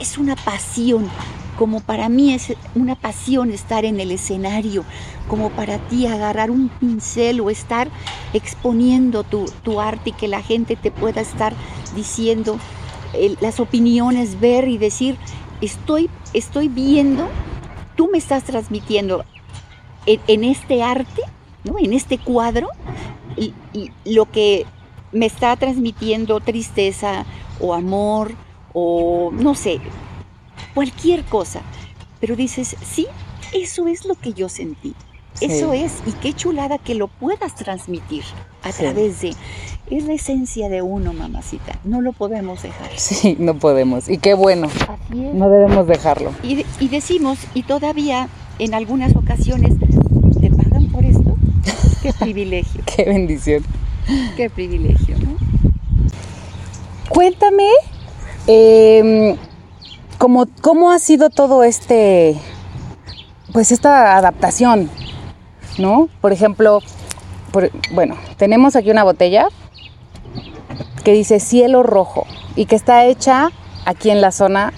es 0.00 0.18
una 0.18 0.36
pasión, 0.36 1.08
como 1.58 1.80
para 1.80 2.08
mí 2.08 2.32
es 2.32 2.54
una 2.76 2.94
pasión 2.94 3.50
estar 3.50 3.84
en 3.84 3.98
el 3.98 4.12
escenario, 4.12 4.84
como 5.26 5.50
para 5.50 5.78
ti 5.78 6.06
agarrar 6.06 6.52
un 6.52 6.68
pincel 6.68 7.40
o 7.40 7.50
estar 7.50 7.88
exponiendo 8.32 9.24
tu, 9.24 9.44
tu 9.64 9.80
arte 9.80 10.10
y 10.10 10.12
que 10.12 10.28
la 10.28 10.40
gente 10.40 10.76
te 10.76 10.92
pueda 10.92 11.20
estar 11.20 11.52
diciendo 11.96 12.58
las 13.40 13.58
opiniones, 13.58 14.38
ver 14.38 14.68
y 14.68 14.78
decir, 14.78 15.16
estoy, 15.60 16.08
estoy 16.32 16.68
viendo, 16.68 17.26
tú 17.96 18.08
me 18.12 18.18
estás 18.18 18.44
transmitiendo 18.44 19.24
en, 20.06 20.44
este 20.44 20.82
arte, 20.82 21.22
¿no? 21.64 21.76
en 21.78 21.92
este 21.92 22.18
cuadro, 22.18 22.68
y 23.36 23.52
lo 24.04 24.30
que 24.30 24.64
me 25.10 25.26
está 25.26 25.56
transmitiendo 25.56 26.38
tristeza 26.40 27.24
o 27.60 27.74
amor 27.74 28.32
o 28.72 29.30
no 29.32 29.54
sé, 29.54 29.80
cualquier 30.74 31.24
cosa. 31.24 31.60
Pero 32.20 32.36
dices, 32.36 32.76
sí, 32.82 33.06
eso 33.54 33.86
es 33.88 34.04
lo 34.04 34.14
que 34.14 34.32
yo 34.32 34.48
sentí. 34.48 34.94
Sí. 35.34 35.44
Eso 35.46 35.72
es, 35.72 35.92
y 36.06 36.12
qué 36.12 36.32
chulada 36.32 36.78
que 36.78 36.94
lo 36.96 37.06
puedas 37.06 37.54
transmitir 37.54 38.24
a 38.64 38.72
Sí. 38.72 38.82
través 38.82 39.20
de... 39.20 39.34
Es 39.90 40.04
la 40.04 40.12
esencia 40.14 40.68
de 40.68 40.82
uno, 40.82 41.12
mamacita. 41.14 41.78
No 41.84 42.00
lo 42.02 42.12
podemos 42.12 42.62
dejar. 42.62 42.90
Sí, 42.96 43.36
no 43.38 43.54
podemos. 43.54 44.08
Y 44.08 44.18
qué 44.18 44.34
bueno, 44.34 44.66
Así 44.66 45.24
es. 45.24 45.34
no 45.34 45.48
debemos 45.48 45.86
dejarlo. 45.86 46.32
Y, 46.42 46.66
y 46.80 46.88
decimos, 46.88 47.38
y 47.54 47.62
todavía 47.62 48.28
en 48.58 48.74
algunas 48.74 49.14
ocasiones, 49.16 49.74
¿te 50.40 50.50
pagan 50.50 50.86
por 50.88 51.04
esto? 51.06 51.36
Qué 52.02 52.12
privilegio, 52.20 52.82
Qué 52.84 53.04
bendición. 53.04 53.64
qué 54.36 54.50
privilegio, 54.50 55.16
¿no? 55.20 55.36
Cuéntame 57.08 57.68
eh, 58.46 59.36
cómo, 60.18 60.46
cómo 60.60 60.90
ha 60.90 60.98
sido 60.98 61.30
todo 61.30 61.64
este, 61.64 62.36
pues 63.52 63.72
esta 63.72 64.16
adaptación, 64.16 64.90
¿no? 65.78 66.08
Por 66.20 66.32
ejemplo, 66.32 66.80
por- 67.52 67.70
bueno, 67.92 68.16
tenemos 68.36 68.76
aquí 68.76 68.90
una 68.90 69.04
botella 69.04 69.48
que 71.04 71.12
dice 71.12 71.40
cielo 71.40 71.82
rojo 71.82 72.26
y 72.56 72.66
que 72.66 72.76
está 72.76 73.04
hecha 73.06 73.50
aquí 73.86 74.10
en 74.10 74.20
la 74.20 74.32
zona 74.32 74.72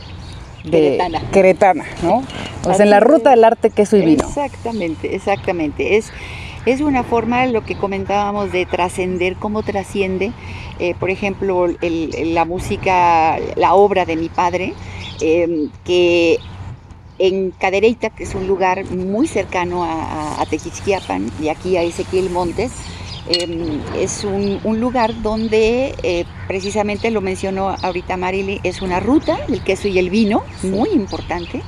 de 0.64 0.70
Queretana. 0.70 1.20
Queretana, 1.32 1.84
¿no? 2.03 2.22
O 2.68 2.74
sea, 2.74 2.84
en 2.84 2.91
la 2.91 3.01
ruta 3.01 3.30
del 3.30 3.43
arte, 3.45 3.70
queso 3.70 3.97
y 3.97 4.03
vino. 4.03 4.24
Exactamente, 4.28 5.14
exactamente. 5.16 5.97
Es, 5.97 6.12
es 6.66 6.82
una 6.82 7.03
forma, 7.03 7.47
lo 7.47 7.64
que 7.64 7.74
comentábamos, 7.78 8.53
de 8.53 8.66
trascender, 8.66 9.36
cómo 9.36 9.62
trasciende, 9.62 10.32
eh, 10.78 10.95
por 11.01 11.09
ejemplo, 11.09 11.64
el- 11.80 12.34
la 12.34 12.45
música, 12.45 13.38
la 13.57 13.72
obra 13.74 14.05
de 14.05 14.16
mi 14.16 14.28
padre, 14.28 14.74
eh, 15.20 15.68
que 15.84 16.38
en 17.18 17.50
Cadereyta, 17.50 18.10
que 18.10 18.24
es 18.24 18.34
un 18.34 18.46
lugar 18.46 18.84
muy 18.90 19.28
cercano 19.28 19.84
a, 19.84 20.40
a, 20.40 20.46
Tequisquiapan, 20.46 21.30
y 21.40 21.48
aquí 21.48 21.76
a 21.76 21.82
Ezequiel 21.82 22.30
Montes, 22.30 22.72
eh, 23.28 23.78
es 23.96 24.24
un, 24.24 24.58
un 24.64 24.80
lugar 24.80 25.20
donde 25.22 25.94
eh, 26.02 26.24
precisamente 26.48 27.10
lo 27.10 27.20
mencionó 27.20 27.76
ahorita 27.82 28.16
Marily, 28.16 28.60
es 28.64 28.80
una 28.80 29.00
ruta, 29.00 29.38
el 29.48 29.62
queso 29.62 29.88
y 29.88 29.98
el 29.98 30.08
vino, 30.08 30.42
muy 30.62 30.88
importante. 30.90 31.62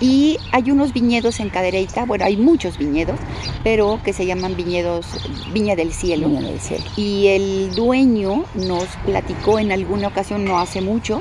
Y 0.00 0.38
hay 0.50 0.72
unos 0.72 0.92
viñedos 0.92 1.38
en 1.38 1.48
Cadereyta, 1.48 2.04
bueno, 2.04 2.24
hay 2.24 2.36
muchos 2.36 2.76
viñedos, 2.76 3.20
pero 3.62 4.00
que 4.04 4.12
se 4.12 4.26
llaman 4.26 4.56
viñedos 4.56 5.06
Viña 5.52 5.76
del 5.76 5.92
Cielo. 5.92 6.28
Viña 6.28 6.40
del 6.40 6.58
cielo. 6.58 6.84
Y 6.96 7.28
el 7.28 7.72
dueño 7.76 8.44
nos 8.54 8.86
platicó 9.06 9.60
en 9.60 9.70
alguna 9.70 10.08
ocasión, 10.08 10.44
no 10.44 10.58
hace 10.58 10.80
mucho, 10.80 11.20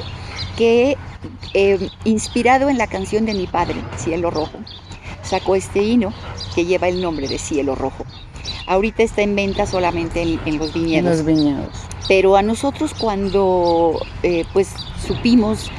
que 0.58 0.98
eh, 1.54 1.90
inspirado 2.06 2.70
en 2.70 2.78
la 2.78 2.88
canción 2.88 3.26
de 3.26 3.34
mi 3.34 3.48
padre, 3.48 3.76
Cielo 3.98 4.32
Rojo, 4.32 4.60
sacó 5.24 5.56
este 5.56 5.82
vino 5.82 6.14
que 6.56 6.66
lleva 6.66 6.88
el 6.88 7.02
nombre 7.02 7.28
de 7.28 7.38
Cielo 7.38 7.76
Rojo. 7.76 8.06
Ahorita 8.68 9.04
está 9.04 9.22
en 9.22 9.36
venta 9.36 9.66
solamente 9.66 10.22
en, 10.22 10.40
en 10.46 10.58
los 10.58 10.74
viñedos. 10.74 11.18
los 11.18 11.26
viñedos. 11.26 11.70
Pero 12.08 12.36
a 12.36 12.42
nosotros 12.42 12.94
cuando 12.98 14.00
eh, 14.24 14.46
pues 14.54 14.70
supimos 15.06 15.70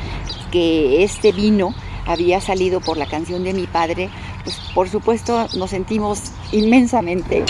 que 0.50 1.02
este 1.02 1.32
vino 1.32 1.74
había 2.06 2.40
salido 2.40 2.80
por 2.80 2.96
la 2.96 3.06
canción 3.06 3.44
de 3.44 3.52
mi 3.52 3.66
padre, 3.66 4.10
pues 4.44 4.56
por 4.74 4.88
supuesto 4.88 5.46
nos 5.56 5.70
sentimos 5.70 6.32
inmensamente 6.52 7.44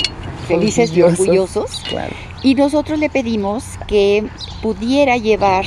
felices 0.47 0.97
y 0.97 1.03
Orgullosos. 1.03 1.21
orgullosos. 1.21 1.83
Claro. 1.89 2.15
Y 2.43 2.55
nosotros 2.55 2.99
le 2.99 3.09
pedimos 3.09 3.65
que 3.87 4.25
pudiera 4.61 5.17
llevar 5.17 5.65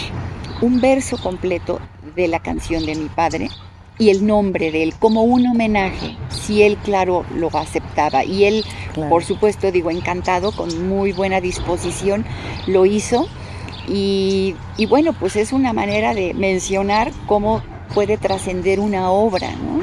un 0.62 0.80
verso 0.82 1.18
completo 1.18 1.80
de 2.16 2.28
la 2.28 2.40
canción 2.40 2.86
de 2.86 2.96
mi 2.96 3.10
padre 3.10 3.50
y 3.98 4.10
el 4.10 4.26
nombre 4.26 4.72
de 4.72 4.84
él 4.84 4.94
como 4.96 5.24
un 5.24 5.48
homenaje, 5.48 6.18
si 6.30 6.64
él, 6.64 6.78
claro, 6.78 7.26
lo 7.34 7.48
aceptaba. 7.58 8.26
Y 8.26 8.44
él, 8.46 8.66
Claro. 8.94 9.10
por 9.10 9.24
supuesto, 9.24 9.72
digo, 9.72 9.90
encantado, 9.92 10.52
con 10.52 10.88
muy 10.90 11.12
buena 11.14 11.40
disposición, 11.42 12.26
lo 12.68 12.86
hizo. 12.86 13.28
Y, 13.88 14.56
y 14.78 14.86
bueno, 14.86 15.14
pues 15.14 15.36
es 15.36 15.54
una 15.54 15.72
manera 15.74 16.14
de 16.14 16.34
mencionar 16.34 17.12
cómo 17.28 17.62
puede 17.94 18.18
trascender 18.18 18.80
una 18.80 19.12
obra, 19.12 19.52
¿no? 19.52 19.82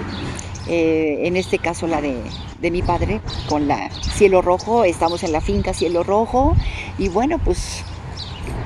Eh, 0.68 1.20
en 1.26 1.36
este 1.36 1.58
caso 1.58 1.86
la 1.86 2.00
de, 2.00 2.16
de 2.60 2.70
mi 2.70 2.82
padre, 2.82 3.20
con 3.48 3.66
la 3.68 3.90
Cielo 3.90 4.42
Rojo, 4.42 4.84
estamos 4.84 5.22
en 5.24 5.32
la 5.32 5.40
finca 5.40 5.72
Cielo 5.74 6.02
Rojo, 6.04 6.54
y 6.98 7.08
bueno, 7.08 7.38
pues 7.38 7.84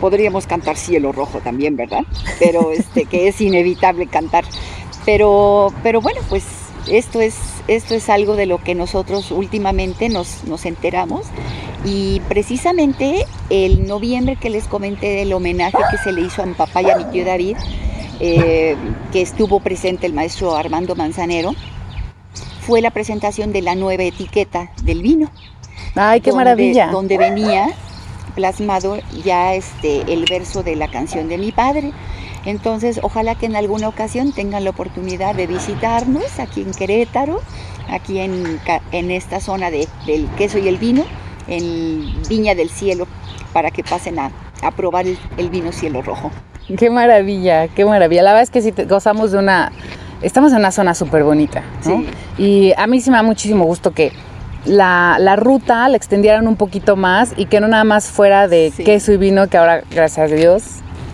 podríamos 0.01 0.47
cantar 0.47 0.77
Cielo 0.77 1.13
Rojo 1.13 1.41
también, 1.41 1.77
¿verdad? 1.77 2.05
Pero 2.39 2.71
este, 2.73 3.05
que 3.05 3.29
es 3.29 3.41
inevitable 3.41 4.07
cantar. 4.07 4.45
Pero, 5.05 5.73
pero 5.83 6.01
bueno, 6.01 6.21
pues 6.29 6.45
esto 6.89 7.21
es, 7.21 7.37
esto 7.69 7.95
es 7.95 8.09
algo 8.09 8.37
de 8.37 8.47
lo 8.47 8.59
que 8.59 8.75
nosotros 8.75 9.31
últimamente 9.31 10.09
nos, 10.09 10.45
nos 10.45 10.67
enteramos. 10.67 11.27
Y 11.85 12.21
precisamente 12.29 13.25
el 13.51 13.87
noviembre 13.87 14.37
que 14.37 14.51
les 14.51 14.65
comenté 14.67 15.09
del 15.11 15.33
homenaje 15.33 15.79
que 15.91 15.99
se 15.99 16.13
le 16.13 16.23
hizo 16.23 16.43
a 16.43 16.47
mi 16.47 16.55
papá 16.55 16.83
y 16.83 16.91
a 16.91 16.97
mi 16.97 17.05
tío 17.05 17.25
David, 17.25 17.57
eh, 18.19 18.77
que 19.13 19.23
estuvo 19.23 19.61
presente 19.61 20.07
el 20.07 20.13
maestro 20.13 20.57
Armando 20.57 20.97
Manzanero, 20.97 21.53
fue 22.63 22.81
la 22.81 22.91
presentación 22.91 23.53
de 23.53 23.63
la 23.63 23.77
nueva 23.77 24.03
etiqueta 24.03 24.73
del 24.83 25.01
vino 25.03 25.31
Ay, 25.95 26.21
qué 26.21 26.31
donde- 26.31 26.45
maravilla. 26.45 26.89
Donde 26.89 27.17
venía 27.19 27.69
plasmado 28.37 28.99
ya 29.25 29.55
este 29.55 30.03
el 30.13 30.25
verso 30.31 30.63
de 30.63 30.77
la 30.77 30.87
canción 30.89 31.29
de 31.29 31.39
mi 31.39 31.51
padre. 31.51 31.91
Entonces, 32.45 33.01
ojalá 33.03 33.35
que 33.35 33.47
en 33.47 33.57
alguna 33.57 33.89
ocasión 33.89 34.31
tengan 34.33 34.63
la 34.63 34.71
oportunidad 34.71 35.35
de 35.35 35.49
visitarnos 35.49 36.39
aquí 36.39 36.61
en 36.63 36.71
Querétaro, 36.73 37.41
aquí 37.91 38.21
en, 38.21 38.61
en 38.93 39.11
esta 39.11 39.41
zona 39.41 39.73
de- 39.73 39.89
del 40.07 40.29
queso 40.39 40.59
y 40.59 40.69
el 40.69 40.77
vino, 40.77 41.05
en 41.49 42.13
Viña 42.29 42.55
del 42.55 42.71
Cielo, 42.71 43.09
para 43.53 43.73
que 43.73 43.83
pasen 43.83 44.21
a, 44.21 44.31
a 44.63 44.71
probar 44.71 45.09
el, 45.09 45.19
el 45.39 45.51
vino 45.51 45.73
cielo 45.73 46.03
rojo. 46.03 46.31
Qué 46.79 46.89
maravilla, 46.91 47.67
qué 47.69 47.85
maravilla. 47.85 48.23
La 48.23 48.33
verdad 48.33 48.43
es 48.45 48.51
que 48.51 48.73
te- 48.73 48.85
gozamos 48.85 49.33
de 49.33 49.39
una... 49.39 49.73
Estamos 50.23 50.53
en 50.53 50.59
una 50.59 50.71
zona 50.73 50.95
súper 50.95 51.25
bonita, 51.25 51.63
¿no? 51.85 52.03
Sí. 52.37 52.43
Y 52.43 52.73
a 52.77 52.87
mí 52.87 53.01
sí 53.01 53.11
me 53.11 53.17
da 53.17 53.23
muchísimo 53.23 53.65
gusto 53.65 53.93
que 53.93 54.13
la, 54.67 55.17
la 55.21 55.37
ruta 55.37 55.89
la 55.89 55.97
extendieran 55.97 56.47
un 56.47 56.57
poquito 56.57 56.97
más 56.97 57.33
y 57.37 57.47
que 57.47 57.61
no 57.61 57.69
nada 57.69 57.85
más 57.85 58.07
fuera 58.11 58.49
de 58.49 58.73
Sí. 58.77 58.85
queso 58.85 59.13
y 59.13 59.17
vino, 59.17 59.49
que 59.49 59.57
ahora, 59.57 59.83
gracias 59.91 60.31
a 60.31 60.35
Dios, 60.35 60.63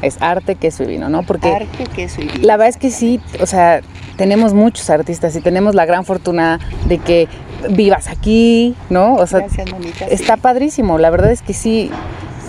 es 0.01 0.17
arte, 0.21 0.57
queso 0.57 0.83
y 0.83 0.87
vino, 0.87 1.09
¿no? 1.09 1.23
Porque 1.23 1.49
Arte, 1.53 1.85
queso 1.95 2.21
y 2.23 2.27
vino. 2.27 2.47
la 2.47 2.57
verdad 2.57 2.69
es 2.71 2.77
que 2.77 2.91
sí, 2.91 3.21
o 3.41 3.47
sea, 3.47 3.81
tenemos 4.17 4.53
muchos 4.55 4.91
artistas 4.91 5.37
y 5.37 5.41
tenemos 5.41 5.75
la 5.75 5.85
gran 5.87 6.05
fortuna 6.05 6.59
de 6.87 6.99
que 6.99 7.29
vivas 7.71 8.09
aquí, 8.09 8.75
¿no? 8.91 9.15
O 9.15 9.27
sea, 9.27 9.41
Gracias, 9.41 9.69
sí. 9.69 10.05
está 10.11 10.37
padrísimo. 10.37 10.99
La 10.99 11.11
verdad 11.11 11.31
es 11.31 11.43
que 11.43 11.55
sí, 11.55 11.91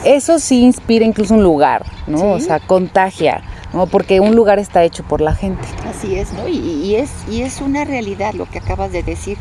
eso 0.05 0.39
sí 0.39 0.61
inspira 0.63 1.05
incluso 1.05 1.35
un 1.35 1.43
lugar, 1.43 1.85
¿no? 2.07 2.17
Sí. 2.17 2.23
O 2.25 2.39
sea, 2.39 2.59
contagia, 2.59 3.41
¿no? 3.73 3.87
Porque 3.87 4.19
un 4.19 4.35
lugar 4.35 4.59
está 4.59 4.83
hecho 4.83 5.03
por 5.03 5.21
la 5.21 5.33
gente. 5.35 5.63
Así 5.87 6.15
es, 6.15 6.31
¿no? 6.33 6.47
Y, 6.47 6.57
y 6.57 6.95
es, 6.95 7.11
y 7.29 7.41
es 7.41 7.59
una 7.61 7.83
realidad 7.85 8.33
lo 8.33 8.45
que 8.49 8.59
acabas 8.59 8.91
de 8.91 9.03
decir. 9.03 9.37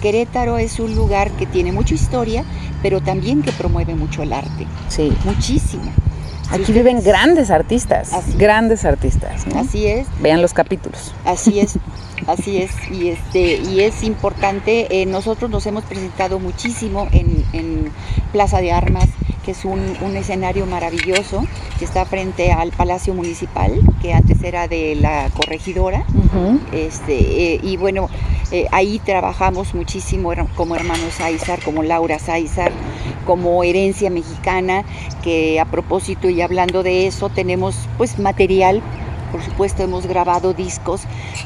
Querétaro 0.00 0.58
es 0.58 0.80
un 0.80 0.94
lugar 0.96 1.30
que 1.32 1.46
tiene 1.46 1.70
mucha 1.72 1.94
historia, 1.94 2.44
pero 2.82 3.00
también 3.00 3.42
que 3.42 3.52
promueve 3.52 3.94
mucho 3.94 4.22
el 4.22 4.32
arte, 4.32 4.66
Sí. 4.88 5.12
muchísimo. 5.24 5.92
Aquí 6.52 6.72
viven 6.72 7.02
grandes 7.02 7.50
artistas, 7.50 8.12
Así 8.12 8.34
grandes 8.36 8.84
artistas, 8.84 9.46
¿no? 9.46 9.60
Así 9.60 9.86
es, 9.86 10.06
Vean 10.20 10.42
los 10.42 10.52
capítulos. 10.52 11.12
así 11.24 11.60
es, 11.60 11.78
así 12.26 12.58
es. 12.58 12.70
Y 12.90 13.08
este, 13.08 13.56
y 13.56 13.80
es 13.80 14.02
importante. 14.02 14.86
eh, 15.02 15.06
nosotros 15.06 15.50
nos 15.50 15.64
hemos 15.66 15.84
presentado 15.84 16.38
muchísimo 16.38 17.08
en, 17.12 17.44
en 17.52 17.90
Plaza 18.32 18.60
de 18.60 18.72
Armas, 18.72 19.08
que 19.44 19.52
es 19.52 19.64
un, 19.64 19.80
un 20.02 20.16
escenario 20.16 20.66
maravilloso 20.66 21.44
que 21.78 21.84
está 21.84 22.04
frente 22.04 22.52
al 22.52 22.70
Palacio 22.70 23.12
Municipal, 23.14 23.72
que 24.00 24.12
antes 24.12 24.42
era 24.42 24.68
de 24.68 24.94
la 24.94 25.30
corregidora. 25.34 26.04
Este, 26.72 27.54
eh, 27.54 27.60
y 27.62 27.76
bueno, 27.76 28.08
eh, 28.52 28.66
ahí 28.72 29.00
trabajamos 29.04 29.74
muchísimo 29.74 30.32
como 30.54 30.76
hermanos 30.76 31.14
Sáizar, 31.14 31.60
como 31.62 31.82
Laura 31.82 32.18
Sáizar, 32.18 32.70
como 33.24 33.64
herencia 33.64 34.10
mexicana, 34.10 34.84
que 35.22 35.60
a 35.60 35.64
propósito 35.64 36.28
y 36.28 36.40
hablando 36.40 36.82
de 36.82 37.06
eso, 37.06 37.28
tenemos 37.28 37.76
pues 37.98 38.18
material, 38.18 38.82
por 39.30 39.42
supuesto 39.42 39.82
hemos 39.82 40.06
grabado 40.06 40.52
discos 40.52 41.02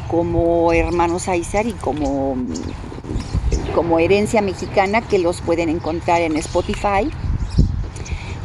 como 0.08 0.72
hermanos 0.72 1.22
Sáizar 1.22 1.66
y 1.66 1.72
como, 1.72 2.36
como 3.74 3.98
herencia 3.98 4.42
mexicana 4.42 5.02
que 5.02 5.18
los 5.18 5.40
pueden 5.40 5.68
encontrar 5.68 6.20
en 6.22 6.36
Spotify. 6.36 7.10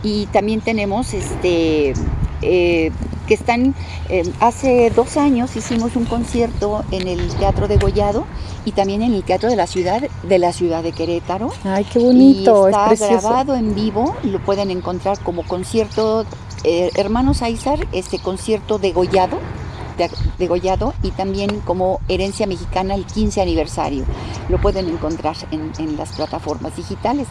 Y 0.03 0.25
también 0.27 0.61
tenemos 0.61 1.13
este 1.13 1.93
eh, 2.41 2.91
que 3.32 3.36
están 3.36 3.73
eh, 4.09 4.29
hace 4.41 4.89
dos 4.89 5.15
años 5.15 5.55
hicimos 5.55 5.95
un 5.95 6.03
concierto 6.03 6.84
en 6.91 7.07
el 7.07 7.34
Teatro 7.36 7.69
de 7.69 7.77
Gollado 7.77 8.25
y 8.65 8.73
también 8.73 9.01
en 9.01 9.13
el 9.13 9.23
Teatro 9.23 9.49
de 9.49 9.55
la 9.55 9.67
Ciudad 9.67 10.01
de 10.01 10.38
la 10.38 10.51
Ciudad 10.51 10.84
de 10.84 10.91
Querétaro. 10.91 11.49
Ay, 11.63 11.86
qué 11.86 11.99
bonito, 11.99 12.67
y 12.67 12.71
está 12.71 12.91
es 12.91 12.99
grabado 12.99 13.55
en 13.55 13.73
vivo, 13.73 14.17
lo 14.23 14.43
pueden 14.43 14.69
encontrar 14.69 15.17
como 15.21 15.47
concierto 15.47 16.25
eh, 16.65 16.91
Hermanos 16.95 17.41
Aizar, 17.41 17.79
este 17.93 18.19
concierto 18.19 18.79
de 18.79 18.91
Gollado, 18.91 19.39
de, 19.97 20.09
de 20.38 20.47
Gollado 20.47 20.93
y 21.01 21.11
también 21.11 21.61
como 21.61 22.01
herencia 22.09 22.47
mexicana 22.47 22.95
el 22.95 23.05
15 23.05 23.41
aniversario. 23.41 24.03
Lo 24.49 24.59
pueden 24.59 24.89
encontrar 24.89 25.38
en, 25.51 25.71
en 25.77 25.95
las 25.95 26.17
plataformas 26.17 26.75
digitales 26.75 27.27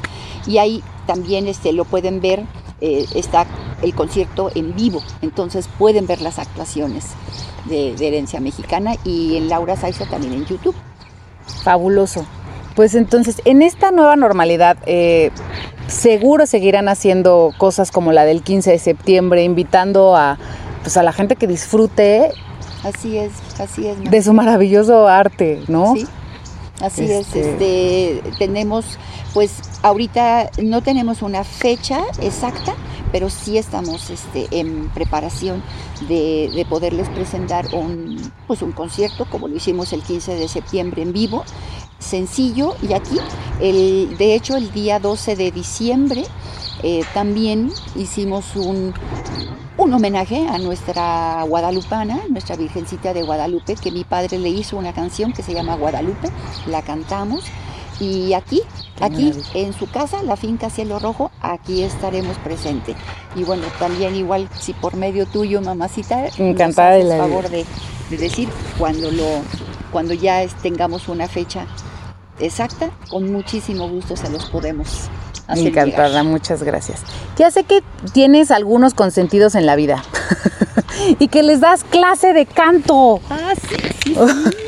y 0.47 0.57
ahí 0.57 0.83
también 1.07 1.47
este, 1.47 1.75
lo 1.75 1.85
pueden 1.85 2.23
ver, 2.23 2.47
eh, 2.81 3.05
está 3.15 3.47
el 3.83 3.95
concierto 3.95 4.51
en 4.55 4.75
vivo, 4.75 5.03
entonces 5.23 5.69
pueden 5.79 6.07
ver 6.07 6.21
las 6.21 6.39
actuaciones 6.39 7.07
de, 7.67 7.95
de 7.95 8.09
herencia 8.09 8.41
mexicana 8.41 8.95
y 9.05 9.37
en 9.37 9.49
Laura 9.49 9.77
Saiza 9.77 10.07
también 10.07 10.33
en 10.35 10.47
YouTube. 10.47 10.75
Fabuloso. 11.63 12.25
Pues 12.77 12.95
entonces, 12.95 13.43
en 13.45 13.63
esta 13.63 13.91
nueva 13.91 14.17
normalidad, 14.17 14.77
eh, 14.87 15.31
seguro 15.89 16.47
seguirán 16.47 16.89
haciendo 16.89 17.53
cosas 17.59 17.91
como 17.91 18.13
la 18.13 18.25
del 18.25 18.43
15 18.43 18.71
de 18.71 18.79
septiembre, 18.79 19.43
invitando 19.43 20.17
a, 20.17 20.39
pues, 20.83 20.97
a 20.97 21.03
la 21.03 21.13
gente 21.13 21.37
que 21.37 21.47
disfrute 21.47 22.31
Así 22.85 23.19
es, 23.19 23.33
así 23.61 23.87
es. 23.89 24.11
de 24.11 24.23
su 24.23 24.33
maravilloso 24.33 25.09
arte, 25.09 25.63
¿no? 25.69 25.95
Sí, 25.95 26.07
así 26.81 27.03
Este- 27.11 27.41
es. 27.41 27.47
Este, 27.47 28.23
tenemos, 28.39 28.99
pues 29.35 29.57
ahorita 29.83 30.51
no 30.63 30.81
tenemos 30.81 31.21
una 31.23 31.45
fecha 31.45 32.01
exacta, 32.23 32.73
pero 33.13 33.31
sí 33.31 33.59
estamos 33.59 34.11
este, 34.11 34.49
en 34.51 34.89
preparación 34.91 35.63
de, 36.09 36.51
de 36.55 36.65
poderles 36.65 37.09
presentar 37.09 37.75
un, 37.75 38.33
pues, 38.47 38.63
un 38.63 38.73
concierto, 38.73 39.27
como 39.27 39.49
lo 39.49 39.57
hicimos 39.57 39.93
el 39.93 40.03
15 40.03 40.35
de 40.35 40.49
septiembre 40.49 41.03
en 41.03 41.13
vivo, 41.13 41.45
sencillo. 41.99 42.75
Y 42.83 42.93
aquí, 42.93 43.19
el, 43.61 44.17
de 44.17 44.35
hecho, 44.35 44.57
el 44.57 44.73
día 44.73 44.99
12 44.99 45.37
de 45.37 45.51
diciembre 45.51 46.25
eh, 46.83 47.03
también 47.13 47.71
hicimos 47.95 48.57
un, 48.57 48.95
un 49.77 49.93
homenaje 49.93 50.47
a 50.49 50.59
nuestra 50.59 51.43
guadalupana, 51.45 52.21
nuestra 52.29 52.57
Virgencita 52.57 53.13
de 53.13 53.23
Guadalupe, 53.23 53.75
que 53.75 53.91
mi 53.91 54.05
padre 54.05 54.39
le 54.39 54.49
hizo 54.49 54.77
una 54.77 54.93
canción 54.93 55.33
que 55.33 55.43
se 55.43 55.53
llama 55.53 55.77
Guadalupe, 55.77 56.29
la 56.67 56.83
cantamos. 56.83 57.45
Y 58.01 58.33
aquí, 58.33 58.63
aquí 59.01 59.33
en 59.55 59.73
su 59.75 59.89
casa, 59.91 60.23
la 60.23 60.37
finca 60.37 60.71
Cielo 60.71 60.99
Rojo, 60.99 61.31
aquí 61.43 61.83
estaremos 61.83 62.37
presentes. 62.39 62.97
Y 63.37 63.45
bueno, 63.45 63.65
también 63.79 64.17
igual, 64.17 64.49
si 64.59 64.73
por 64.73 64.97
medio 64.97 65.27
tuyo, 65.27 65.61
mamacita, 65.61 66.29
Encantada 66.39 66.93
de 66.93 67.05
la 67.05 67.19
favor 67.19 67.49
de, 67.51 67.67
de 68.09 68.17
decir 68.17 68.49
cuando 68.79 69.11
lo, 69.11 69.27
cuando 69.93 70.15
ya 70.15 70.43
es- 70.43 70.55
tengamos 70.57 71.09
una 71.09 71.29
fecha 71.29 71.67
exacta, 72.39 72.91
con 73.11 73.31
muchísimo 73.31 73.87
gusto 73.89 74.17
se 74.17 74.31
los 74.31 74.47
podemos 74.47 74.89
hacer 75.47 75.67
Encantada, 75.69 76.09
llegar. 76.09 76.25
muchas 76.25 76.63
gracias. 76.63 77.03
Ya 77.37 77.51
sé 77.51 77.65
que 77.65 77.83
tienes 78.15 78.51
algunos 78.51 78.95
consentidos 78.95 79.55
en 79.57 79.67
la 79.67 79.77
vida 79.77 80.03
y 81.19 81.29
que 81.29 81.43
les 81.43 81.61
das 81.61 81.85
clase 81.85 82.33
de 82.33 82.47
canto. 82.47 83.21
Ah, 83.29 83.53
sí, 83.55 83.77
sí, 84.05 84.15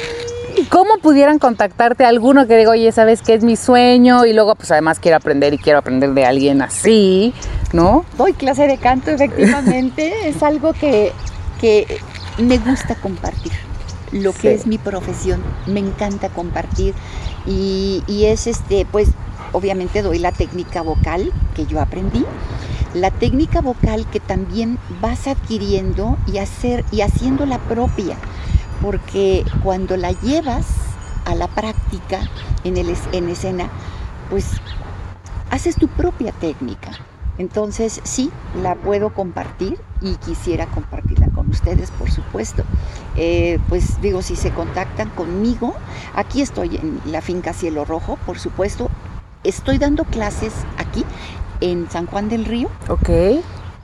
¿Cómo 0.68 0.98
pudieran 0.98 1.38
contactarte 1.38 2.04
alguno 2.04 2.46
que 2.46 2.56
diga, 2.56 2.70
oye, 2.70 2.90
sabes 2.92 3.22
que 3.22 3.34
es 3.34 3.44
mi 3.44 3.56
sueño 3.56 4.24
y 4.26 4.32
luego 4.32 4.54
pues 4.54 4.70
además 4.70 4.98
quiero 4.98 5.16
aprender 5.16 5.54
y 5.54 5.58
quiero 5.58 5.78
aprender 5.78 6.12
de 6.14 6.24
alguien 6.24 6.62
así, 6.62 7.32
¿no? 7.72 8.04
Doy 8.18 8.32
clase 8.32 8.66
de 8.66 8.78
canto, 8.78 9.10
efectivamente. 9.10 10.12
es 10.28 10.42
algo 10.42 10.72
que, 10.72 11.12
que 11.60 11.98
me 12.38 12.58
gusta 12.58 12.94
compartir. 12.96 13.52
Lo 14.12 14.32
que 14.32 14.40
Sí. 14.40 14.48
es 14.48 14.66
mi 14.66 14.76
profesión, 14.78 15.42
me 15.66 15.80
encanta 15.80 16.28
compartir. 16.28 16.94
Y, 17.46 18.02
y 18.06 18.26
es 18.26 18.46
este, 18.46 18.86
pues, 18.90 19.08
obviamente 19.52 20.02
doy 20.02 20.18
la 20.18 20.32
técnica 20.32 20.82
vocal 20.82 21.32
que 21.54 21.64
yo 21.66 21.80
aprendí. 21.80 22.24
La 22.94 23.10
técnica 23.10 23.62
vocal 23.62 24.06
que 24.10 24.20
también 24.20 24.78
vas 25.00 25.26
adquiriendo 25.26 26.18
y, 26.30 26.38
hacer, 26.38 26.84
y 26.92 27.00
haciéndola 27.00 27.58
propia. 27.58 28.16
Porque 28.82 29.44
cuando 29.62 29.96
la 29.96 30.12
llevas 30.12 30.66
a 31.24 31.34
la 31.34 31.46
práctica 31.48 32.20
en, 32.64 32.76
el, 32.76 32.90
es- 32.90 33.08
en 33.12 33.28
escena, 33.28 33.70
pues 34.28 34.46
haces 35.50 35.76
tu 35.76 35.88
propia 35.88 36.32
técnica. 36.32 36.90
Entonces 37.38 38.00
sí, 38.04 38.30
la 38.62 38.74
puedo 38.74 39.14
compartir 39.14 39.80
y 40.02 40.16
quisiera 40.16 40.66
compartirla 40.66 41.28
con 41.28 41.48
ustedes, 41.48 41.90
por 41.92 42.10
supuesto. 42.10 42.62
Eh, 43.16 43.58
pues 43.68 44.00
digo, 44.02 44.20
si 44.20 44.36
se 44.36 44.50
contactan 44.50 45.08
conmigo, 45.10 45.74
aquí 46.14 46.42
estoy 46.42 46.76
en 46.76 47.00
la 47.06 47.22
finca 47.22 47.52
Cielo 47.54 47.84
Rojo, 47.84 48.18
por 48.26 48.38
supuesto. 48.38 48.90
Estoy 49.44 49.78
dando 49.78 50.04
clases 50.04 50.52
aquí 50.76 51.04
en 51.60 51.88
San 51.90 52.06
Juan 52.06 52.28
del 52.28 52.44
Río 52.44 52.68
Ok. 52.88 53.08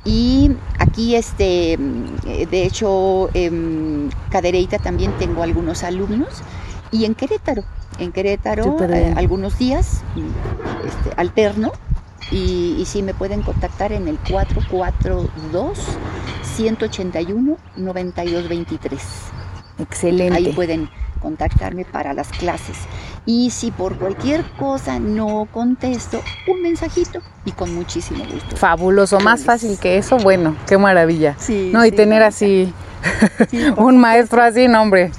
Y 0.09 0.57
aquí, 0.79 1.17
este, 1.17 1.77
mm, 1.77 2.49
de 2.51 2.65
hecho, 2.65 3.29
en 3.35 4.11
Cadereyta 4.31 4.79
también 4.79 5.13
tengo 5.19 5.43
algunos 5.43 5.83
alumnos 5.83 6.43
y 6.91 7.05
en 7.05 7.15
Querétaro, 7.15 7.63
en 7.99 8.11
Querétaro 8.13 8.79
eh, 8.89 9.13
algunos 9.17 9.59
días 9.59 10.03
mm, 10.15 10.87
este, 10.87 11.21
alterno 11.21 11.73
y, 12.31 12.77
y 12.79 12.87
sí 12.87 13.03
me 13.03 13.13
pueden 13.13 13.43
contactar 13.43 13.93
en 13.93 14.09
el 14.09 14.19
442 14.21 15.79
181 16.57 17.57
9223. 17.77 19.03
Excelente. 19.79 20.35
Ahí 20.35 20.53
pueden 20.55 20.89
contactarme 21.21 21.85
para 21.85 22.15
las 22.15 22.29
clases. 22.31 22.79
Y 23.31 23.51
si 23.51 23.71
por 23.71 23.99
cualquier 23.99 24.43
cosa 24.59 24.99
no 24.99 25.47
contesto, 25.53 26.23
un 26.47 26.63
mensajito 26.63 27.21
y 27.45 27.53
con 27.53 27.75
muchísimo 27.75 28.25
gusto. 28.25 28.57
Fabuloso, 28.57 29.21
más 29.21 29.45
fácil 29.45 29.79
que 29.79 29.99
eso, 29.99 30.17
bueno, 30.17 30.57
qué 30.67 30.79
maravilla. 30.79 31.37
Sí, 31.39 31.69
No, 31.71 31.85
y 31.85 31.91
sí, 31.91 31.97
tener 31.97 32.23
así 32.23 32.73
Sí, 33.51 33.65
un 33.77 33.99
maestro 33.99 34.43
así, 34.43 34.67
no 34.67 34.81
hombre, 34.81 35.11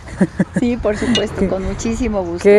Sí, 0.59 0.75
por 0.75 0.97
supuesto, 0.97 1.47
con 1.47 1.63
muchísimo 1.63 2.23
gusto. 2.23 2.49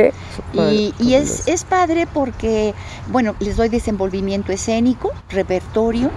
y, 0.52 0.94
y 1.00 1.14
es, 1.14 1.48
es 1.48 1.64
padre 1.64 2.06
porque, 2.06 2.72
bueno, 3.08 3.34
les 3.40 3.56
doy 3.56 3.68
desenvolvimiento 3.68 4.52
escénico, 4.52 5.12
repertorio, 5.30 6.12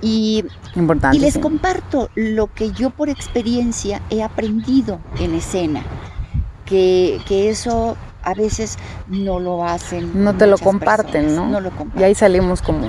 y, 0.00 0.46
y, 1.12 1.18
les 1.18 1.36
comparto 1.36 2.08
lo 2.14 2.46
que 2.52 2.72
yo 2.72 2.88
por 2.88 3.10
experiencia 3.10 4.00
he 4.08 4.22
aprendido 4.22 5.00
en 5.20 5.34
escena, 5.34 5.82
que, 6.64 7.20
que 7.28 7.50
eso 7.50 7.96
a 8.24 8.34
veces 8.34 8.78
no 9.08 9.40
lo 9.40 9.64
hacen. 9.64 10.24
No 10.24 10.34
te 10.34 10.46
lo 10.46 10.58
comparten, 10.58 11.34
¿no? 11.34 11.48
No 11.48 11.60
lo 11.60 11.70
comparten. 11.70 12.00
Y 12.00 12.04
ahí 12.04 12.14
salimos 12.14 12.62
como 12.62 12.88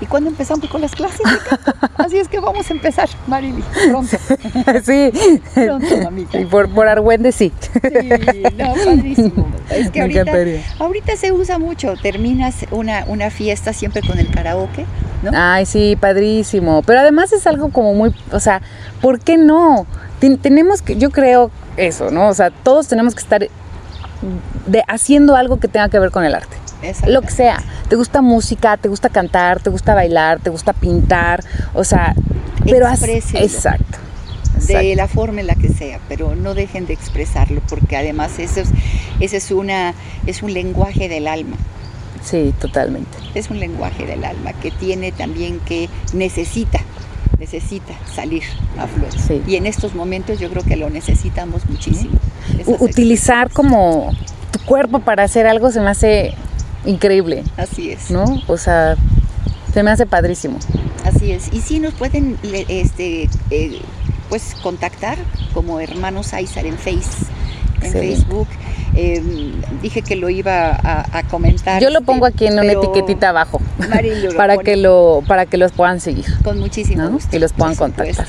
¿Y 0.00 0.06
cuándo 0.06 0.30
empezamos 0.30 0.68
con 0.70 0.80
las 0.80 0.94
clases? 0.94 1.20
Así 1.98 2.16
es 2.16 2.28
que 2.28 2.40
vamos 2.40 2.70
a 2.70 2.72
empezar, 2.72 3.08
Marily, 3.26 3.62
pronto. 3.90 4.16
Sí. 4.82 5.10
Pronto, 5.54 5.96
mamita. 5.98 6.40
Y 6.40 6.46
por, 6.46 6.70
por 6.70 6.88
Argüende 6.88 7.32
sí. 7.32 7.52
Sí, 7.60 8.42
no, 8.56 8.74
padrísimo. 8.82 9.46
Es 9.68 9.90
que 9.90 10.00
ahorita, 10.00 10.32
ahorita 10.78 11.16
se 11.16 11.32
usa 11.32 11.58
mucho. 11.58 11.94
Terminas 12.00 12.64
una, 12.70 13.04
una 13.08 13.30
fiesta 13.30 13.74
siempre 13.74 14.00
con 14.00 14.18
el 14.18 14.30
karaoke, 14.30 14.86
¿no? 15.22 15.32
Ay, 15.34 15.66
sí, 15.66 15.96
padrísimo. 16.00 16.82
Pero 16.82 17.00
además 17.00 17.32
es 17.32 17.46
algo 17.46 17.68
como 17.68 17.92
muy, 17.92 18.14
o 18.32 18.40
sea, 18.40 18.62
¿por 19.02 19.20
qué 19.20 19.36
no? 19.36 19.86
tenemos 20.42 20.82
que, 20.82 20.96
yo 20.96 21.10
creo 21.10 21.50
eso, 21.76 22.10
¿no? 22.10 22.28
O 22.28 22.34
sea, 22.34 22.50
todos 22.50 22.88
tenemos 22.88 23.14
que 23.14 23.22
estar 23.22 23.48
de, 24.66 24.82
haciendo 24.88 25.36
algo 25.36 25.58
que 25.58 25.68
tenga 25.68 25.88
que 25.88 25.98
ver 25.98 26.10
con 26.10 26.24
el 26.24 26.34
arte. 26.34 26.56
Lo 27.06 27.22
que 27.22 27.30
sea. 27.30 27.62
Te 27.88 27.96
gusta 27.96 28.22
música, 28.22 28.76
te 28.76 28.88
gusta 28.88 29.08
cantar, 29.08 29.60
te 29.60 29.70
gusta 29.70 29.94
bailar, 29.94 30.40
te 30.40 30.50
gusta 30.50 30.72
pintar, 30.72 31.44
o 31.74 31.84
sea, 31.84 32.14
pero 32.64 32.88
exacto, 32.88 33.98
De 34.66 34.94
la 34.94 35.08
forma 35.08 35.40
en 35.40 35.46
la 35.46 35.54
que 35.54 35.68
sea, 35.68 35.98
pero 36.08 36.34
no 36.36 36.54
dejen 36.54 36.86
de 36.86 36.94
expresarlo, 36.94 37.60
porque 37.68 37.96
además 37.96 38.38
eso 38.38 38.60
es, 38.60 38.68
ese 39.18 39.36
es, 39.38 39.50
una, 39.50 39.94
es 40.26 40.42
un 40.42 40.52
lenguaje 40.54 41.08
del 41.08 41.26
alma. 41.26 41.56
Sí, 42.22 42.54
totalmente. 42.60 43.16
Es 43.34 43.50
un 43.50 43.60
lenguaje 43.60 44.06
del 44.06 44.24
alma 44.24 44.52
que 44.52 44.70
tiene 44.70 45.10
también 45.10 45.58
que 45.60 45.88
necesita, 46.12 46.80
necesita 47.38 47.94
salir 48.14 48.42
a 48.78 48.86
flor. 48.86 49.08
Y 49.46 49.56
en 49.56 49.66
estos 49.66 49.94
momentos 49.94 50.38
yo 50.38 50.50
creo 50.50 50.62
que 50.62 50.76
lo 50.76 50.90
necesitamos 50.90 51.68
muchísimo. 51.68 52.18
Utilizar 52.66 53.50
como 53.50 54.12
tu 54.50 54.58
cuerpo 54.60 55.00
para 55.00 55.24
hacer 55.24 55.46
algo 55.46 55.70
se 55.70 55.80
me 55.80 55.90
hace 55.90 56.34
increíble. 56.84 57.44
Así 57.56 57.90
es. 57.90 58.10
¿No? 58.10 58.24
O 58.46 58.56
sea, 58.56 58.96
se 59.72 59.82
me 59.82 59.90
hace 59.90 60.06
padrísimo. 60.06 60.58
Así 61.04 61.32
es. 61.32 61.52
Y 61.52 61.60
sí 61.60 61.80
nos 61.80 61.94
pueden 61.94 62.38
este, 62.42 63.28
eh, 63.50 63.80
pues 64.28 64.54
contactar 64.62 65.18
como 65.54 65.80
hermanos 65.80 66.32
Aizar 66.34 66.66
en 66.66 66.76
Face, 66.76 67.26
en 67.82 67.92
Facebook. 67.92 68.48
Em, 68.94 69.60
dije 69.80 70.02
que 70.02 70.16
lo 70.16 70.28
iba 70.30 70.78
a, 70.82 71.22
comentar. 71.30 71.80
Yo 71.80 71.90
lo 71.90 72.00
pongo 72.02 72.26
aquí 72.26 72.46
en 72.46 72.54
una 72.58 72.72
etiquetita 72.72 73.28
abajo 73.28 73.60
para 74.36 74.58
que 74.58 74.76
lo 74.76 75.22
para 75.26 75.46
que 75.46 75.56
los 75.56 75.72
puedan 75.72 76.00
seguir. 76.00 76.26
Con 76.42 76.58
muchísimo 76.58 77.08
gusto. 77.08 77.36
Y 77.36 77.38
los 77.38 77.52
puedan 77.52 77.76
contactar. 77.76 78.26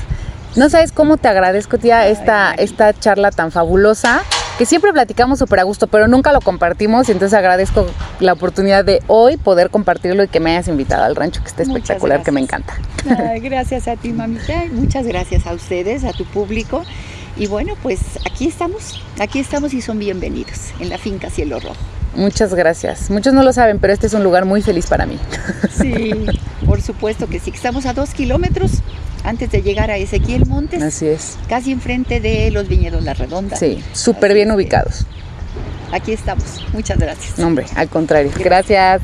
No 0.54 0.68
sabes 0.68 0.92
cómo 0.92 1.16
te 1.16 1.28
agradezco, 1.28 1.78
tía, 1.78 2.08
esta, 2.08 2.52
esta 2.52 2.92
charla 2.92 3.30
tan 3.30 3.50
fabulosa 3.50 4.22
que 4.58 4.66
siempre 4.66 4.92
platicamos 4.92 5.38
súper 5.38 5.60
a 5.60 5.62
gusto, 5.62 5.86
pero 5.86 6.08
nunca 6.08 6.30
lo 6.30 6.42
compartimos 6.42 7.08
y 7.08 7.12
entonces 7.12 7.38
agradezco 7.38 7.86
la 8.20 8.34
oportunidad 8.34 8.84
de 8.84 9.02
hoy 9.06 9.38
poder 9.38 9.70
compartirlo 9.70 10.22
y 10.24 10.28
que 10.28 10.40
me 10.40 10.50
hayas 10.50 10.68
invitado 10.68 11.04
al 11.04 11.16
rancho, 11.16 11.42
que 11.42 11.48
está 11.48 11.62
espectacular, 11.62 12.22
que 12.22 12.32
me 12.32 12.40
encanta. 12.40 12.74
gracias 13.40 13.88
a 13.88 13.96
ti, 13.96 14.12
mamita, 14.12 14.64
muchas 14.72 15.06
gracias 15.06 15.46
a 15.46 15.54
ustedes, 15.54 16.04
a 16.04 16.12
tu 16.12 16.26
público. 16.26 16.84
Y 17.36 17.46
bueno, 17.46 17.74
pues 17.82 18.00
aquí 18.30 18.46
estamos, 18.46 19.02
aquí 19.18 19.38
estamos 19.38 19.72
y 19.72 19.80
son 19.80 19.98
bienvenidos 19.98 20.72
en 20.80 20.90
la 20.90 20.98
finca 20.98 21.30
Cielo 21.30 21.60
Rojo. 21.60 21.76
Muchas 22.14 22.52
gracias. 22.54 23.10
Muchos 23.10 23.32
no 23.32 23.42
lo 23.42 23.54
saben, 23.54 23.78
pero 23.78 23.94
este 23.94 24.06
es 24.06 24.12
un 24.12 24.22
lugar 24.22 24.44
muy 24.44 24.60
feliz 24.60 24.86
para 24.86 25.06
mí. 25.06 25.18
Sí, 25.70 26.10
por 26.66 26.82
supuesto 26.82 27.26
que 27.26 27.38
sí. 27.38 27.50
Estamos 27.54 27.86
a 27.86 27.94
dos 27.94 28.10
kilómetros 28.12 28.82
antes 29.24 29.50
de 29.50 29.62
llegar 29.62 29.90
a 29.90 29.96
Ezequiel 29.96 30.44
Montes. 30.46 30.82
Así 30.82 31.06
es. 31.06 31.38
Casi 31.48 31.72
enfrente 31.72 32.20
de 32.20 32.50
los 32.50 32.68
viñedos 32.68 33.02
La 33.02 33.14
Redonda. 33.14 33.56
Sí, 33.56 33.82
súper 33.94 34.34
bien 34.34 34.50
ubicados. 34.50 35.06
Aquí 35.90 36.12
estamos. 36.12 36.62
Muchas 36.74 36.98
gracias. 36.98 37.38
No, 37.38 37.46
hombre, 37.46 37.64
al 37.76 37.88
contrario. 37.88 38.30
gracias. 38.38 39.00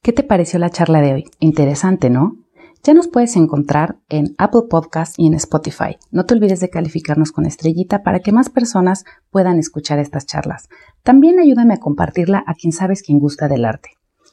¿Qué 0.00 0.12
te 0.12 0.22
pareció 0.22 0.60
la 0.60 0.70
charla 0.70 1.00
de 1.00 1.14
hoy? 1.14 1.24
Interesante, 1.40 2.10
¿no? 2.10 2.36
Ya 2.84 2.94
nos 2.94 3.06
puedes 3.06 3.36
encontrar 3.36 4.00
en 4.08 4.34
Apple 4.38 4.62
Podcast 4.68 5.14
y 5.16 5.28
en 5.28 5.34
Spotify. 5.34 5.98
No 6.10 6.26
te 6.26 6.34
olvides 6.34 6.58
de 6.58 6.68
calificarnos 6.68 7.30
con 7.30 7.46
estrellita 7.46 8.02
para 8.02 8.18
que 8.18 8.32
más 8.32 8.50
personas 8.50 9.04
puedan 9.30 9.60
escuchar 9.60 10.00
estas 10.00 10.26
charlas. 10.26 10.68
También 11.04 11.38
ayúdame 11.38 11.74
a 11.74 11.78
compartirla 11.80 12.42
a 12.44 12.54
quien 12.54 12.72
sabes 12.72 13.04
quien 13.04 13.20
gusta 13.20 13.46
del 13.46 13.66
arte. 13.66 13.90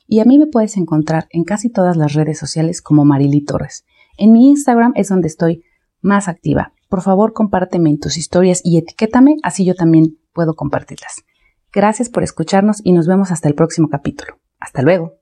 Y 0.08 0.20
a 0.20 0.26
mí 0.26 0.40
me 0.40 0.48
puedes 0.48 0.78
encontrar 0.78 1.28
en 1.30 1.44
casi 1.44 1.70
todas 1.70 1.96
las 1.96 2.14
redes 2.14 2.40
sociales 2.40 2.82
como 2.82 3.06
Marily 3.06 3.46
Torres. 3.46 3.86
En 4.18 4.34
mi 4.34 4.50
Instagram 4.50 4.94
es 4.96 5.10
donde 5.10 5.28
estoy 5.28 5.64
más 6.02 6.28
activa. 6.28 6.74
Por 6.90 7.04
favor, 7.04 7.34
compárteme 7.34 7.92
en 7.92 8.00
tus 8.00 8.18
historias 8.18 8.62
y 8.64 8.80
etiquétame, 8.80 9.36
así 9.44 9.64
yo 9.64 9.76
también 9.76 10.18
puedo 10.34 10.56
compartirlas. 10.56 11.24
Gracias 11.72 12.10
por 12.10 12.24
escucharnos 12.24 12.82
y 12.84 12.94
nos 12.94 13.06
vemos 13.06 13.30
hasta 13.30 13.48
el 13.48 13.54
próximo 13.54 13.90
capítulo. 13.90 14.40
Hasta 14.60 14.82
luego. 14.82 15.19